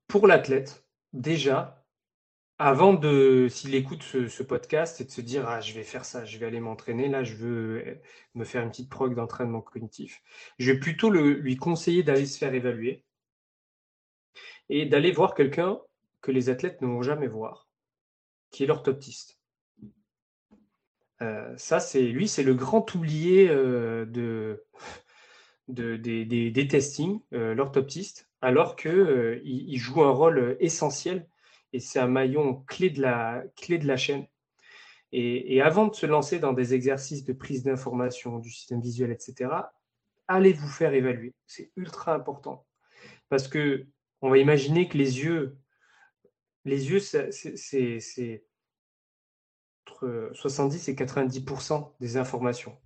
[0.08, 1.84] pour l'athlète, déjà,
[2.58, 6.24] avant de, s'il écoute ce, podcast et de se dire ah je vais faire ça,
[6.24, 8.00] je vais aller m'entraîner, là je veux
[8.34, 10.22] me faire une petite prog d'entraînement cognitif,
[10.58, 13.04] je vais plutôt lui conseiller d'aller se faire évaluer
[14.68, 15.78] et d'aller voir quelqu'un
[16.22, 17.68] que les athlètes ne vont jamais voir,
[18.50, 19.35] qui est l'orthoptiste.
[21.22, 24.64] Euh, ça, c'est lui, c'est le grand oublié euh, de,
[25.68, 31.26] de, des, des, des testings, euh, l'orthoptiste, alors qu'il il joue un rôle essentiel
[31.72, 34.26] et c'est un maillon clé de la, clé de la chaîne.
[35.12, 39.10] Et, et avant de se lancer dans des exercices de prise d'information du système visuel,
[39.10, 39.50] etc.,
[40.28, 41.34] allez vous faire évaluer?
[41.46, 42.66] C'est ultra important.
[43.28, 43.86] Parce que
[44.20, 45.56] on va imaginer que les yeux,
[46.64, 48.45] les yeux, c'est
[50.32, 52.76] 70 et 90% des informations.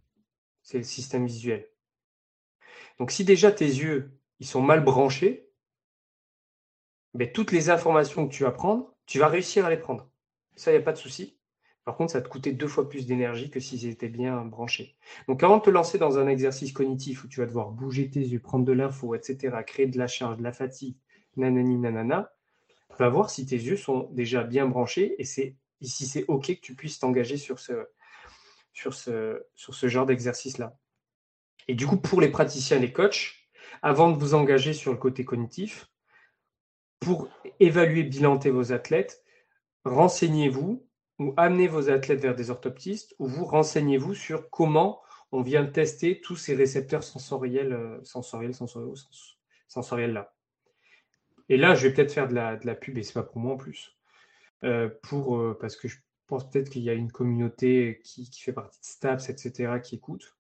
[0.63, 1.69] C'est le système visuel.
[2.99, 5.49] Donc si déjà tes yeux, ils sont mal branchés,
[7.15, 10.09] ben, toutes les informations que tu vas prendre, tu vas réussir à les prendre.
[10.55, 11.39] Ça, il n'y a pas de souci.
[11.85, 14.97] Par contre, ça va te coûter deux fois plus d'énergie que s'ils étaient bien branchés.
[15.27, 18.21] Donc avant de te lancer dans un exercice cognitif où tu vas devoir bouger tes
[18.21, 20.97] yeux, prendre de l'info, etc., créer de la charge, de la fatigue,
[21.37, 22.33] nanani, nanana,
[22.99, 26.61] va voir si tes yeux sont déjà bien branchés et c'est ici c'est OK que
[26.61, 27.89] tu puisses t'engager sur ce
[29.89, 30.77] genre d'exercice-là.
[31.69, 33.37] Et du coup, pour les praticiens et les coachs,
[33.83, 35.87] avant de vous engager sur le côté cognitif,
[36.99, 37.29] pour
[37.61, 39.25] évaluer, bilanter vos athlètes,
[39.85, 40.87] renseignez-vous
[41.19, 45.01] ou amenez vos athlètes vers des orthoptistes ou vous renseignez-vous sur comment
[45.33, 48.95] on vient tester tous ces récepteurs sensoriels, euh, sensoriels, sensoriels,
[49.69, 50.35] sensoriels là.
[51.49, 53.39] Et là, je vais peut-être faire de la, de la pub, et c'est pas pour
[53.39, 53.97] moi en plus.
[54.65, 55.97] Euh, pour, euh, parce que je
[56.27, 60.37] pense peut-être qu'il y a une communauté qui, fait partie de STAPS, etc., qui écoute.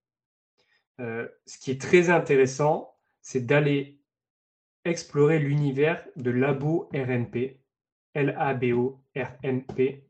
[0.98, 4.00] ce qui est très intéressant, c'est d'aller
[4.84, 7.60] explorer l'univers de Labo RNP,
[8.14, 10.06] L-A-B-O-R-N-P.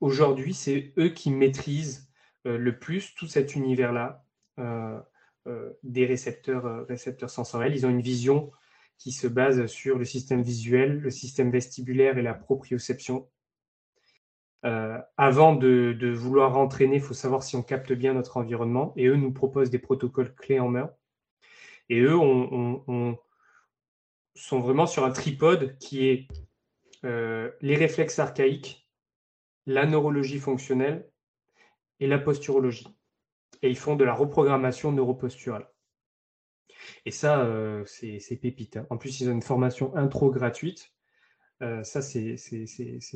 [0.00, 2.08] Aujourd'hui, c'est eux qui maîtrisent
[2.46, 4.24] euh, le plus tout cet univers-là
[4.58, 4.98] euh,
[5.46, 7.74] euh, des récepteurs, récepteurs sensoriels.
[7.74, 8.52] Ils ont une vision
[8.98, 13.28] qui se base sur le système visuel, le système vestibulaire et la proprioception.
[14.62, 18.92] avant de, vouloir entraîner, il faut savoir si on capte bien notre environnement.
[18.96, 20.90] Et eux nous proposent des protocoles clés en main.
[21.88, 23.16] Et eux on,
[24.34, 26.28] sont vraiment sur un tripode qui est
[27.04, 28.88] euh, les réflexes archaïques,
[29.66, 31.08] la neurologie fonctionnelle
[32.00, 32.88] et la posturologie.
[33.62, 35.68] Et ils font de la reprogrammation neuroposturale.
[37.06, 38.76] Et ça, euh, c'est pépite.
[38.76, 38.86] Hein.
[38.90, 40.92] En plus, ils ont une formation intro gratuite.
[41.62, 42.36] Euh, ça, c'est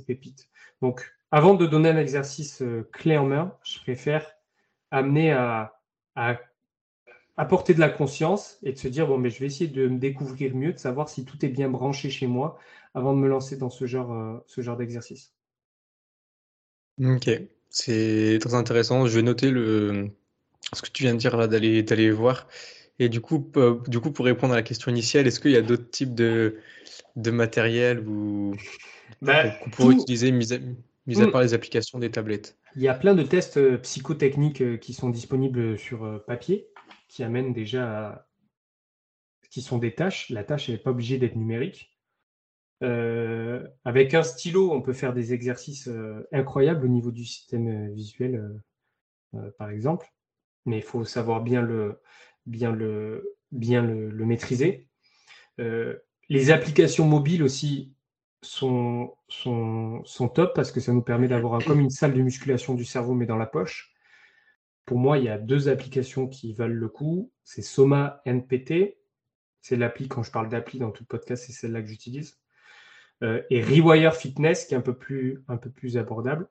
[0.07, 0.49] pépite.
[0.81, 2.62] Donc, avant de donner un exercice
[2.93, 4.27] clé en main, je préfère
[4.90, 5.74] amener à,
[7.36, 9.99] apporter de la conscience et de se dire bon mais je vais essayer de me
[9.99, 12.59] découvrir mieux, de savoir si tout est bien branché chez moi
[12.94, 15.32] avant de me lancer dans ce genre, euh, genre d'exercice.
[17.03, 17.31] Ok,
[17.70, 19.07] c'est très intéressant.
[19.07, 20.11] Je vais noter le
[20.74, 22.47] ce que tu viens de dire d'aller d'aller voir.
[22.98, 23.51] Et du coup,
[23.89, 26.59] du coup, pour répondre à la question initiale, est-ce qu'il y a d'autres types de,
[27.16, 28.55] de matériel ou
[29.20, 30.59] bah, qu'on pourrait utiliser, mis à,
[31.06, 31.31] mis à hmm.
[31.32, 32.59] part les applications des tablettes?
[32.77, 36.69] Il y a plein de tests euh, psychotechniques euh, qui sont disponibles sur papier
[37.12, 38.27] qui amènent déjà à...
[39.51, 40.31] qui sont des tâches.
[40.31, 41.90] La tâche n'est pas obligée d'être numérique.
[42.82, 47.69] Euh, avec un stylo, on peut faire des exercices euh, incroyables au niveau du système
[47.69, 48.60] euh, visuel,
[49.59, 50.10] par exemple.
[50.64, 52.01] Mais il faut savoir bien le,
[52.47, 54.89] bien le, bien le, maîtriser.
[55.59, 57.94] les applications mobiles aussi
[58.43, 62.74] sont, sont, sont, top parce que ça nous permet d'avoir comme une salle de musculation
[62.74, 63.93] du cerveau, mais dans la poche.
[64.85, 67.32] Pour moi, il y a deux applications qui valent le coup.
[67.44, 68.98] C'est Soma NPT.
[69.60, 72.40] C'est l'appli, quand je parle d'appli dans tout le podcast, c'est celle-là que j'utilise.
[73.23, 76.48] Euh, et Rewire Fitness, qui est un peu plus, un peu plus abordable.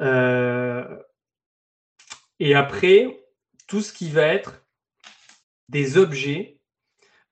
[0.00, 1.00] Euh,
[2.40, 3.19] et après,
[3.70, 4.66] tout ce qui va être
[5.68, 6.58] des objets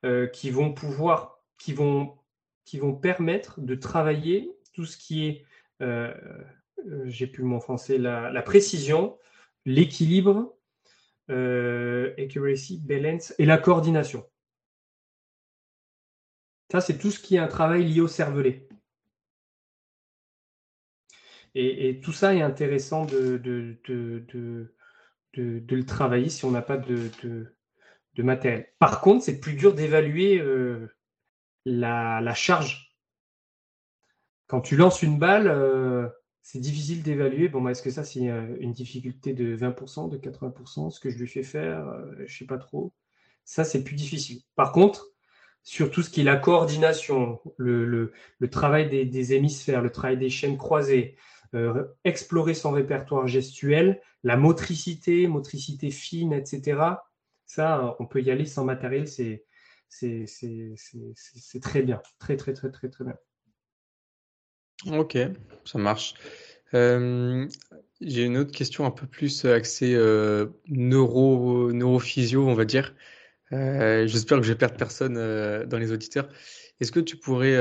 [0.04, 2.16] euh, qui vont pouvoir, qui vont,
[2.64, 5.44] qui vont permettre de travailler tout ce qui est
[5.82, 6.14] euh,
[7.06, 9.18] j'ai plus mon français, la, précision,
[9.64, 10.56] l'équilibre,
[11.28, 14.24] euh, accuracy, balance et la coordination.
[16.70, 18.68] Ça, c'est tout ce qui est un travail lié au cervelet.
[21.56, 23.42] Et, tout ça est intéressant de,
[25.34, 27.10] le travailler si on n'a pas de,
[28.18, 28.66] matériel.
[28.78, 30.88] Par contre, c'est plus dur d'évaluer euh,
[31.64, 32.96] la, charge.
[34.48, 35.48] Quand tu lances une balle,
[36.50, 37.48] c'est difficile d'évaluer.
[37.48, 41.10] Bon, bah, est-ce que ça, c'est euh, une difficulté de 20%, de 80%, ce que
[41.10, 42.94] je lui fais faire, euh, je ne sais pas trop.
[43.44, 44.40] Ça, c'est plus difficile.
[44.56, 45.08] Par contre,
[45.62, 48.12] sur tout ce qui est la coordination, le,
[48.50, 51.16] travail des, hémisphères, le travail des chaînes croisées,
[51.54, 56.80] euh, explorer son répertoire gestuel, la motricité, motricité fine, etc.
[57.46, 59.44] Ça, on peut y aller sans matériel, c'est
[61.62, 62.02] très bien.
[62.18, 63.16] Très, très, très, très, très bien.
[64.92, 65.16] Ok,
[65.64, 66.14] ça marche.
[66.74, 67.48] Euh,
[68.02, 72.94] j'ai une autre question un peu plus axée euh, neuro, neurophysio, on va dire.
[73.50, 76.28] J'espère que je vais perdre personne dans les auditeurs.
[76.80, 77.56] Est-ce que tu pourrais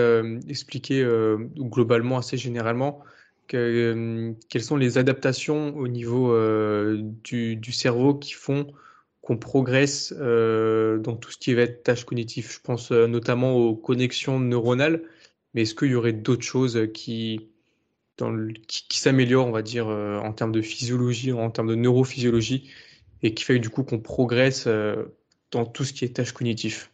[0.50, 1.08] expliquer
[1.56, 3.02] globalement, assez généralement,
[3.48, 6.36] quelles sont les adaptations au niveau
[7.24, 8.68] du, du cerveau qui font
[9.22, 12.52] qu'on progresse dans tout ce qui va être tâches cognitives?
[12.52, 15.02] Je pense notamment aux connexions neuronales.
[15.54, 17.50] Mais est-ce qu'il y aurait d'autres choses qui,
[18.92, 22.70] s'améliorent, on va dire, euh, en termes de physiologie, en termes de neurophysiologie,
[23.24, 25.06] et qui fait du coup qu'on progresse euh,
[25.50, 26.90] dans tout ce qui est tâches cognitives?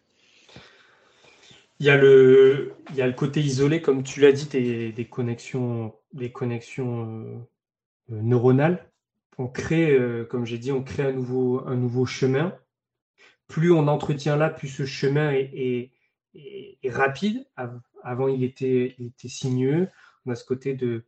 [1.80, 2.72] Il y, a le,
[3.18, 8.90] côté isolé, comme tu l'as dit, des, connexions, des connexions euh, neuronales.
[9.38, 9.98] On crée,
[10.30, 12.56] comme j'ai dit, on crée un nouveau, un nouveau chemin.
[13.48, 15.92] Plus on entretient là, plus ce chemin est,
[16.86, 17.48] rapide.
[18.04, 18.96] Avant, il était,
[19.26, 19.90] sinueux.
[20.26, 21.06] On a ce côté de,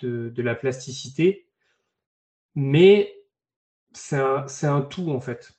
[0.00, 1.46] de, la plasticité.
[2.54, 3.14] Mais
[3.92, 5.52] c'est un, un, tout en fait.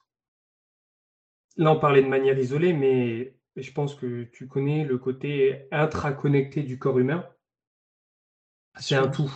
[1.58, 6.62] Là, on parlait de manière isolée, mais je pense que tu connais le côté intraconnecté
[6.64, 7.28] du corps humain.
[8.80, 9.32] C'est un tout.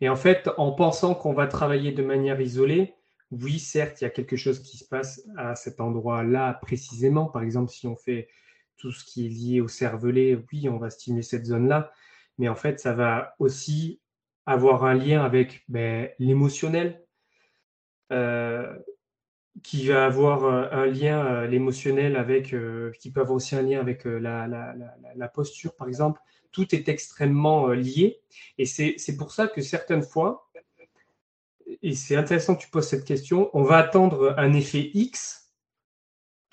[0.00, 2.94] Et en fait, en pensant qu'on va travailler de manière isolée,
[3.30, 7.26] oui, certes, il y a quelque chose qui se passe à cet endroit-là précisément.
[7.26, 8.28] Par exemple, si on fait
[8.76, 11.92] tout ce qui est lié au cervelet, oui, on va stimuler cette zone-là.
[12.38, 14.00] Mais en fait, ça va aussi
[14.46, 17.02] avoir un lien avec ben, l'émotionnel,
[18.12, 18.76] euh,
[19.62, 22.54] qui va avoir euh, un lien, euh, l'émotionnel, avec,
[22.98, 26.20] qui peut avoir aussi un lien avec la, la, posture, par exemple.
[26.52, 28.20] Tout est extrêmement lié.
[28.58, 30.50] Et c'est pour ça que certaines fois,
[31.82, 35.54] et c'est intéressant que tu poses cette question, on va attendre un effet X,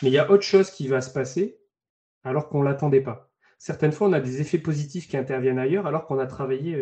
[0.01, 1.59] mais il y a autre chose qui va se passer
[2.23, 3.31] alors qu'on ne l'attendait pas.
[3.57, 6.81] Certaines fois, on a des effets positifs qui interviennent ailleurs alors qu'on a travaillé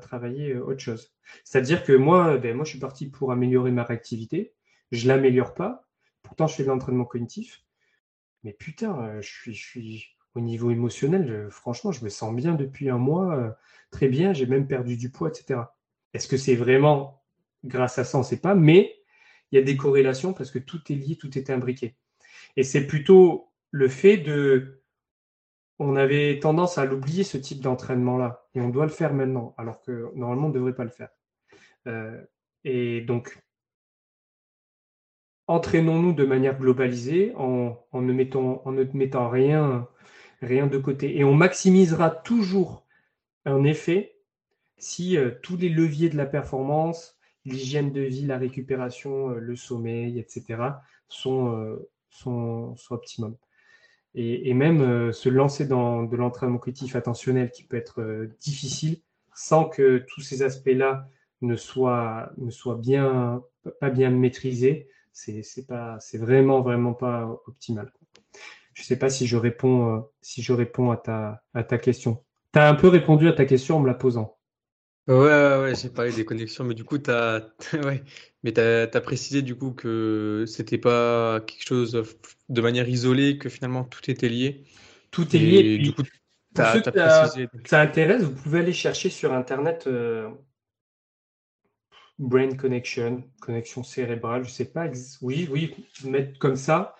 [0.00, 1.14] travaillé euh, autre chose.
[1.44, 4.54] C'est-à-dire que moi, ben, moi, je suis parti pour améliorer ma réactivité.
[4.90, 5.86] Je ne l'améliore pas.
[6.22, 7.62] Pourtant, je fais de l'entraînement cognitif.
[8.42, 12.88] Mais putain, euh, je je suis au niveau émotionnel, franchement, je me sens bien depuis
[12.88, 13.34] un mois.
[13.36, 13.50] Euh,
[13.90, 15.60] très bien, j'ai même perdu du poids, etc.
[16.14, 17.22] Est-ce que c'est vraiment
[17.64, 18.18] grâce à ça?
[18.18, 18.54] On ne sait pas.
[18.54, 18.96] Mais
[19.50, 21.96] il y a des corrélations parce que tout est lié, tout est imbriqué.
[22.56, 24.80] Et c'est plutôt le fait de
[25.80, 28.46] on avait tendance à l'oublier, ce type d'entraînement-là.
[28.54, 31.10] Et on doit le faire maintenant, alors que normalement, on ne devrait pas le faire.
[31.86, 32.20] Euh,
[32.64, 33.40] et donc,
[35.46, 39.88] entraînons-nous de manière globalisée en, ne, mettant, en ne mettant rien,
[40.40, 41.18] rien de côté.
[41.18, 42.86] Et on maximisera toujours
[43.44, 44.16] un effet
[44.78, 49.56] si euh, tous les leviers de la performance, l'hygiène de vie, la récupération, euh, le
[49.56, 50.62] sommeil, etc.,
[51.08, 51.78] sont,
[52.10, 53.36] sont, sont optimum
[54.14, 59.00] et, même euh, se lancer dans de l'entraînement cognitif attentionnel qui peut être euh, difficile
[59.34, 61.08] sans que tous ces aspects-là
[61.42, 63.44] ne soient, ne soient bien,
[63.80, 67.92] pas bien maîtrisés, c'est vraiment, vraiment pas optimal.
[68.78, 71.78] Je ne sais pas si je réponds, euh, si je réponds à, ta, à ta
[71.78, 72.24] question.
[72.52, 74.38] Tu as un peu répondu à ta question en me la posant.
[75.08, 78.04] Ouais, ouais, ouais, j'ai parlé des connexions, mais du coup, tu as, ouais,
[78.44, 82.00] mais as précisé du coup que c'était pas quelque chose
[82.48, 84.62] de manière isolée, que finalement tout était lié.
[85.10, 85.78] Tout est lié.
[85.78, 86.04] du coup,
[86.54, 87.48] précisé.
[87.64, 90.30] Ça intéresse, vous pouvez aller chercher sur Internet euh,
[92.20, 94.86] Brain Connection, connexion cérébrale, je sais pas.
[95.20, 95.74] Oui, oui,
[96.04, 96.94] mettre comme ça.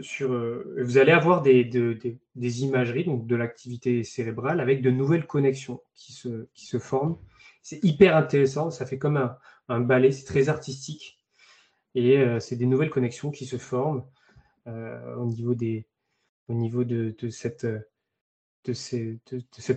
[0.00, 1.70] Sur, euh, vous allez avoir des,
[2.62, 7.16] imageries donc de l'activité cérébrale avec de nouvelles connexions qui se, forment
[7.62, 8.70] c'est hyper intéressant.
[8.70, 9.16] Ça fait comme
[9.68, 10.12] un, ballet.
[10.12, 11.18] C'est très artistique.
[11.94, 14.04] Et euh, c'est des nouvelles connexions qui se forment
[14.66, 17.66] euh, au niveau, de, cette,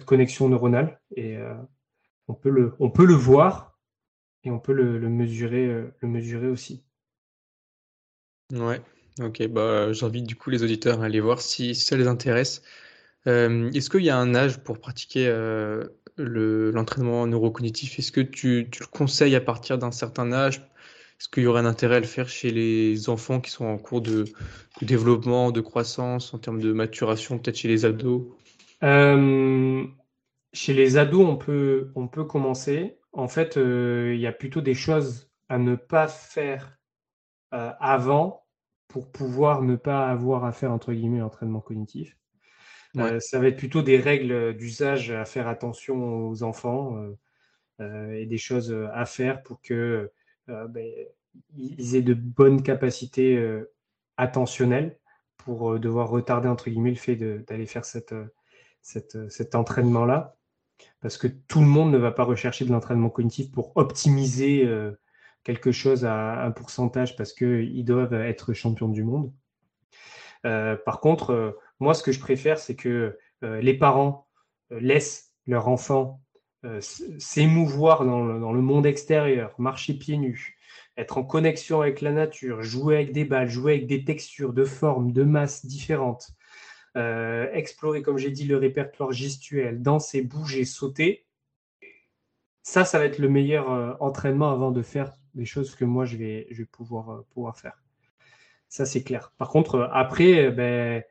[0.06, 1.02] connexion neuronale.
[1.16, 1.56] Et euh,
[2.28, 3.80] on, peut le, on peut le voir
[4.44, 5.68] et on peut le, mesurer,
[6.00, 6.86] le mesurer aussi.
[8.52, 8.82] Ouais,
[9.20, 9.48] ok.
[9.48, 12.62] Bah, J'invite du coup les auditeurs à aller voir si, ça les intéresse.
[13.26, 15.30] Est-ce qu'il y a un âge pour pratiquer
[16.18, 20.58] l'entraînement neurocognitif, est-ce que tu, le conseilles à partir d'un certain âge?
[21.20, 23.78] Est-ce qu'il y aurait un intérêt à le faire chez les enfants qui sont en
[23.78, 24.26] cours de,
[24.82, 28.24] développement, de croissance, en termes de maturation, peut-être chez les ados?
[28.84, 29.84] Euh,
[30.52, 32.98] Chez les ados, on peut, on peut commencer.
[33.14, 36.78] En fait, euh, il y a plutôt des choses à ne pas faire
[37.54, 38.43] euh, avant
[38.88, 42.16] pour pouvoir ne pas avoir à faire, entre guillemets, l'entraînement cognitif.
[42.98, 47.18] Euh, ça va être plutôt des règles d'usage à faire attention aux enfants euh,
[47.82, 50.12] euh, et des choses à faire pour que
[50.48, 50.86] ben,
[51.56, 53.42] ils aient de bonnes capacités
[54.18, 55.00] attentionnelles
[55.38, 58.14] pour devoir retarder entre guillemets le fait d'aller faire cette,
[58.82, 60.36] cet entraînement-là.
[61.00, 64.70] Parce que tout le monde ne va pas rechercher de l'entraînement cognitif pour optimiser
[65.44, 69.32] quelque chose à un pourcentage parce qu'ils doivent être champions du monde.
[70.44, 74.28] par contre, moi, ce que je préfère, c'est que euh, les parents
[74.72, 76.22] euh, laissent leur enfant
[76.66, 80.58] euh, s'émouvoir dans le, monde extérieur, marcher pieds nus,
[80.96, 84.64] être en connexion avec la nature, jouer avec des balles, jouer avec des textures, de
[84.64, 86.30] formes, de masses différentes,
[86.96, 91.26] explorer, comme j'ai dit, le répertoire gestuel, danser, bouger, sauter.
[92.62, 96.18] Ça, ça va être le meilleur entraînement avant de faire des choses que moi, je
[96.18, 97.24] vais, vais pouvoir,
[97.56, 97.82] faire.
[98.70, 99.32] Ça, c'est clair.
[99.38, 101.04] Par contre, après, ben,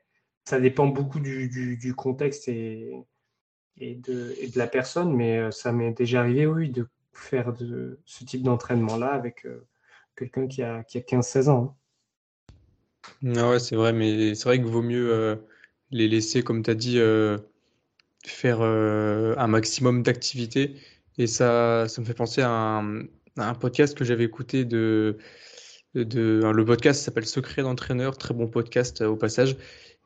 [0.44, 3.04] ça dépend beaucoup du, contexte et,
[3.78, 7.52] de, la personne, mais euh, ça m'est déjà arrivé, oui, de faire
[8.04, 9.66] ce type d'entraînement-là avec euh,
[10.16, 11.76] quelqu'un qui a, qui a 15-16 ans.
[13.24, 13.32] Hein.
[13.36, 15.36] Ah ouais, c'est vrai, mais c'est vrai qu'il vaut mieux euh,
[15.90, 16.98] les laisser, comme tu as dit,
[18.24, 20.76] faire un maximum d'activités.
[21.18, 23.02] Et ça, ça me fait penser à un,
[23.36, 25.18] un podcast que j'avais écouté de
[25.94, 29.56] de, le podcast s'appelle Secret d'entraîneur, très bon podcast au passage,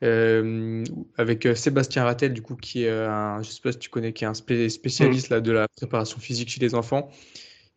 [0.02, 4.24] avec Sébastien Rattel, du coup, qui est un, je sais pas si tu connais, qui
[4.24, 7.08] est un spécialiste là, de la préparation physique chez les enfants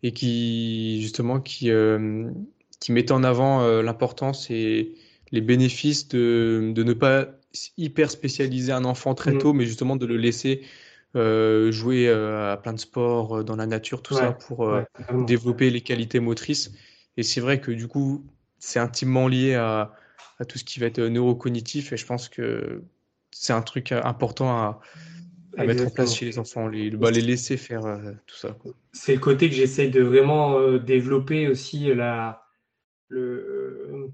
[0.02, 1.70] et qui, justement, qui,
[2.80, 4.96] qui mettait en avant l'importance et
[5.32, 7.28] les bénéfices de, de, ne pas
[7.78, 10.62] hyper spécialiser un enfant très tôt, mais justement de le laisser
[11.16, 14.72] euh, jouer euh, à plein de sports, euh, dans la nature, tout ça, pour
[15.26, 16.72] développer les qualités motrices.
[17.18, 18.24] Et c'est vrai que du coup,
[18.60, 19.94] c'est intimement lié à,
[20.38, 21.94] à, tout ce qui va être neurocognitif.
[21.94, 22.84] Et je pense que
[23.32, 24.82] c'est un truc important à,
[25.58, 27.82] à mettre en place chez les enfants, les, bah, les laisser faire
[28.28, 28.56] tout ça.
[28.94, 32.44] C'est le côté que j'essaye de vraiment développer aussi la,
[33.08, 34.12] le,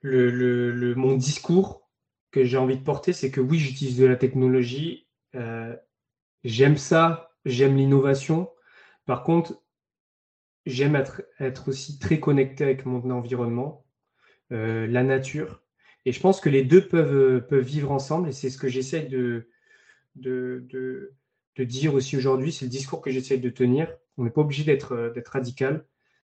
[0.00, 1.86] le, le, le, mon discours
[2.30, 5.05] que j'ai envie de porter, c'est que oui, j'utilise de la technologie
[5.36, 5.76] euh,
[6.44, 8.50] j'aime ça, j'aime l'innovation.
[9.04, 9.62] Par contre,
[10.66, 13.84] j'aime être, aussi très connecté avec mon environnement,
[14.52, 15.62] euh, la nature.
[16.04, 18.28] Et je pense que les deux peuvent, vivre ensemble.
[18.28, 19.48] Et c'est ce que j'essaie de,
[21.58, 22.52] dire aussi aujourd'hui.
[22.52, 23.92] C'est le discours que j'essaie de tenir.
[24.18, 25.86] On n'est pas obligé d'être radical.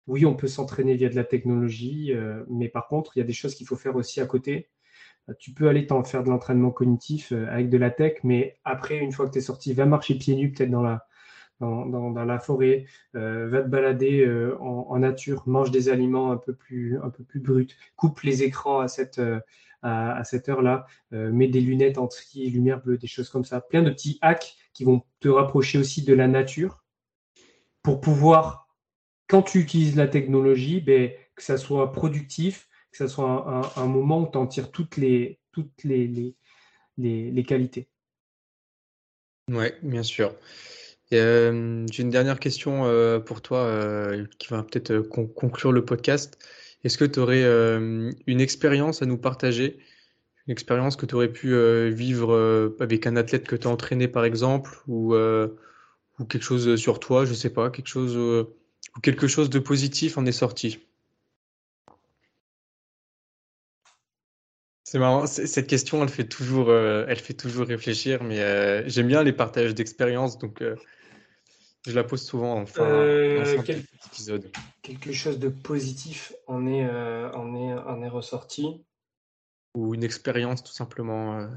[0.07, 3.25] Oui, on peut s'entraîner via de la technologie, euh, mais par contre, il y a
[3.25, 4.69] des choses qu'il faut faire aussi à côté.
[5.29, 8.57] Euh, tu peux aller t'en faire de l'entraînement cognitif euh, avec de la tech, mais
[8.63, 12.85] après, une fois que tu es sorti, va marcher pieds nus peut-être dans la, forêt,
[13.15, 14.27] euh, va te balader
[14.59, 18.79] en, nature, mange des aliments un peu plus, un peu plus bruts, coupe les écrans
[18.79, 23.61] à cette, heure-là, mets des lunettes anti lumière bleue, des choses comme ça.
[23.61, 26.83] Plein de petits hacks qui vont te rapprocher aussi de la nature
[27.81, 28.67] pour pouvoir,
[29.27, 32.67] quand tu utilises la technologie, ben, que ça soit productif,
[32.97, 35.39] que ce soit un, moment où tu en tires toutes les,
[37.45, 37.87] qualités.
[39.51, 40.33] Oui, bien sûr.
[41.13, 46.39] Euh, j'ai une dernière question euh, pour toi euh, qui va peut-être conclure le podcast.
[46.83, 49.79] Est-ce que tu aurais une expérience à nous partager?
[50.47, 51.55] Une expérience que tu aurais pu
[51.91, 55.15] vivre avec un athlète que tu as entraîné par exemple ou,
[56.29, 60.25] quelque chose sur toi, je sais pas, quelque chose, ou quelque chose de positif en
[60.25, 60.79] est sorti?
[64.89, 69.07] C'est marrant, cette question, elle fait toujours, euh, elle fait toujours réfléchir, mais euh, j'aime
[69.07, 70.77] bien les partages d'expériences, donc euh,
[71.85, 74.49] je la pose souvent en fin, d'épisode.
[74.83, 78.85] Quelque chose de positif en est, en est, en est ressorti?
[79.73, 81.49] Ou une expérience, tout simplement.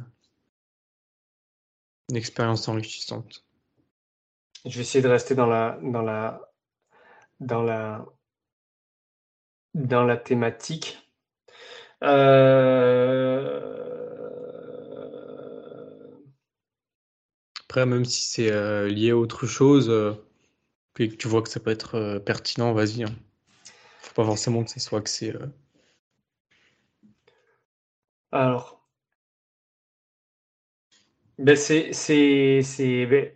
[2.08, 3.46] une expérience enrichissante.
[4.64, 6.50] Je vais essayer de rester dans la, dans la,
[7.38, 8.04] dans la,
[9.74, 10.98] dans la thématique.
[12.02, 13.60] Euh,
[17.64, 20.12] Après, même si c'est euh, lié à autre chose, euh,
[20.94, 23.04] puis que tu vois que ça peut être pertinent, vas-y.
[23.04, 23.14] Hein.
[24.00, 25.32] Faut pas forcément que ce soit axé.
[28.32, 28.80] Alors,
[31.38, 31.90] ben c'est,
[33.06, 33.32] ben,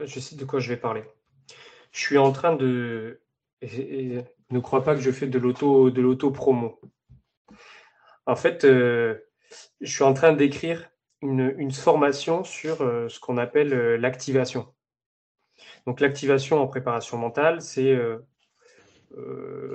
[0.00, 1.04] je sais de quoi je vais parler.
[1.92, 3.20] Je suis en train de,
[3.62, 6.78] ne crois pas que je fais de l'auto promo.
[8.28, 9.16] En fait, euh,
[9.80, 10.90] je suis en train d'écrire
[11.22, 14.68] une, formation sur euh, ce qu'on appelle euh, l'activation.
[15.86, 17.98] Donc l'activation en préparation mentale, c'est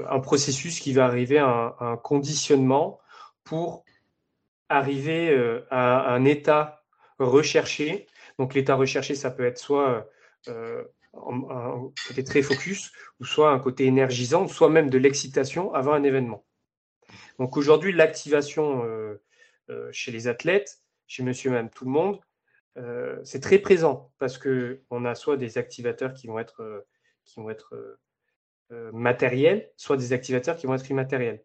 [0.08, 3.00] un processus qui va arriver à un, conditionnement
[3.44, 3.84] pour
[4.70, 5.36] arriver
[5.72, 6.86] à un état
[7.20, 8.06] recherché.
[8.38, 10.08] Donc l'état recherché, ça peut être soit
[10.48, 16.04] un côté très focus, ou soit un côté énergisant, soit même de l'excitation avant un
[16.04, 16.46] événement.
[17.40, 19.22] Donc aujourd'hui, l'activation euh,
[19.70, 22.20] euh, chez les athlètes, chez monsieur madame tout le monde,
[22.78, 26.86] euh, c'est très présent parce qu'on a soit des activateurs qui vont être,
[27.26, 28.00] qui vont être
[28.92, 31.44] matériels, soit des activateurs qui vont être immatériels.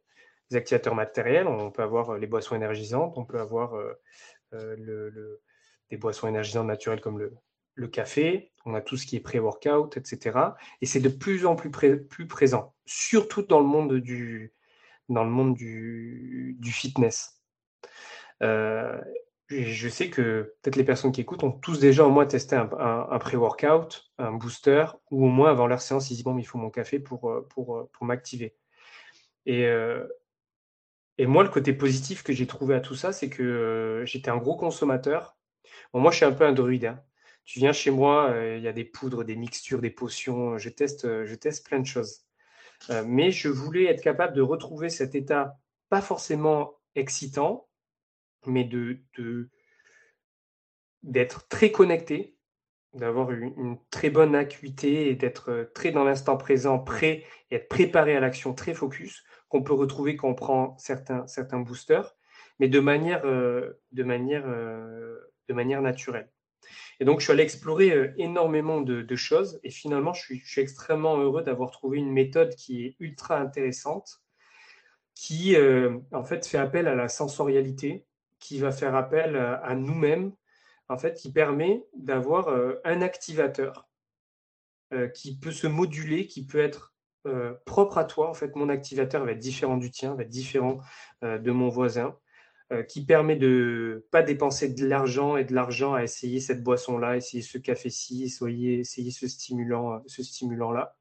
[0.50, 3.74] Les activateurs matériels, on peut avoir les boissons énergisantes, on peut avoir
[4.52, 7.34] des boissons énergisantes naturelles comme le,
[7.78, 10.38] le café, on a tout ce qui est pré-workout, etc.
[10.80, 14.52] Et c'est de plus en plus, plus présent, surtout dans le monde du,
[15.08, 17.42] dans le monde du, fitness.
[18.42, 19.00] Euh,
[19.48, 22.68] je sais que peut-être les personnes qui écoutent ont tous déjà au moins testé un,
[22.78, 26.58] un, pré-workout, un booster, ou au moins avant leur séance, ils disent bon, il faut
[26.58, 28.56] mon café pour, euh, pour, euh, pour m'activer.
[29.46, 29.66] Et,
[31.16, 34.36] et moi, le côté positif que j'ai trouvé à tout ça, c'est que j'étais un
[34.36, 35.38] gros consommateur.
[35.94, 36.84] Moi, je suis un peu un druide.
[36.84, 37.02] Hein.
[37.46, 40.58] Tu viens chez moi, il y a des poudres, des mixtures, des potions.
[40.58, 42.27] Je teste, je teste plein de choses.
[42.90, 47.68] Euh, mais je voulais être capable de retrouver cet état, pas forcément excitant,
[48.46, 49.00] mais de,
[51.02, 52.34] d'être très connecté
[52.94, 58.16] d'avoir une, très bonne acuité et d'être très dans l'instant présent, prêt et être préparé
[58.16, 61.26] à l'action, très focus, qu'on peut retrouver quand on prend certains,
[61.60, 62.16] boosters,
[62.58, 66.30] mais de manière, de manière, de manière naturelle.
[67.00, 71.42] Et donc, je suis allé explorer énormément de, choses et finalement, je suis, extrêmement heureux
[71.42, 74.20] d'avoir trouvé une méthode qui est ultra intéressante,
[75.14, 75.56] qui
[76.12, 78.04] en fait fait appel à la sensorialité,
[78.40, 80.32] qui va faire appel à, nous-mêmes,
[80.88, 82.48] en fait, qui permet d'avoir
[82.84, 83.88] un activateur
[85.14, 86.94] qui peut se moduler, qui peut être
[87.64, 88.28] propre à toi.
[88.28, 90.80] En fait, mon activateur va être différent du tien, va être différent
[91.22, 92.16] de mon voisin.
[92.70, 97.16] Euh, qui permet de pas dépenser de l'argent et de l'argent à essayer cette boisson-là,
[97.16, 100.94] essayer ce café-ci, essayer, essayer ce stimulant, euh, ce stimulant-là.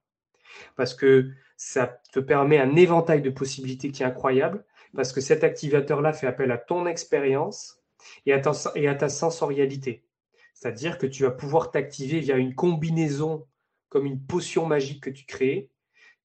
[0.77, 4.64] Parce que ça te permet un éventail de possibilités qui est incroyable,
[4.95, 7.84] parce que cet activateur-là fait appel à ton expérience
[8.26, 10.06] et à ta, et à ta sensorialité.
[10.53, 13.45] C'est-à-dire que tu vas pouvoir t'activer via une combinaison
[13.89, 15.69] comme une potion magique que tu crées,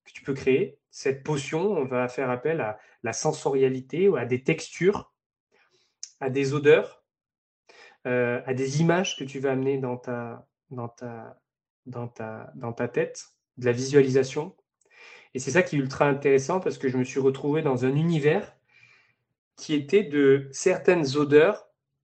[0.05, 0.78] que tu peux créer.
[0.93, 5.11] Cette potion va faire appel à la sensorialité ou à des textures
[6.23, 7.03] à des odeurs,
[8.07, 11.40] euh, à des images que tu vas amener dans ta, dans ta,
[11.85, 13.27] dans ta, dans ta tête,
[13.59, 14.57] de la visualisation.
[15.35, 17.94] Et c'est ça qui est ultra intéressant parce que je me suis retrouvé dans un
[17.97, 18.57] univers
[19.57, 21.69] qui était de certaines odeurs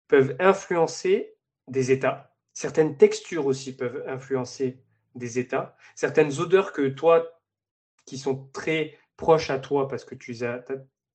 [0.07, 1.35] peuvent influencer
[1.67, 4.81] des états, certaines textures aussi peuvent influencer
[5.17, 7.41] des états, certaines odeurs que toi,
[8.05, 10.65] qui sont très proches à toi parce que tu as,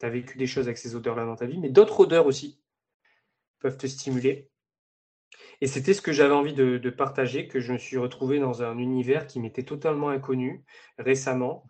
[0.01, 2.60] as vécu des choses avec ces odeurs-là dans ta vie, mais d'autres odeurs aussi
[3.61, 4.49] peuvent te stimuler.
[5.61, 8.77] Et c'était ce que j'avais envie de, partager, que je me suis retrouvé dans un
[8.77, 10.63] univers qui m'était totalement inconnu
[10.97, 11.67] récemment,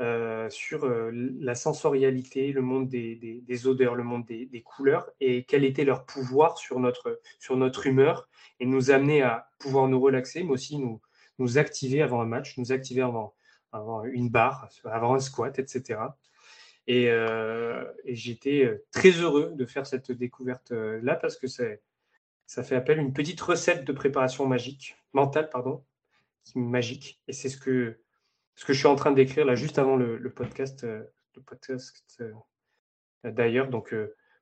[0.00, 5.64] euh, sur euh, la sensorialité, le monde des, odeurs, le monde des, couleurs, et quel
[5.64, 8.28] était leur pouvoir sur notre, sur notre humeur,
[8.60, 11.00] et nous amener à pouvoir nous relaxer, mais aussi nous,
[11.38, 13.34] nous activer avant un match, nous activer avant,
[13.72, 16.00] avant une barre, avant un squat, etc.
[16.88, 22.98] Euh, et, j'étais euh, très heureux de faire cette découverte-là parce que ça fait appel
[22.98, 25.84] à une petite recette de préparation magique, mentale, pardon,
[26.54, 27.20] magique.
[27.28, 27.98] Et c'est ce que,
[28.56, 30.84] ce que je suis en train d'écrire là juste avant le, podcast.
[30.84, 31.04] Euh,
[31.36, 32.22] le podcast
[33.22, 33.94] D'ailleurs, donc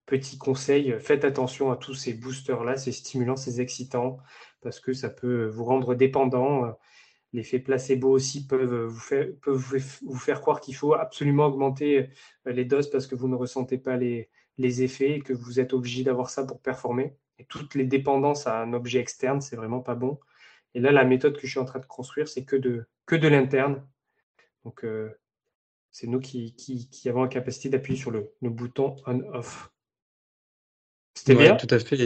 [0.06, 4.18] petit conseil, faites attention à tous ces boosters-là, ces stimulants, ces excitants,
[4.60, 6.78] parce que ça peut vous rendre dépendant
[7.34, 12.08] L'effet placebo aussi peuvent vous faire, vous faire croire qu'il faut absolument augmenter
[12.46, 15.60] euh, les doses parce que vous ne ressentez pas les, les effets et que vous
[15.60, 17.16] êtes obligé d'avoir ça pour performer.
[17.38, 20.18] Et toutes les dépendances à un objet externe, c'est vraiment pas bon.
[20.74, 23.14] Et là, la méthode que je suis en train de construire, c'est que de, que
[23.14, 23.86] de l'interne.
[24.64, 25.10] Donc, euh,
[25.90, 29.70] c'est nous qui, qui, avons la capacité d'appuyer sur le, le bouton on-off.
[31.14, 31.56] C'était bien?
[31.56, 31.96] Tout à fait.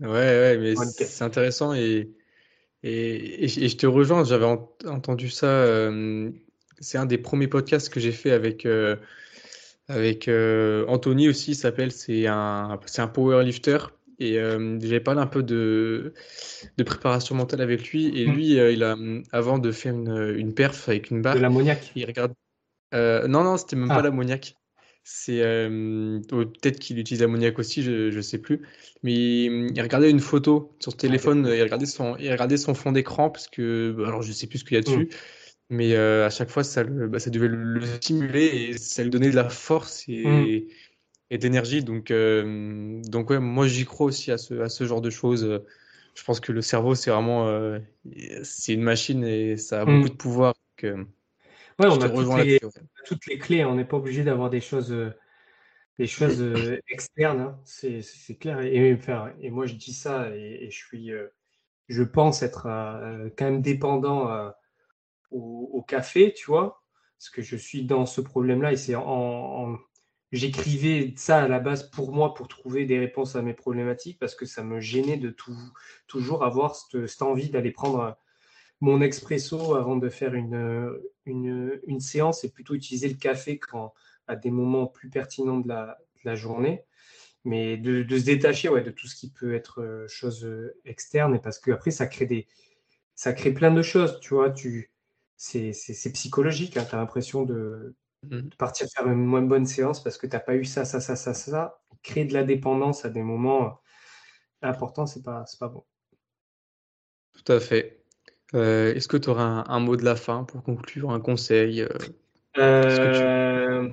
[0.00, 2.10] Ouais, ouais, mais c'est intéressant et
[2.88, 5.46] et, je te rejoins, j'avais entendu ça.
[5.46, 6.30] Euh,
[6.78, 8.96] c'est un des premiers podcasts que j'ai fait avec, euh,
[9.88, 11.90] avec euh, Anthony aussi, il s'appelle.
[11.90, 13.78] C'est un, c'est un powerlifter.
[14.18, 16.14] Et j'avais parlé un peu de,
[16.78, 18.18] de préparation mentale avec lui.
[18.18, 18.32] Et mmh.
[18.32, 18.96] lui, il a,
[19.30, 21.34] avant de faire une, une perf avec une barre.
[21.34, 22.32] De l'ammoniac Il regarde.
[22.94, 24.56] non, non, c'était même pas ah.
[25.08, 28.62] C'est euh, peut-être qu'il utilise l'ammoniac aussi, je ne sais plus.
[29.04, 32.90] Mais il, regardait une photo sur ce téléphone, il regardait son, il regardait son fond
[32.90, 35.08] d'écran parce que, bah, alors je sais plus ce qu'il y a dessus, mm.
[35.70, 39.30] mais euh, à chaque fois ça, bah, ça devait le, stimuler et ça lui donnait
[39.30, 40.66] de la force et, mm.
[41.30, 41.84] et d'énergie.
[41.84, 45.62] Donc, euh, donc ouais, moi j'y crois aussi à ce, à ce genre de choses.
[46.16, 47.78] Je pense que le cerveau c'est vraiment,
[48.42, 49.98] c'est une machine et ça a mm.
[49.98, 50.54] beaucoup de pouvoir.
[51.78, 52.08] Ouais, on a
[53.04, 53.64] toutes les, clés.
[53.64, 55.12] On n'est pas obligé d'avoir des choses, euh,
[55.98, 57.40] des choses euh, externes.
[57.40, 57.60] Hein.
[57.64, 58.02] C'est,
[58.38, 58.60] clair.
[58.60, 58.98] Et,
[59.40, 61.28] et, moi, je dis ça et, je suis, euh,
[61.88, 62.62] je pense être
[63.36, 64.52] quand même dépendant
[65.30, 66.82] au, café, tu vois,
[67.18, 69.76] parce que je suis dans ce problème-là et c'est en,
[70.32, 74.34] j'écrivais ça à la base pour moi pour trouver des réponses à mes problématiques parce
[74.34, 75.56] que ça me gênait de tout,
[76.08, 78.18] toujours avoir cette, cette envie d'aller prendre
[78.80, 83.92] mon expresso avant de faire une, une, séance et plutôt utiliser le café quand,
[84.26, 86.84] à des moments plus pertinents de la, journée.
[87.44, 91.36] Mais de, se détacher ouais, de tout ce qui peut être euh, chose euh, externe,
[91.36, 92.48] et parce qu'après, ça crée des,
[93.14, 94.50] ça crée plein de choses, tu vois.
[94.50, 94.90] Tu,
[95.36, 95.72] c'est,
[96.12, 97.94] psychologique, hein, tu as l'impression de,
[98.24, 98.40] mmh.
[98.40, 101.00] de, partir faire une moins bonne séance parce que tu n'as pas eu ça, ça,
[101.00, 101.80] ça, ça, ça.
[102.02, 103.70] Créer de la dépendance à des moments euh,
[104.62, 105.84] importants, c'est pas, c'est pas bon.
[107.32, 107.95] Tout à fait.
[108.54, 111.88] Euh, est-ce que tu auras un, mot de la fin pour conclure, un conseil euh,
[112.58, 113.90] euh,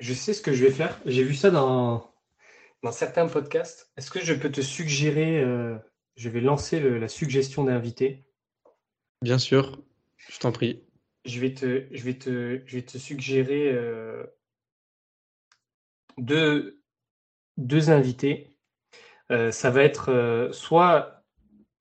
[0.00, 0.98] Je sais ce que je vais faire.
[1.06, 2.12] J'ai vu ça dans,
[2.82, 3.92] dans certains podcasts.
[3.96, 5.44] Est-ce que je peux te suggérer
[6.16, 8.24] je vais lancer la suggestion d'invité?
[9.22, 9.80] Bien sûr,
[10.16, 10.82] je t'en prie.
[11.24, 13.72] Je vais te, je vais te, je vais te suggérer
[16.16, 16.82] deux,
[17.56, 18.56] deux invités.
[19.30, 21.17] Ça va être soit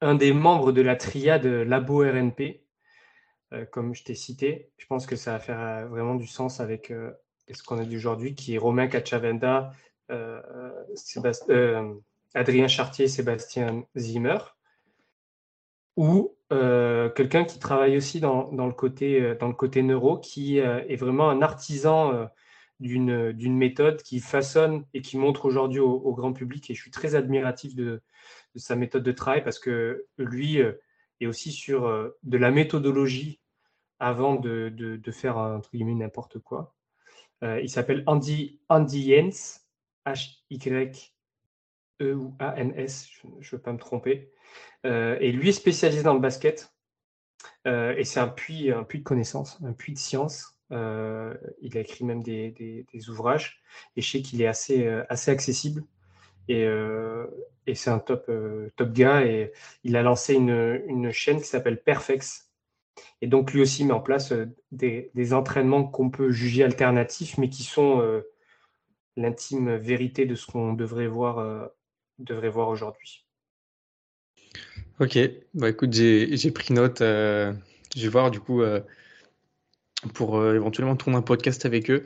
[0.01, 2.61] un des membres de la triade Labo RNP,
[3.71, 4.71] comme je t'ai cité.
[4.77, 6.93] Je pense que ça va faire vraiment du sens avec
[7.51, 9.71] ce qu'on a dit aujourd'hui, qui est Romain Cachavenda,
[12.33, 14.37] Adrien Chartier, Sébastien Zimmer,
[15.95, 22.29] ou quelqu'un qui travaille aussi dans le côté neuro, qui est vraiment un artisan
[22.79, 26.69] d'une méthode qui façonne et qui montre aujourd'hui au, grand public.
[26.69, 28.01] Et je suis très admiratif de,
[28.55, 30.73] sa méthode de travail parce que lui euh,
[31.19, 33.39] est aussi sur euh, de la méthodologie
[33.99, 36.75] avant de, de, faire entre guillemets n'importe quoi.
[37.43, 39.67] Euh, il s'appelle Andy, Andy Jens,
[40.05, 41.11] H-Y-E
[42.13, 44.31] ou A-N-S, je ne veux pas me tromper.
[44.83, 46.71] et lui est spécialisé dans le basket.
[47.65, 50.56] et c'est un puits, un puits de connaissances, un puits de science.
[50.71, 53.61] Euh, il a écrit même des, ouvrages
[53.95, 55.83] et je sais qu'il est assez, euh, assez accessible.
[56.49, 57.25] Et, euh,
[57.65, 58.31] et c'est un top,
[58.75, 59.25] top gars.
[59.25, 59.51] Et
[59.83, 62.51] il a lancé une, une chaîne qui s'appelle Perfex.
[63.21, 64.33] Et donc lui aussi met en place
[64.71, 68.23] des, des entraînements qu'on peut juger alternatifs, mais qui sont
[69.17, 71.69] l'intime vérité de ce qu'on devrait voir,
[72.19, 73.25] devrait voir aujourd'hui.
[74.99, 75.19] Ok,
[75.53, 76.99] bah écoute, j'ai pris note.
[76.99, 77.53] je
[77.95, 78.61] vais voir du coup
[80.13, 82.03] pour euh, éventuellement tourner un podcast avec eux.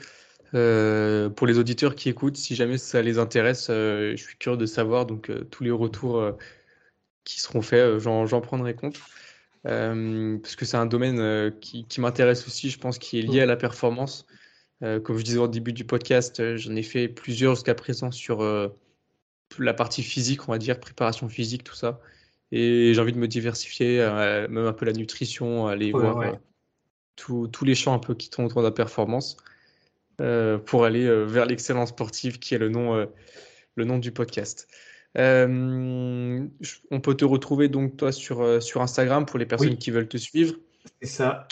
[0.54, 4.58] Euh, pour les auditeurs qui écoutent, si jamais ça les intéresse, euh, je suis curieux
[4.58, 5.06] de savoir.
[5.06, 6.38] Donc, tous les retours
[7.24, 9.00] qui seront faits, j'en prendrai compte.
[9.64, 13.56] parce que c'est un domaine qui, m'intéresse aussi, je pense, qui est lié à la
[13.56, 14.26] performance.
[14.82, 18.42] comme je disais au début du podcast, j'en ai fait plusieurs jusqu'à présent sur
[19.60, 22.02] la partie physique, on va dire, préparation physique, tout ça.
[22.52, 24.00] Et j'ai envie de me diversifier,
[24.50, 26.40] même un peu la nutrition, aller voir
[27.22, 29.38] tous les champs un peu qui tournent autour de la performance
[30.22, 33.06] euh, pour aller euh, vers l'excellence sportive qui est le nom, euh,
[33.76, 34.68] le nom du podcast.
[35.16, 36.50] on
[37.02, 40.56] peut te retrouver donc toi sur, sur Instagram pour les personnes qui veulent te suivre.
[41.02, 41.48] C'est ça.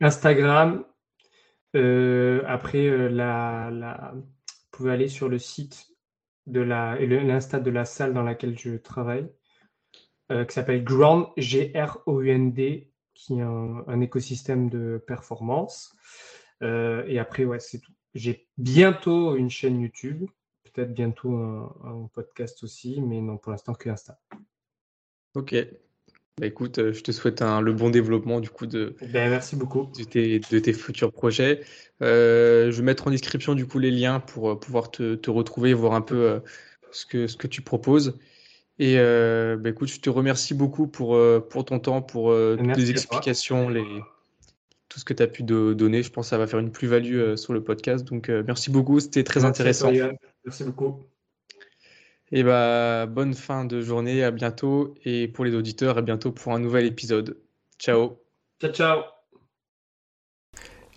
[0.00, 0.84] Instagram.
[1.74, 4.22] après, la, la, vous
[4.70, 5.88] pouvez aller sur le site
[6.46, 9.28] de la l'insta de la salle dans laquelle je travaille,
[10.30, 15.94] qui s'appelle Ground G R O U N D qui est un, écosystème de performance.
[16.62, 17.92] Euh, et après, ouais, c'est tout.
[18.14, 20.26] J'ai bientôt une chaîne YouTube,
[20.72, 24.18] peut-être bientôt un, podcast aussi, mais non, pour l'instant que Insta.
[25.34, 25.54] Ok.
[26.38, 29.54] Bah écoute, euh, je te souhaite un, le bon développement du coup de, ben, merci
[29.54, 29.90] beaucoup.
[29.98, 31.62] de, tes, de tes futurs projets.
[32.00, 35.74] Euh, je vais mettre en description du coup les liens pour pouvoir te, te retrouver,
[35.74, 36.40] voir un peu
[36.90, 38.18] ce, que, ce que tu proposes.
[38.78, 42.56] Et euh, bah, écoute, je te remercie beaucoup pour, euh, pour ton temps, pour euh,
[42.56, 43.84] toutes les explications, les,
[44.88, 46.02] tout ce que tu as pu donner.
[46.02, 48.04] Je pense que ça va faire une plus-value sur le podcast.
[48.04, 49.92] Donc, merci beaucoup, c'était très intéressant.
[50.44, 51.04] merci beaucoup.
[52.34, 54.94] Et bah, bonne fin de journée, à bientôt.
[55.04, 57.36] Et pour les auditeurs, à bientôt pour un nouvel épisode.
[57.78, 58.18] Ciao.
[58.58, 59.11] Ciao, ciao.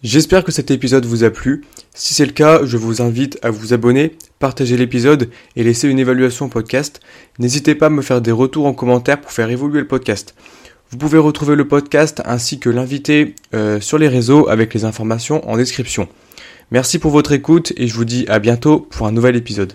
[0.03, 1.63] J'espère que cet épisode vous a plu.
[1.93, 5.99] Si c'est le cas, je vous invite à vous abonner, partager l'épisode et laisser une
[5.99, 6.99] évaluation au podcast.
[7.39, 10.35] N'hésitez pas à me faire des retours en commentaire pour faire évoluer le podcast.
[10.91, 15.47] Vous pouvez retrouver le podcast ainsi que l'invité euh, sur les réseaux avec les informations
[15.49, 16.07] en description.
[16.71, 19.73] Merci pour votre écoute et je vous dis à bientôt pour un nouvel épisode.